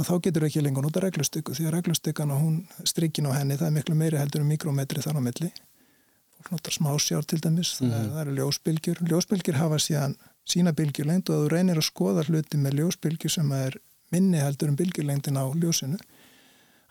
að 0.00 0.08
þá 0.08 0.14
getur 0.26 0.46
ekki 0.48 0.62
lengur 0.64 0.86
nota 0.86 1.02
reglustykku 1.04 1.54
því 1.56 1.68
að 1.68 1.76
reglustykkan 1.76 2.32
og 2.32 2.40
hún 2.40 2.56
strikkin 2.88 3.28
á 3.28 3.36
henni 3.36 3.58
það 3.60 3.68
er 3.68 3.76
miklu 3.76 3.96
meiri 3.98 4.20
heldur 4.20 4.44
en 4.44 4.48
mikrometri 4.48 5.04
þar 5.04 5.20
á 5.20 5.22
milli. 5.22 5.50
Fólk 6.36 6.52
notar 6.54 6.74
smásjár 6.74 7.26
til 7.28 7.40
dæmis, 7.40 7.80
mm 7.80 7.88
-hmm. 7.88 7.92
það, 7.92 8.10
það 8.12 8.20
eru 8.20 8.34
ljósbylgjur. 8.38 9.02
Ljósbylgjur 9.10 9.60
hafa 9.60 9.78
síðan 9.78 10.16
sína 10.44 10.72
bylgjulengd 10.72 11.30
og 11.30 11.36
að 11.36 11.44
þú 11.44 11.52
reynir 11.52 11.78
að 11.78 11.86
skoða 11.86 12.24
hluti 12.26 12.56
með 12.58 12.78
ljósbylgjur 12.80 13.30
sem 13.30 13.52
er 13.52 13.78
minni 14.12 14.40
heldur 14.42 14.68
en 14.68 14.76
bylgjulengdin 14.76 15.38
á 15.38 15.44
ljósinu 15.54 15.98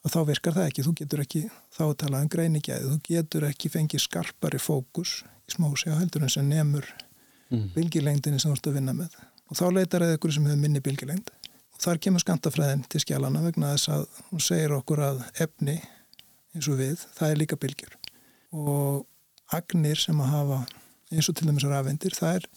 og 0.02 0.14
þá 0.14 0.20
virkar 0.32 0.56
það 0.56 0.70
ekki, 0.70 0.86
þú 0.86 0.94
getur 1.02 1.24
ekki 1.26 1.42
þá 1.76 1.84
talað 2.02 2.24
um 2.26 2.32
greinigæði, 2.34 2.88
þú 2.90 2.98
getur 3.06 3.46
ekki 3.50 3.70
fengið 3.70 4.06
skarpari 4.06 4.62
fókus 4.62 5.22
í 5.46 5.56
smósi 5.56 5.92
á 5.94 6.00
heldur 6.00 6.26
en 6.26 6.34
sem 6.34 6.48
nefnur 6.48 6.88
mm. 7.52 7.68
bilgilengdini 7.76 8.40
sem 8.42 8.52
þú 8.52 8.58
ert 8.58 8.72
að 8.72 8.80
vinna 8.80 8.96
með 8.98 9.20
og 9.52 9.60
þá 9.60 9.66
leitar 9.76 10.06
það 10.06 10.16
ykkur 10.18 10.36
sem 10.38 10.48
hefur 10.50 10.62
minni 10.64 10.82
bilgilengd 10.84 11.30
og 11.30 11.41
þar 11.82 12.02
kemur 12.06 12.24
skantafræðin 12.24 12.84
til 12.92 13.02
skjálana 13.04 13.44
vegna 13.46 13.74
þess 13.74 13.92
að 13.96 14.06
hún 14.30 14.44
segir 14.44 14.76
okkur 14.76 15.04
að 15.06 15.24
efni 15.44 15.80
eins 16.56 16.68
og 16.68 16.80
við, 16.82 17.06
það 17.18 17.32
er 17.34 17.42
líka 17.42 17.60
bilgjur 17.60 17.98
og 18.52 19.06
agnir 19.56 20.00
sem 20.00 20.20
að 20.22 20.34
hafa 20.36 20.60
eins 21.12 21.30
og 21.32 21.38
til 21.38 21.48
dæmis 21.48 21.68
rafendir, 21.68 22.16
það 22.16 22.40
er, 22.40 22.50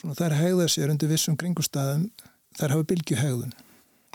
svona, 0.00 0.16
það 0.16 0.26
er 0.26 0.38
hegðað 0.40 0.72
sér 0.74 0.92
undir 0.92 1.12
vissum 1.12 1.36
kringustæðum, 1.40 2.08
er 2.60 2.74
hafa 2.74 2.88
bilgjuhegðun 2.90 3.54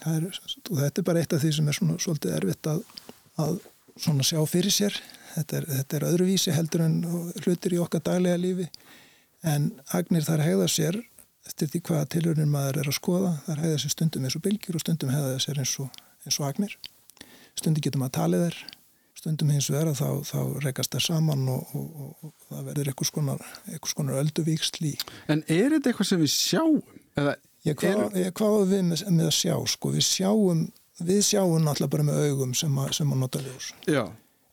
er, 0.05 0.27
og 0.69 0.79
þetta 0.81 1.01
er 1.01 1.07
bara 1.07 1.21
eitt 1.23 1.33
af 1.33 1.41
því 1.41 1.51
sem 1.57 1.69
er 1.69 1.77
svona 1.77 1.97
svolítið 2.01 2.35
erfitt 2.37 2.69
að, 2.69 2.81
að 3.41 3.59
svona 3.97 4.25
sjá 4.27 4.39
fyrir 4.49 4.73
sér. 4.73 4.97
Þetta 5.33 5.59
er, 5.59 5.67
þetta 5.79 5.97
er 5.97 6.07
öðruvísi 6.11 6.53
heldur 6.55 6.83
en 6.85 6.97
hlutir 7.43 7.75
í 7.75 7.81
okkar 7.81 8.03
daglega 8.05 8.39
lífi. 8.41 8.67
En 9.45 9.71
agnir 9.97 10.25
þar 10.25 10.45
hegða 10.45 10.69
sér 10.71 10.99
eftir 11.47 11.71
því 11.71 11.83
hvaða 11.89 12.09
tilhörnir 12.13 12.49
maður 12.51 12.81
er 12.83 12.91
að 12.91 12.97
skoða. 12.99 13.33
Þar 13.47 13.63
hegða 13.65 13.81
sér 13.83 13.93
stundum 13.95 14.27
eins 14.27 14.37
og 14.37 14.45
bylgjur 14.45 14.79
og 14.79 14.83
stundum 14.83 15.13
hegða 15.13 15.43
sér 15.43 15.61
eins 15.63 15.75
og, 15.83 16.01
eins 16.25 16.39
og 16.41 16.49
agnir. 16.49 16.77
Stundum 17.57 17.83
getur 17.83 18.03
maður 18.03 18.13
að 18.13 18.19
tala 18.21 18.41
þér 18.45 18.59
stundum 19.17 19.49
hins 19.49 19.71
vegar 19.73 19.89
að 19.89 19.97
þá, 19.97 20.09
þá 20.29 20.39
rekast 20.61 20.93
það 20.93 21.05
saman 21.07 21.47
og, 21.49 21.71
og, 21.73 22.09
og 22.21 22.33
það 22.51 22.67
verður 22.69 22.89
eitthvað 22.91 23.07
skonar, 23.09 23.45
skonar 23.89 24.19
ölduvíksl 24.21 24.85
í 24.85 24.91
En 25.25 25.41
er 25.49 25.73
þetta 25.73 25.89
eitthvað 25.89 26.09
sem 26.11 26.21
við 26.21 26.33
sjáum? 26.35 26.83
Eða 27.17 27.33
Ég, 27.65 27.75
hvað, 27.75 28.13
ég, 28.15 28.29
hvað 28.37 28.57
við 28.69 28.83
með, 28.87 29.01
með 29.11 29.27
að 29.27 29.35
sjá 29.35 29.55
sko, 29.67 29.91
við 29.95 30.05
sjáum 30.07 30.61
við 31.03 31.19
sjáum 31.25 31.57
náttúrulega 31.61 31.93
bara 31.93 32.05
með 32.07 32.27
augum 32.27 32.53
sem 32.57 32.79
að, 32.79 32.93
sem 32.97 33.11
að 33.13 33.21
nota 33.21 33.41
ljós. 33.43 33.71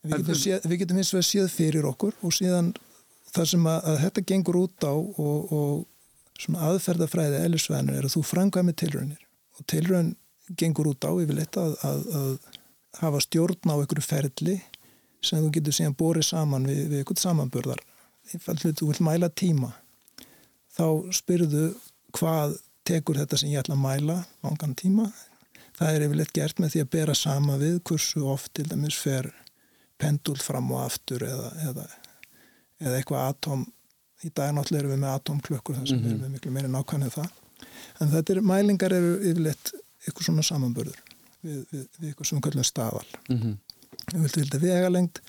Við 0.05 0.17
getum, 0.19 0.39
séð, 0.41 0.65
við 0.69 0.81
getum 0.83 0.99
eins 1.01 1.11
og 1.13 1.21
að 1.21 1.27
séð 1.29 1.47
fyrir 1.53 1.87
okkur 1.89 2.17
og 2.21 2.33
síðan 2.35 2.73
það 3.33 3.47
sem 3.53 3.69
að, 3.71 3.77
að 3.91 4.01
þetta 4.03 4.23
gengur 4.31 4.59
út 4.61 4.85
á 4.85 4.93
og, 4.93 5.53
og 5.55 5.85
aðferðafræði 6.43 7.41
ellisveðanir 7.45 7.99
er 7.99 8.07
að 8.09 8.15
þú 8.17 8.23
frangaði 8.27 8.69
með 8.69 8.77
tilröðinir 8.81 9.25
og 9.55 9.67
tilröðin 9.71 10.13
gengur 10.59 10.91
út 10.91 11.07
á 11.07 11.11
yfirleitt 11.15 11.57
að, 11.57 11.77
að 11.85 12.29
hafa 12.99 13.21
stjórn 13.23 13.71
á 13.71 13.75
einhverju 13.75 14.05
ferli 14.05 14.59
sem 15.25 15.41
þú 15.41 15.51
getur 15.55 15.75
síðan 15.75 15.97
borið 15.97 16.27
saman 16.27 16.67
við, 16.69 16.83
við 16.91 17.01
einhvern 17.01 17.23
samanburðar 17.23 17.81
þú 18.35 18.91
vil 18.91 19.05
mæla 19.05 19.31
tíma 19.31 19.71
þá 20.75 20.87
spyrðu 21.15 21.69
hvað 22.15 22.57
tekur 22.85 23.19
þetta 23.19 23.39
sem 23.39 23.51
ég 23.53 23.63
ætla 23.63 23.75
að 23.77 23.83
mæla 23.85 24.17
langan 24.45 24.75
tíma. 24.77 25.07
Það 25.75 25.91
er 25.91 26.05
yfirleitt 26.05 26.35
gert 26.35 26.61
með 26.61 26.73
því 26.73 26.83
að 26.83 26.91
bera 26.95 27.15
sama 27.17 27.57
við 27.59 27.79
hversu 27.89 28.23
oft 28.31 28.53
til 28.55 28.67
dæmis 28.69 28.97
fer 28.99 29.31
pendul 29.99 30.37
fram 30.39 30.69
og 30.71 30.85
aftur 30.85 31.25
eða, 31.25 31.49
eða, 31.69 31.85
eða 32.83 32.99
eitthvað 32.99 33.31
atóm. 33.31 33.65
Í 34.25 34.31
dag 34.33 34.53
náttúrulega 34.55 34.83
erum 34.83 34.93
við 34.95 35.01
með 35.03 35.15
atómklökkur 35.19 35.79
þar 35.79 35.87
sem 35.87 35.97
mm 35.97 36.03
-hmm. 36.03 36.11
erum 36.11 36.23
við 36.23 36.35
miklu 36.35 36.51
meiri 36.51 36.71
nákvæmlega 36.73 37.15
það. 37.15 37.29
En 38.01 38.11
þetta 38.11 38.33
er, 38.33 38.41
mælingar 38.41 38.93
eru 38.93 39.11
yfirleitt 39.21 39.73
eitthvað 40.05 40.25
svona 40.25 40.43
samanbörður 40.43 41.01
við, 41.41 41.65
við, 41.71 41.83
við 41.99 42.07
eitthvað 42.09 42.31
við 42.31 42.45
kallum 42.47 42.63
staðal. 42.63 43.09
Mm 43.29 43.41
-hmm. 43.41 43.57
Við 44.13 44.21
viltum 44.21 44.41
vilja 44.43 44.61
vegalengd, 44.61 45.19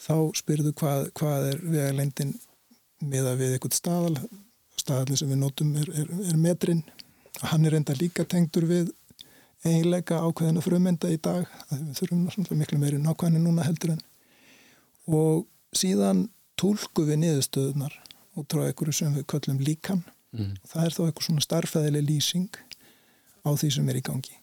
þá 0.00 0.16
spyrðu 0.40 0.72
hvað, 0.72 1.10
hvað 1.14 1.50
er 1.52 1.58
vegalengdin 1.62 2.32
miða 3.00 3.34
við 3.36 3.56
eitthvað 3.56 3.76
staðal 3.76 4.16
staðalli 4.80 5.18
sem 5.18 5.30
við 5.30 5.40
notum 5.40 5.74
er, 5.80 5.88
er, 5.92 6.10
er 6.30 6.40
metrin 6.40 6.82
hann 7.52 7.64
er 7.66 7.76
enda 7.78 7.96
líka 7.98 8.26
tengdur 8.28 8.66
við 8.68 8.90
eiginleika 9.64 10.20
ákveðina 10.24 10.62
frumenda 10.64 11.10
í 11.12 11.18
dag 11.20 11.48
við 11.70 11.92
þurfum 11.98 12.60
miklu 12.60 12.80
meiri 12.80 13.00
nákvæðinu 13.00 13.42
núna 13.44 13.66
heldur 13.66 13.94
en 13.94 14.04
og 15.10 15.46
síðan 15.76 16.28
tólku 16.60 17.04
við 17.08 17.22
niðurstöðunar 17.24 17.96
og 18.36 18.48
tráði 18.50 18.72
einhverju 18.72 18.96
sem 18.96 19.14
við 19.16 19.28
köllum 19.32 19.62
líkan 19.64 20.02
mm. 20.36 20.52
það 20.70 20.84
er 20.84 20.96
þá 20.96 21.00
eitthvað 21.06 21.26
svona 21.28 21.46
starfæðileg 21.46 22.06
lýsing 22.08 22.60
á 23.46 23.50
því 23.50 23.70
sem 23.76 23.90
er 23.90 24.00
í 24.00 24.04
gangi 24.06 24.36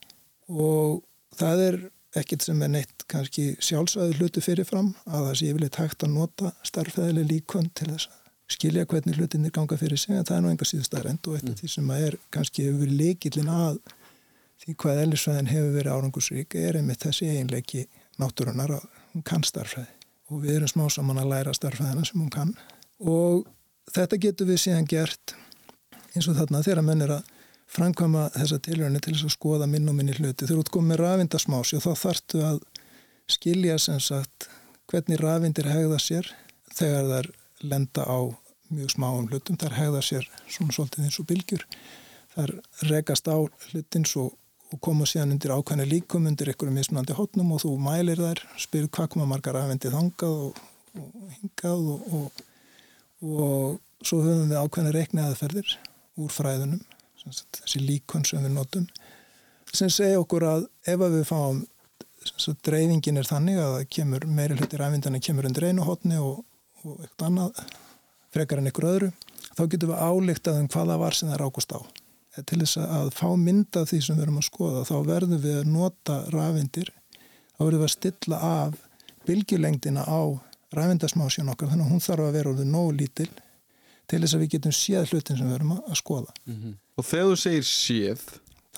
og 0.47 1.03
það 1.37 1.63
er 1.67 1.79
ekkert 2.17 2.45
sem 2.45 2.61
er 2.63 2.71
neitt 2.73 3.05
kannski 3.11 3.49
sjálfsvæði 3.63 4.17
hluti 4.19 4.43
fyrirfram 4.43 4.93
að 5.05 5.27
það 5.27 5.35
sé 5.39 5.51
yfirleitt 5.51 5.81
hægt 5.81 6.05
að 6.05 6.15
nota 6.15 6.53
starfæðileg 6.67 7.29
líkon 7.31 7.69
til 7.77 7.91
þess 7.91 8.09
að 8.11 8.23
skilja 8.57 8.87
hvernig 8.87 9.19
hlutinir 9.19 9.51
ganga 9.51 9.77
fyrir 9.79 9.99
sig 9.99 10.15
en 10.15 10.25
það 10.25 10.37
er 10.37 10.43
nú 10.45 10.51
enga 10.53 10.67
síðust 10.67 10.95
aðrend 10.95 11.27
og 11.27 11.35
eitt 11.35 11.49
af 11.49 11.51
mm. 11.51 11.59
því 11.61 11.71
sem 11.73 11.91
að 11.91 12.05
er 12.07 12.17
kannski 12.33 12.67
hefur 12.67 12.83
verið 12.85 13.01
leikillin 13.01 13.51
að 13.51 13.81
því 14.63 14.75
hvað 14.83 15.01
ellisvæðin 15.03 15.51
hefur 15.51 15.75
verið 15.75 15.97
árangusrík 15.97 16.55
er 16.57 16.79
einmitt 16.79 17.03
þessi 17.03 17.27
eiginleiki 17.33 17.83
náttúrunar 18.21 18.77
að 18.79 18.87
hún 19.11 19.25
kann 19.27 19.43
starfæði 19.45 19.91
og 20.31 20.41
við 20.43 20.57
erum 20.57 20.71
smá 20.71 20.87
saman 20.91 21.21
að 21.21 21.29
læra 21.33 21.53
starfæðina 21.55 22.07
sem 22.07 22.23
hún 22.23 22.31
kann 22.33 22.55
og 23.03 23.45
þetta 23.95 24.19
getur 24.27 24.49
við 24.49 24.63
síðan 24.65 24.89
gert 24.89 25.35
eins 26.15 26.27
og 26.27 26.37
þarna 26.37 26.63
þegar 26.65 26.85
menn 26.85 27.03
er 27.05 27.13
að 27.19 27.33
framkvæma 27.71 28.29
þessa 28.35 28.59
tilhörni 28.63 29.01
til 29.03 29.13
þess 29.13 29.27
að 29.27 29.35
skoða 29.35 29.67
minn 29.69 29.89
og 29.91 29.97
minni 29.97 30.15
hluti. 30.15 30.45
Þegar 30.45 30.55
þú 30.55 30.63
ert 30.63 30.73
komið 30.73 31.01
rafindasmási 31.01 31.77
og 31.77 31.83
þá 31.83 32.03
þartu 32.03 32.43
að 32.47 32.59
skilja 33.27 33.77
sem 33.83 33.99
sagt 34.03 34.47
hvernig 34.87 35.19
rafindir 35.19 35.67
hegða 35.67 35.99
sér 35.99 36.31
þegar 36.71 37.09
þær 37.11 37.29
lenda 37.67 38.07
á 38.07 38.19
mjög 38.71 38.93
smáum 38.95 39.29
hlutum. 39.31 39.59
Þær 39.59 39.77
hegða 39.81 40.03
sér 40.05 40.27
svona 40.47 40.75
svolítið 40.75 41.07
eins 41.07 41.19
og 41.19 41.29
bylgjur. 41.29 41.67
Þær 42.37 42.55
regast 42.87 43.27
á 43.27 43.37
hlutins 43.71 44.15
og, 44.21 44.31
og 44.71 44.81
koma 44.83 45.07
síðan 45.09 45.35
undir 45.35 45.55
ákvæmni 45.55 45.87
líkum 45.89 46.27
undir 46.29 46.53
einhverju 46.53 46.75
mismunandi 46.75 47.15
hótnum 47.17 47.53
og 47.55 47.63
þú 47.65 47.75
mælir 47.83 48.21
þær, 48.23 48.43
spyrir 48.59 48.91
hvað 48.93 49.11
koma 49.15 49.27
margar 49.27 49.57
rafindið 49.59 49.97
hangað 49.97 50.43
og, 50.47 50.61
og 51.01 51.33
hingað 51.41 51.89
og, 51.95 52.13
og 52.15 52.46
svo 53.21 54.21
höfum 54.23 54.51
við 54.51 54.59
ákvæmni 54.61 54.93
reikniðaðferðir 54.95 55.77
úr 56.21 56.33
fræðunum 56.33 56.83
þessi 57.27 57.81
líkon 57.83 58.25
sem 58.27 58.43
við 58.45 58.53
notum 58.55 58.85
sem 59.75 59.89
segja 59.91 60.21
okkur 60.21 60.45
að 60.47 60.67
ef 60.87 61.01
að 61.01 61.17
við 61.17 61.25
fáum 61.27 61.65
dreifingin 62.65 63.19
er 63.19 63.27
þannig 63.27 63.59
að 63.61 63.77
kemur 63.93 64.25
meiri 64.27 64.57
hluti 64.57 64.79
ræfindana 64.79 65.21
kemur 65.23 65.47
undir 65.47 65.69
einu 65.69 65.85
hotni 65.87 66.19
og, 66.19 66.43
og 66.83 67.01
eitthvað 67.03 67.27
annað 67.29 67.61
frekar 68.33 68.61
en 68.61 68.69
ykkur 68.71 68.89
öðru 68.91 69.11
þá 69.57 69.63
getum 69.71 69.93
við 69.93 70.01
álíktað 70.03 70.59
um 70.61 70.69
hvaða 70.73 70.99
var 71.01 71.17
sem 71.17 71.31
það 71.31 71.41
rákust 71.41 71.73
á. 71.73 71.79
Til 72.37 72.59
þess 72.61 72.77
að 72.83 73.07
fá 73.17 73.29
mynda 73.39 73.85
því 73.89 73.99
sem 74.05 74.17
við 74.17 74.27
erum 74.27 74.41
að 74.41 74.49
skoða 74.49 74.83
þá 74.85 74.97
verðum 75.07 75.41
við 75.41 75.55
að 75.61 75.71
nota 75.71 76.17
ræfindir 76.33 76.91
þá 77.57 77.61
verðum 77.63 77.79
við 77.81 77.87
að 77.87 77.95
stilla 77.95 78.41
af 78.45 78.75
bylgjulengdina 79.25 80.03
á 80.05 80.21
ræfindasmásjón 80.75 81.51
okkar 81.53 81.71
þannig 81.71 81.85
að 81.85 81.91
hún 81.91 82.03
þarf 82.03 82.27
að 82.27 82.35
vera 82.37 82.49
orðið 82.51 82.71
nógu 82.71 82.97
lítil 82.97 83.29
til 84.07 84.19
þess 84.23 84.35
að 84.35 84.43
við 84.43 84.51
getum 84.55 84.75
séð 84.75 85.11
hlutin 85.11 85.37
sem 85.37 85.47
við 85.47 85.55
erum 85.55 85.71
að 85.77 85.95
skoða 85.95 86.33
mm 86.45 86.55
-hmm. 86.55 86.75
Og 86.97 87.05
þegar 87.05 87.27
þú 87.27 87.35
segir 87.35 87.63
séð 87.63 88.21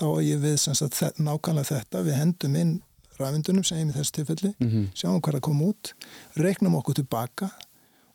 þá 0.00 0.06
er 0.16 0.22
ég 0.22 0.38
við 0.40 0.56
sagt, 0.56 1.18
nákvæmlega 1.18 1.68
þetta 1.74 2.02
við 2.02 2.18
hendum 2.20 2.56
inn 2.56 2.82
rafindunum 3.20 3.64
segjum 3.64 3.92
í 3.92 3.96
þessu 3.96 4.12
tilfelli, 4.16 4.54
mm 4.58 4.68
-hmm. 4.68 4.84
sjáum 4.94 5.20
hvað 5.20 5.34
það 5.34 5.46
kom 5.48 5.62
út 5.62 5.94
reiknum 6.36 6.74
okkur 6.74 6.94
tilbaka 6.94 7.50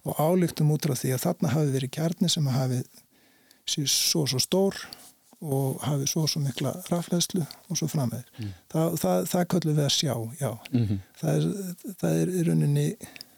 og 0.06 0.20
álíktum 0.20 0.72
út 0.74 0.86
frá 0.86 0.96
því 0.96 1.16
að 1.16 1.24
þarna 1.26 1.54
hafi 1.56 1.74
verið 1.74 1.92
kjarni 1.98 2.30
sem 2.30 2.48
hafi 2.48 2.84
síðan 3.66 3.90
svo 3.90 4.26
svo 4.26 4.40
stór 4.40 4.76
og 5.42 5.82
hafi 5.82 6.08
svo 6.08 6.26
svo 6.28 6.42
mikla 6.42 6.74
rafleðslu 6.90 7.44
og 7.70 7.78
svo 7.78 7.88
frammeður. 7.88 8.26
Mm. 8.40 8.54
Það, 8.72 8.98
það, 9.02 9.28
það 9.32 9.48
kallum 9.54 9.76
við 9.76 9.86
að 9.86 9.96
sjá, 9.98 10.16
já. 10.40 10.52
Mm 10.72 10.86
-hmm. 10.88 11.00
það 12.02 12.14
er 12.22 12.30
í 12.30 12.44
rauninni 12.48 12.88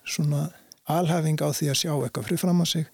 svona 0.08 0.48
alhafing 0.88 1.40
á 1.44 1.52
því 1.52 1.72
að 1.72 1.80
sjá 1.84 1.94
eitthvað 1.94 2.30
frið 2.30 2.44
fram 2.46 2.64
á 2.64 2.66
sig 2.68 2.88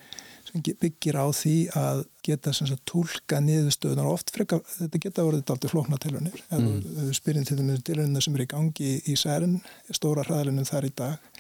byggir 0.54 1.18
á 1.18 1.26
því 1.34 1.56
að 1.74 2.04
geta 2.26 2.52
tólka 2.86 3.40
niðurstöðunar 3.42 4.06
oft 4.06 4.30
frekar, 4.34 4.62
þetta 4.70 5.00
geta 5.02 5.26
verið 5.26 5.50
alltaf 5.50 5.72
flókna 5.72 5.98
tilhörnir 5.98 6.36
ef 6.38 6.60
mm. 6.60 7.14
spyrjum 7.18 7.48
til 7.48 7.58
þeim 7.58 7.72
tilhörnir 7.82 8.22
sem 8.22 8.36
er 8.38 8.44
í 8.44 8.50
gangi 8.52 8.92
í, 9.02 9.16
særin, 9.18 9.62
stóra 9.90 10.26
hraðlunum 10.28 10.68
þar 10.70 10.90
í 10.90 10.94
dag 10.94 11.32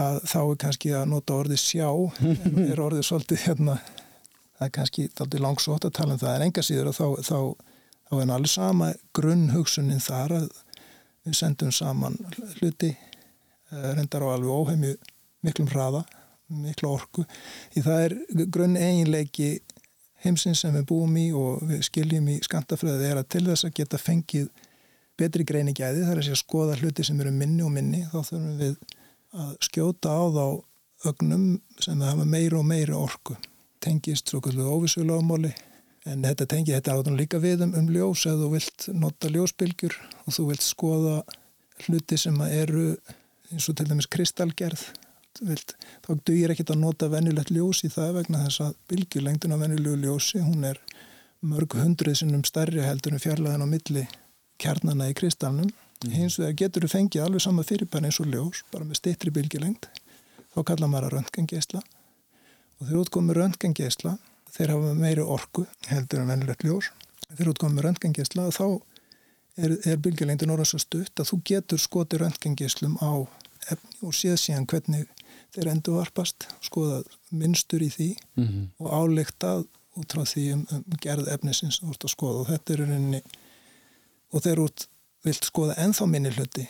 að 0.00 0.20
þá 0.30 0.38
er 0.40 0.60
kannski 0.64 0.94
að 0.96 1.10
nota 1.10 1.36
orðið 1.36 1.60
sjá 1.60 1.90
er 2.70 2.80
orðið 2.80 3.08
svolítið 3.10 3.44
hérna 3.44 3.76
það 3.84 4.64
er 4.66 4.74
kannski 4.78 5.06
alltaf 5.10 5.44
langsótt 5.44 5.88
að 5.88 5.96
tala 6.00 6.16
um 6.16 6.22
það 6.22 6.38
en 6.38 6.46
enga 6.48 6.64
síður 6.64 6.90
að 6.92 6.98
þá, 7.00 7.06
þá, 7.28 7.38
þá 8.08 8.16
er 8.22 8.34
allir 8.38 8.54
sama 8.54 8.90
grunnhugsunin 9.16 10.04
þar 10.04 10.36
að 10.40 10.50
við 11.28 11.36
sendum 11.36 11.72
saman 11.76 12.16
hluti 12.62 12.94
reyndar 13.70 14.24
á 14.26 14.28
alveg 14.34 14.50
óheimju 14.50 14.94
miklum 15.46 15.68
hraða 15.70 16.04
mikla 16.50 16.94
orku 16.96 17.24
því 17.74 17.84
það 17.86 18.06
er 18.06 18.16
grunn 18.50 18.76
eiginleiki 18.76 19.50
heimsins 20.24 20.64
sem 20.64 20.74
við 20.74 20.88
búum 20.90 21.14
í 21.16 21.28
og 21.36 21.62
við 21.68 21.84
skiljum 21.86 22.26
í 22.32 22.40
skantafröðu 22.44 23.06
er 23.06 23.20
að 23.20 23.30
til 23.36 23.44
þess 23.46 23.68
að 23.68 23.76
geta 23.78 24.00
fengið 24.00 24.50
betri 25.20 25.46
greiningæði 25.48 26.06
þar 26.06 26.18
er 26.20 26.32
að 26.32 26.40
skoða 26.40 26.78
hluti 26.80 27.04
sem 27.06 27.20
eru 27.22 27.32
minni 27.34 27.64
og 27.64 27.72
minni 27.74 28.02
þá 28.08 28.18
þurfum 28.18 28.58
við 28.60 28.76
að 29.40 29.54
skjóta 29.64 30.12
á 30.12 30.22
þá 30.34 30.44
ögnum 31.10 31.46
sem 31.80 32.00
hafa 32.04 32.26
meiri 32.28 32.56
og 32.58 32.66
meiri 32.68 32.94
orku. 32.96 33.36
Tengist 33.80 34.28
svo 34.28 34.42
kallu 34.44 34.66
óvisulega 34.68 35.20
ámáli 35.20 35.52
en 36.08 36.24
þetta 36.24 36.46
tengi, 36.48 36.74
þetta 36.74 36.92
er 36.92 37.02
átum 37.02 37.16
líka 37.16 37.40
við 37.40 37.64
um, 37.64 37.74
um 37.76 37.88
ljós 37.92 38.26
eða 38.28 38.42
þú 38.42 38.50
vilt 38.54 38.88
nota 38.96 39.30
ljósbylgjur 39.32 39.96
og 40.24 40.36
þú 40.36 40.46
vilt 40.50 40.64
skoða 40.64 41.16
hluti 41.86 42.18
sem 42.20 42.36
eru 42.48 42.94
eins 43.50 43.68
og 43.68 43.76
til 43.78 43.88
dæmis 43.90 44.08
kristalgerð 44.10 44.88
þá 45.40 46.10
dugir 46.26 46.52
ekkert 46.52 46.72
að 46.74 46.80
nota 46.82 47.08
venjulegt 47.08 47.52
ljós 47.54 47.84
í 47.86 47.90
það 47.92 48.16
vegna 48.18 48.42
þess 48.44 48.64
að 48.64 48.74
bylgjulengdun 48.90 49.54
af 49.54 49.60
venjulegu 49.62 49.96
ljósi, 50.02 50.40
hún 50.42 50.64
er 50.66 50.80
mörg 51.40 51.76
hundrið 51.78 52.18
sinnum 52.20 52.42
stærri 52.44 52.82
heldur 52.84 53.14
en 53.14 53.22
fjarlæðin 53.22 53.64
á 53.64 53.68
milli 53.70 54.08
kjarnana 54.60 55.08
í 55.08 55.14
kristalnum. 55.16 55.70
Mm. 56.00 56.12
hins 56.16 56.38
vegar 56.40 56.56
getur 56.56 56.86
þú 56.86 56.88
fengið 56.94 57.22
alveg 57.26 57.42
sama 57.44 57.62
fyrirbæri 57.62 58.08
eins 58.08 58.18
og 58.22 58.28
ljós, 58.32 58.62
bara 58.72 58.86
með 58.88 59.02
stittri 59.02 59.30
bylgjulengd 59.36 59.88
þá 60.54 60.62
kalla 60.64 60.88
maður 60.88 61.10
að 61.10 61.16
röntgengeisla 61.18 61.80
og 61.80 62.86
þegar 62.86 63.00
útkomið 63.02 63.36
röntgengeisla 63.36 64.14
þeir 64.50 64.72
hafa 64.72 64.94
meiri 64.96 65.26
orku 65.36 65.66
heldur 65.90 66.22
en 66.22 66.32
venjulegt 66.32 66.64
ljós. 66.64 66.88
Þegar 67.28 67.52
útkomið 67.52 67.84
röntgengeisla 67.84 68.48
þá 68.56 68.64
er, 69.60 69.76
er 69.84 70.00
bylgjulengdun 70.00 70.54
orðan 70.56 70.70
svo 70.72 70.80
stutt 70.80 71.20
að 71.20 71.28
þú 71.30 71.40
getur 71.52 71.82
skoti 71.84 72.20
röntgengeislum 72.22 72.96
á 73.04 73.28
efni 73.70 73.96
og 74.06 74.14
séð 74.16 74.36
síðan 74.40 74.66
hvernig 74.66 75.06
þeir 75.54 75.70
endurvarpast, 75.72 76.46
skoða 76.62 77.02
minnstur 77.30 77.82
í 77.82 77.90
því 77.90 78.10
mm 78.36 78.46
-hmm. 78.46 78.66
og 78.78 78.92
áleiktað 78.92 79.66
út 79.98 80.14
frá 80.14 80.24
því 80.24 80.44
um, 80.54 80.66
um 80.70 80.98
gerð 81.02 81.28
efnisins 81.28 81.80
úr 81.82 81.96
að 81.96 82.14
skoða 82.14 82.42
og 82.42 82.50
þetta 82.50 82.72
er 82.72 82.82
rauninni 82.84 83.22
og 84.32 84.44
þeir 84.44 84.62
út 84.66 84.86
vilt 85.26 85.44
skoða 85.44 85.76
enþá 85.84 86.06
minni 86.06 86.30
hluti 86.30 86.68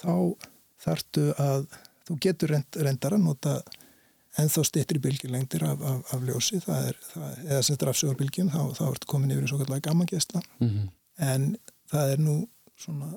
þá 0.00 0.14
þartu 0.84 1.32
að 1.40 1.66
þú 2.04 2.18
getur 2.20 2.52
reynd, 2.54 2.76
reyndar 2.76 3.16
að 3.16 3.24
nota 3.24 3.54
enþá 4.40 4.64
stittri 4.66 5.00
bylgjulengdir 5.02 5.64
af, 5.64 5.80
af, 5.80 6.02
af 6.14 6.26
ljósi 6.26 6.60
það 6.64 6.88
er, 6.90 6.98
það, 7.12 7.38
eða 7.44 7.62
sem 7.62 7.78
sögurbylgjum 8.00 8.50
þá, 8.50 8.60
þá 8.78 8.84
ertu 8.90 9.10
komin 9.10 9.32
yfir 9.34 9.46
í 9.46 9.50
svo 9.52 9.60
kallega 9.62 9.86
gammagesla 9.88 10.42
mm 10.58 10.68
-hmm. 10.68 10.90
en 11.30 11.56
það 11.92 12.12
er 12.12 12.22
nú 12.26 12.36
svona 12.76 13.14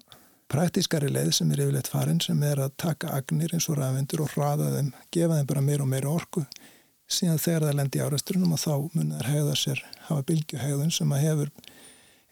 praktískari 0.51 1.09
leið 1.11 1.31
sem 1.35 1.51
er 1.51 1.63
yfirleitt 1.65 1.89
farin 1.91 2.21
sem 2.23 2.43
er 2.43 2.61
að 2.63 2.75
taka 2.79 3.11
agnir 3.17 3.53
eins 3.55 3.67
og 3.71 3.79
ræðvendur 3.79 4.23
og 4.23 4.31
hraða 4.35 4.69
þeim, 4.77 4.91
gefa 5.11 5.39
þeim 5.39 5.49
bara 5.49 5.63
meira 5.65 5.83
og 5.83 5.91
meira 5.91 6.11
orku. 6.11 6.45
Síðan 7.07 7.39
þegar 7.39 7.67
það 7.67 7.77
lendir 7.79 8.01
í 8.01 8.05
árastrunum 8.05 8.53
og 8.55 8.61
þá 8.61 8.73
mun 8.93 9.11
þær 9.15 9.29
hegða 9.31 9.57
sér 9.59 9.83
hafa 10.07 10.27
bylgjuhegðun 10.27 10.93
sem 10.95 11.11
að 11.15 11.23
hefur 11.23 11.51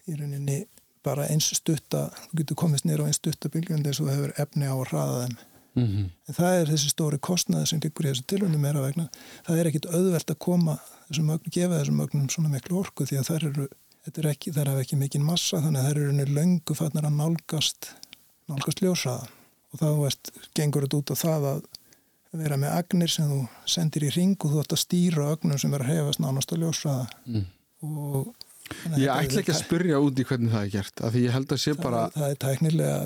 í 0.06 0.16
rauninni 0.16 0.58
bara 1.06 1.28
eins 1.30 1.48
stutta, 1.54 2.08
þú 2.30 2.40
getur 2.40 2.58
komist 2.62 2.86
nýra 2.86 3.06
á 3.06 3.08
eins 3.08 3.20
stutta 3.20 3.50
bylgjum 3.52 3.84
eins 3.84 4.00
og 4.00 4.08
það 4.08 4.18
hefur 4.18 4.34
efni 4.44 4.68
á 4.68 4.74
að 4.74 4.88
hraða 4.90 5.20
þeim. 5.22 5.36
Mm 5.76 5.86
-hmm. 5.86 6.04
en 6.28 6.34
það 6.34 6.54
er 6.58 6.70
þessi 6.72 6.88
stóri 6.88 7.18
kostnaði 7.20 7.66
sem 7.66 7.80
liggur 7.84 8.06
í 8.06 8.08
þessu 8.08 8.22
tilvöndum 8.32 8.62
meira 8.64 8.80
vegna. 8.80 9.08
Það 9.46 9.58
er 9.58 9.66
ekkit 9.66 9.88
auðvelt 9.92 10.30
að 10.30 10.38
koma 10.38 10.78
þessum 11.08 11.32
ögnum, 11.34 11.52
gefa 11.52 11.78
þessum 11.80 12.00
ögnum 12.04 12.30
svona 12.32 12.48
miklu 12.48 12.78
orku 12.80 13.04
því 13.04 13.18
að 13.20 13.28
þær 13.28 13.44
eru, 13.50 13.66
er 14.08 14.28
ekki, 14.30 14.52
þær 14.56 14.70
hafa 14.70 14.80
ekki 14.80 14.96
mikinn 14.96 15.26
massa 15.26 15.60
þannig 15.60 15.80
að 15.80 15.86
þær 15.88 16.00
eru 16.00 16.26
löngu 16.38 16.74
fannar 16.74 17.04
að 17.04 17.18
nálgast 17.20 17.90
nálgast 18.50 18.82
ljósaða 18.84 19.26
og 19.72 19.80
þá 19.82 19.88
veist, 20.00 20.32
gengur 20.56 20.86
þetta 20.86 21.00
út 21.02 21.12
á 21.12 21.16
það 21.22 21.48
að 21.50 21.60
vera 22.36 22.58
með 22.60 22.74
agnir 22.76 23.12
sem 23.12 23.28
þú 23.30 23.38
sendir 23.76 24.06
í 24.08 24.10
ring 24.14 24.36
og 24.36 24.52
þú 24.52 24.64
ætti 24.64 24.76
að 24.76 24.82
stýra 24.82 25.28
agnum 25.32 25.60
sem 25.60 25.72
verður 25.72 25.92
að 25.92 26.00
hefast 26.00 26.22
nánast 26.22 26.52
á 26.52 26.56
ljósaða 26.60 27.06
mm. 27.26 27.46
og 27.86 28.34
Ég 28.98 29.06
ætla 29.12 29.42
ekki 29.44 29.52
að 29.54 29.60
spyrja 29.60 29.98
út 30.02 30.18
í 30.18 30.24
hvernig 30.26 30.50
það 30.50 30.64
er 30.64 30.70
gert 30.72 31.02
af 31.06 31.12
því 31.14 31.20
ég 31.22 31.34
held 31.36 31.52
að 31.54 31.60
sé 31.62 31.74
bara 31.78 32.00
það, 32.08 32.16
það 32.16 32.32
er 32.32 32.38
tæknilega 32.42 32.96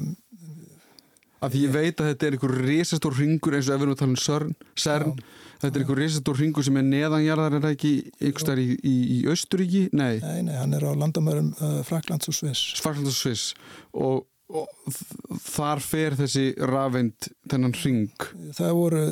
af 1.41 1.53
því 1.53 1.61
ég 1.65 1.75
veit 1.75 2.01
að 2.01 2.09
þetta 2.11 2.27
er 2.27 2.37
einhver 2.37 2.55
risastór 2.67 3.17
ringur 3.17 3.57
eins 3.57 3.69
og 3.69 3.75
ef 3.75 3.81
við 3.81 3.87
erum 3.87 3.95
að 3.95 4.01
tala 4.01 4.11
um 4.11 4.23
CERN, 4.25 4.55
CERN 4.85 5.15
þetta 5.63 5.71
er 5.71 5.85
einhver 5.85 6.01
risastór 6.01 6.41
ringur 6.41 6.67
sem 6.67 6.81
er 6.81 6.87
neðanjarðar 6.89 7.57
er 7.57 7.65
það 7.65 7.77
ekki 7.77 7.93
einhverstaðar 8.19 8.63
í, 8.63 8.67
í, 8.77 8.95
í 9.17 9.19
Östuríki? 9.33 9.83
Nei. 9.97 10.21
nei, 10.25 10.43
nei, 10.49 10.57
hann 10.61 10.77
er 10.77 10.85
á 10.85 10.93
landamörum 11.01 11.53
uh, 11.59 11.79
Fraklands 11.89 12.33
og 12.33 12.37
Sviss 12.37 12.81
Fraklands 12.81 13.13
og 13.13 13.19
Sviss 13.21 13.47
og 13.93 14.27
þar 15.47 15.83
fer 15.85 16.17
þessi 16.19 16.45
rafend 16.71 17.31
þennan 17.51 17.77
ring 17.85 18.29
það 18.57 18.75
voru, 18.79 19.05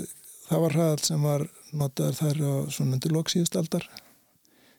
það 0.49 0.64
var 0.64 0.76
hraðal 0.76 1.07
sem 1.11 1.24
var 1.30 1.47
notaður 1.72 2.20
þar 2.20 2.45
á 2.45 2.55
svona 2.74 2.99
undir 2.99 3.16
loksíðustaldar 3.16 3.89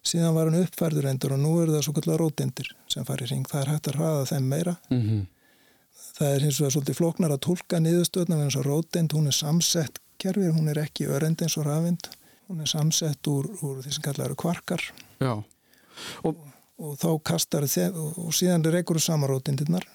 síðan 0.06 0.36
var 0.36 0.50
hann 0.50 0.64
uppfærður 0.64 1.10
endur 1.12 1.36
og 1.36 1.42
nú 1.42 1.56
eru 1.64 1.76
það 1.76 1.84
svo 1.86 1.96
kallar 1.98 2.22
rótendir 2.22 2.72
sem 2.92 3.06
fari 3.08 3.28
í 3.28 3.32
ring, 3.34 3.48
það 3.50 3.62
er 3.62 3.72
hægt 3.74 3.90
að 3.92 4.00
hraða 4.00 4.30
þeim 4.32 4.48
meira. 4.54 4.76
Mm 4.90 5.02
-hmm. 5.02 5.26
það 6.20 6.36
er 6.36 6.46
hins 6.46 6.60
vegar 6.60 6.72
svolítið 6.76 7.00
floknar 7.00 7.32
að 7.32 7.44
tólka 7.48 7.80
niðurstöðna 7.80 8.44
eins 8.44 8.56
og 8.56 8.66
rótend, 8.66 9.14
hún 9.14 9.28
er 9.28 9.36
samsett 9.36 10.00
kerfið, 10.18 10.54
hún 10.56 10.70
er 10.70 10.80
ekki 10.86 11.08
örend 11.08 11.42
eins 11.42 11.58
og 11.58 11.66
rafind 11.66 12.10
hún 12.50 12.62
er 12.62 12.68
samsett 12.68 13.28
úr, 13.28 13.46
úr 13.62 13.84
því 13.84 13.92
sem 13.94 14.04
kallar 14.04 14.36
kvarkar. 14.36 14.82
Og, 16.24 16.36
og 16.80 16.96
þá 16.98 17.10
kastar 17.24 17.68
þeim 17.68 17.94
og 18.00 18.34
síðan 18.34 18.64
reykur 18.64 18.98
þú 18.98 19.04
saman 19.04 19.30
rótendirnar 19.30 19.86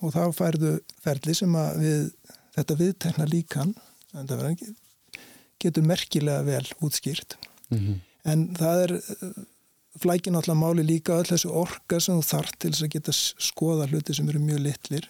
og 0.00 0.14
þá 0.14 0.22
færðu 0.36 0.74
ferli 1.04 1.34
sem 1.36 1.56
að 1.56 1.80
við, 1.84 2.04
þetta 2.56 2.78
viðtekna 2.82 3.26
líkan 3.30 3.74
getur 5.60 5.86
merkilega 5.86 6.42
vel 6.46 6.66
útskýrt 6.80 7.36
mm 7.70 7.78
-hmm. 7.78 7.96
en 8.32 8.46
það 8.56 8.84
er 8.84 8.94
flækin 10.00 10.36
alltaf 10.38 10.56
máli 10.56 10.84
líka 10.86 11.18
öll 11.18 11.28
þessu 11.28 11.50
orka 11.50 12.00
sem 12.00 12.20
þú 12.20 12.26
þart 12.26 12.58
til 12.58 12.70
þess 12.70 12.86
að 12.86 12.94
geta 12.94 13.12
skoða 13.48 13.88
hluti 13.90 14.14
sem 14.14 14.28
eru 14.28 14.38
mjög 14.42 14.62
litlir 14.66 15.08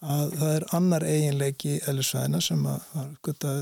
að 0.00 0.34
það 0.40 0.52
er 0.56 0.66
annar 0.78 1.04
eiginleiki 1.04 1.78
eðlisvæðina 1.80 2.40
sem 2.40 2.66
að, 2.66 2.82
að 3.00 3.14
geta 3.26 3.54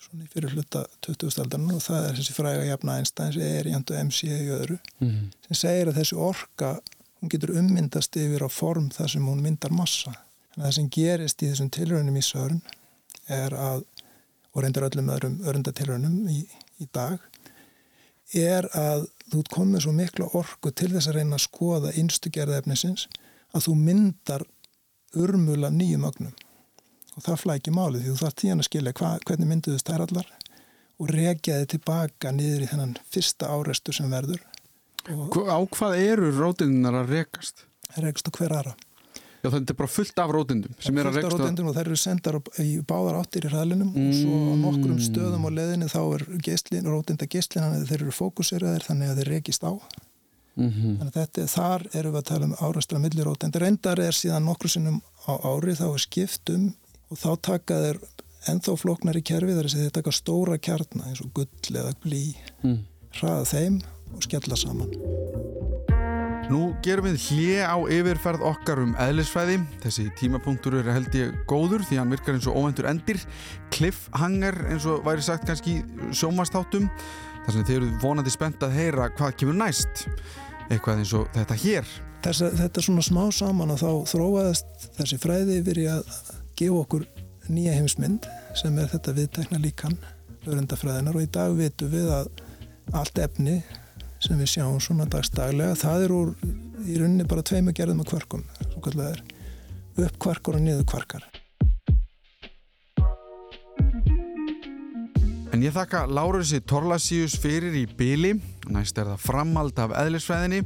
svona 0.00 0.24
í 0.24 0.30
fyrir 0.32 0.54
hluta 0.54 0.84
2000-aldarinn 1.06 1.74
og 1.76 1.82
það 1.84 2.06
er 2.06 2.16
þessi 2.18 2.36
fræga 2.36 2.64
jafna 2.68 2.96
einstæðins 3.00 3.38
er 3.46 3.68
í 3.68 3.74
handu 3.76 3.98
MC 4.00 4.22
í 4.28 4.50
öðru 4.56 4.78
mm 4.80 5.08
-hmm. 5.08 5.28
sem 5.46 5.60
segir 5.62 5.90
að 5.90 6.00
þessi 6.00 6.16
orka 6.30 6.72
hún 7.20 7.32
getur 7.32 7.54
ummyndast 7.60 8.16
yfir 8.16 8.44
á 8.44 8.50
form 8.50 8.90
þar 8.94 9.14
sem 9.14 9.26
hún 9.28 9.42
myndar 9.44 9.72
massa. 9.76 10.12
En 10.56 10.64
það 10.64 10.76
sem 10.76 10.90
gerist 10.96 11.42
í 11.42 11.50
þessum 11.50 11.70
tilröðunum 11.72 12.18
í 12.18 12.24
sörn 12.24 12.60
er 13.30 13.54
að 13.54 13.84
og 14.50 14.64
reyndar 14.64 14.88
öllum 14.88 15.10
öðrum 15.14 15.36
örndatilröðunum 15.46 16.30
í, 16.32 16.40
í 16.82 16.86
dag 16.92 17.20
er 18.34 18.66
að 18.76 19.06
þú 19.30 19.42
komið 19.54 19.84
svo 19.84 19.92
mikla 19.94 20.30
orku 20.38 20.72
til 20.74 20.90
þess 20.94 21.10
að 21.10 21.20
reyna 21.20 21.38
að 21.38 21.44
skoða 21.44 21.92
einstu 21.98 22.32
gerðaefnisins 22.34 23.06
að 23.54 23.66
þú 23.66 23.76
myndar 23.78 24.44
urmula 25.18 25.70
nýjum 25.74 26.06
ögnum. 26.06 26.34
Og 27.16 27.24
það 27.26 27.40
flækir 27.44 27.74
málið 27.74 28.04
því 28.04 28.12
þú 28.12 28.18
þarf 28.20 28.38
tíðan 28.40 28.62
að 28.62 28.68
skilja 28.68 28.94
hva, 28.98 29.10
hvernig 29.26 29.50
mynduðust 29.50 29.90
þær 29.90 30.04
allar 30.06 30.30
og 31.00 31.10
regjaði 31.14 31.70
tilbaka 31.74 32.32
niður 32.34 32.66
í 32.66 32.70
þennan 32.70 32.98
fyrsta 33.10 33.50
áreistur 33.50 33.96
sem 33.96 34.10
verður 34.12 34.42
Á 35.08 35.58
hvað 35.76 35.98
eru 35.98 36.30
rótinnar 36.36 37.02
að 37.02 37.16
rekast? 37.16 37.66
Rekast 37.96 38.28
á 38.28 38.32
hver 38.36 38.56
aðra 38.58 38.76
Já 39.40 39.48
þetta 39.54 39.72
er 39.72 39.78
bara 39.78 39.88
fullt 39.88 40.20
af 40.20 40.32
rótindum 40.34 40.74
sem 40.84 40.98
er 41.00 41.08
að 41.08 41.16
reksta. 41.16 41.30
Fullt 41.30 41.40
af 41.40 41.46
rótindum 41.46 41.68
og 41.70 41.76
þær 41.76 41.88
eru 41.88 41.98
sendar 42.00 42.36
í 42.60 42.68
báðar 42.84 43.18
áttir 43.22 43.46
í 43.48 43.52
hraðlinum 43.52 43.88
mm. 43.94 44.02
og 44.02 44.16
svo 44.18 44.36
á 44.36 44.54
nokkrum 44.60 44.96
mm. 44.98 45.04
stöðum 45.06 45.46
á 45.48 45.50
leðinni 45.56 45.88
þá 45.88 46.00
er 46.02 46.24
geislin, 46.44 46.88
rótinda 46.92 47.28
geislin 47.30 47.64
þannig 47.64 47.86
að 47.86 47.92
þeir 47.92 48.04
eru 48.04 48.16
fókuseraðir 48.18 48.84
þannig 48.84 49.12
að 49.12 49.20
þeir 49.22 49.30
rekist 49.32 49.64
á. 49.64 49.72
Mm 50.60 50.68
-hmm. 50.68 50.96
Þannig 50.98 51.08
að 51.08 51.16
þetta, 51.16 51.46
þar 51.54 51.86
eru 51.96 52.10
við 52.10 52.20
að 52.20 52.28
tala 52.28 52.48
um 52.50 52.56
árastra 52.60 53.00
millirótindir. 53.00 53.64
Reyndar 53.64 54.02
er 54.04 54.18
síðan 54.18 54.44
nokkru 54.44 54.68
sinnum 54.68 55.00
á 55.24 55.32
ári 55.40 55.76
þá 55.78 55.86
er 55.88 56.04
skiptum 56.04 56.66
og 57.08 57.22
þá 57.22 57.30
taka 57.40 57.78
þeir 57.86 58.00
enþá 58.50 58.76
floknar 58.76 59.16
í 59.16 59.24
kerfi 59.24 59.56
þar 59.56 59.70
að 59.70 59.78
þeir 59.78 59.96
taka 59.96 60.12
stóra 60.12 60.58
kjarnar 60.60 61.08
eins 61.08 61.24
og 61.24 61.32
gull 61.32 61.76
eða 61.80 61.94
blí, 62.04 62.36
mm. 62.60 62.76
hraða 63.16 63.48
þeim 63.48 63.80
og 64.14 64.24
skella 64.26 64.58
saman. 64.58 64.92
Nú 66.50 66.72
gerum 66.82 67.06
við 67.06 67.28
hlið 67.28 67.60
á 67.62 67.78
yfirferð 67.94 68.42
okkar 68.48 68.80
um 68.82 68.94
eðlisfræði. 68.98 69.60
Þessi 69.84 70.08
tímapunktur 70.18 70.80
er 70.80 70.88
held 70.90 71.14
ég 71.14 71.36
góður 71.50 71.84
því 71.86 72.00
hann 72.00 72.10
virkar 72.10 72.34
eins 72.34 72.48
og 72.50 72.58
óvendur 72.58 72.88
endir. 72.90 73.20
Cliffhanger 73.70 74.58
eins 74.72 74.86
og 74.90 75.04
væri 75.06 75.22
sagt 75.22 75.46
kannski 75.46 75.76
sjómastáttum. 76.10 76.88
Þar 77.44 77.54
sem 77.54 77.66
þeir 77.68 77.76
eru 77.78 77.90
vonandi 78.02 78.34
spennt 78.34 78.66
að 78.66 78.74
heyra 78.80 79.06
hvað 79.14 79.36
kemur 79.38 79.60
næst. 79.60 80.08
Eitthvað 80.66 81.04
eins 81.04 81.14
og 81.14 81.30
þetta 81.36 81.58
hér. 81.62 81.92
Þessa, 82.24 82.50
þetta 82.58 82.82
er 82.82 82.86
svona 82.88 83.04
smá 83.06 83.22
saman 83.32 83.74
og 83.76 83.78
þá 83.80 83.90
þróaðist 84.10 84.88
þessi 84.98 85.18
fræði 85.22 85.60
í 85.62 85.86
að 85.88 86.10
gefa 86.58 86.82
okkur 86.82 87.06
nýja 87.50 87.76
heimsmynd 87.78 88.26
sem 88.58 88.74
er 88.78 88.90
þetta 88.90 89.14
viðtækna 89.16 89.60
líkan, 89.62 89.94
lögrendafræðinar 90.44 91.16
og 91.16 91.24
í 91.24 91.30
dag 91.32 91.54
vitum 91.56 91.94
við 91.94 92.10
að 92.18 92.28
allt 92.96 93.22
efni 93.22 93.60
sem 94.20 94.40
við 94.40 94.54
sjáum 94.54 94.80
svona 94.82 95.08
dagstaglega 95.10 95.76
það 95.80 96.06
er 96.06 96.14
úr 96.14 96.32
í 96.84 96.96
rauninni 97.00 97.28
bara 97.28 97.44
tveimu 97.46 97.74
gerðum 97.76 98.02
af 98.04 98.10
kvarkum 98.12 98.44
svo 98.66 98.82
kallar 98.84 99.06
það 99.06 99.14
er 100.00 100.06
uppkvarkar 100.06 100.56
og 100.56 100.64
niðurkvarkar. 100.64 101.24
En 105.50 105.64
ég 105.66 105.74
þakka 105.74 106.04
Láruðsi 106.08 106.60
Torlasíus 106.62 107.34
fyrir 107.42 107.74
í 107.76 107.86
byli 107.98 108.36
næst 108.70 108.98
er 109.02 109.10
það 109.10 109.24
framald 109.24 109.80
af 109.82 109.96
eðlisfræðinni. 109.98 110.62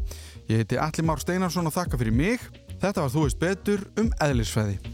Ég 0.51 0.61
heiti 0.61 0.79
Alli 0.79 1.07
Már 1.09 1.23
Steinarsson 1.23 1.71
og 1.71 1.75
þakka 1.75 1.99
fyrir 1.99 2.15
mig. 2.15 2.45
Þetta 2.83 3.07
var 3.07 3.15
Þú 3.15 3.25
veist 3.25 3.41
betur 3.41 3.87
um 3.99 4.13
eðlisfræði 4.23 4.94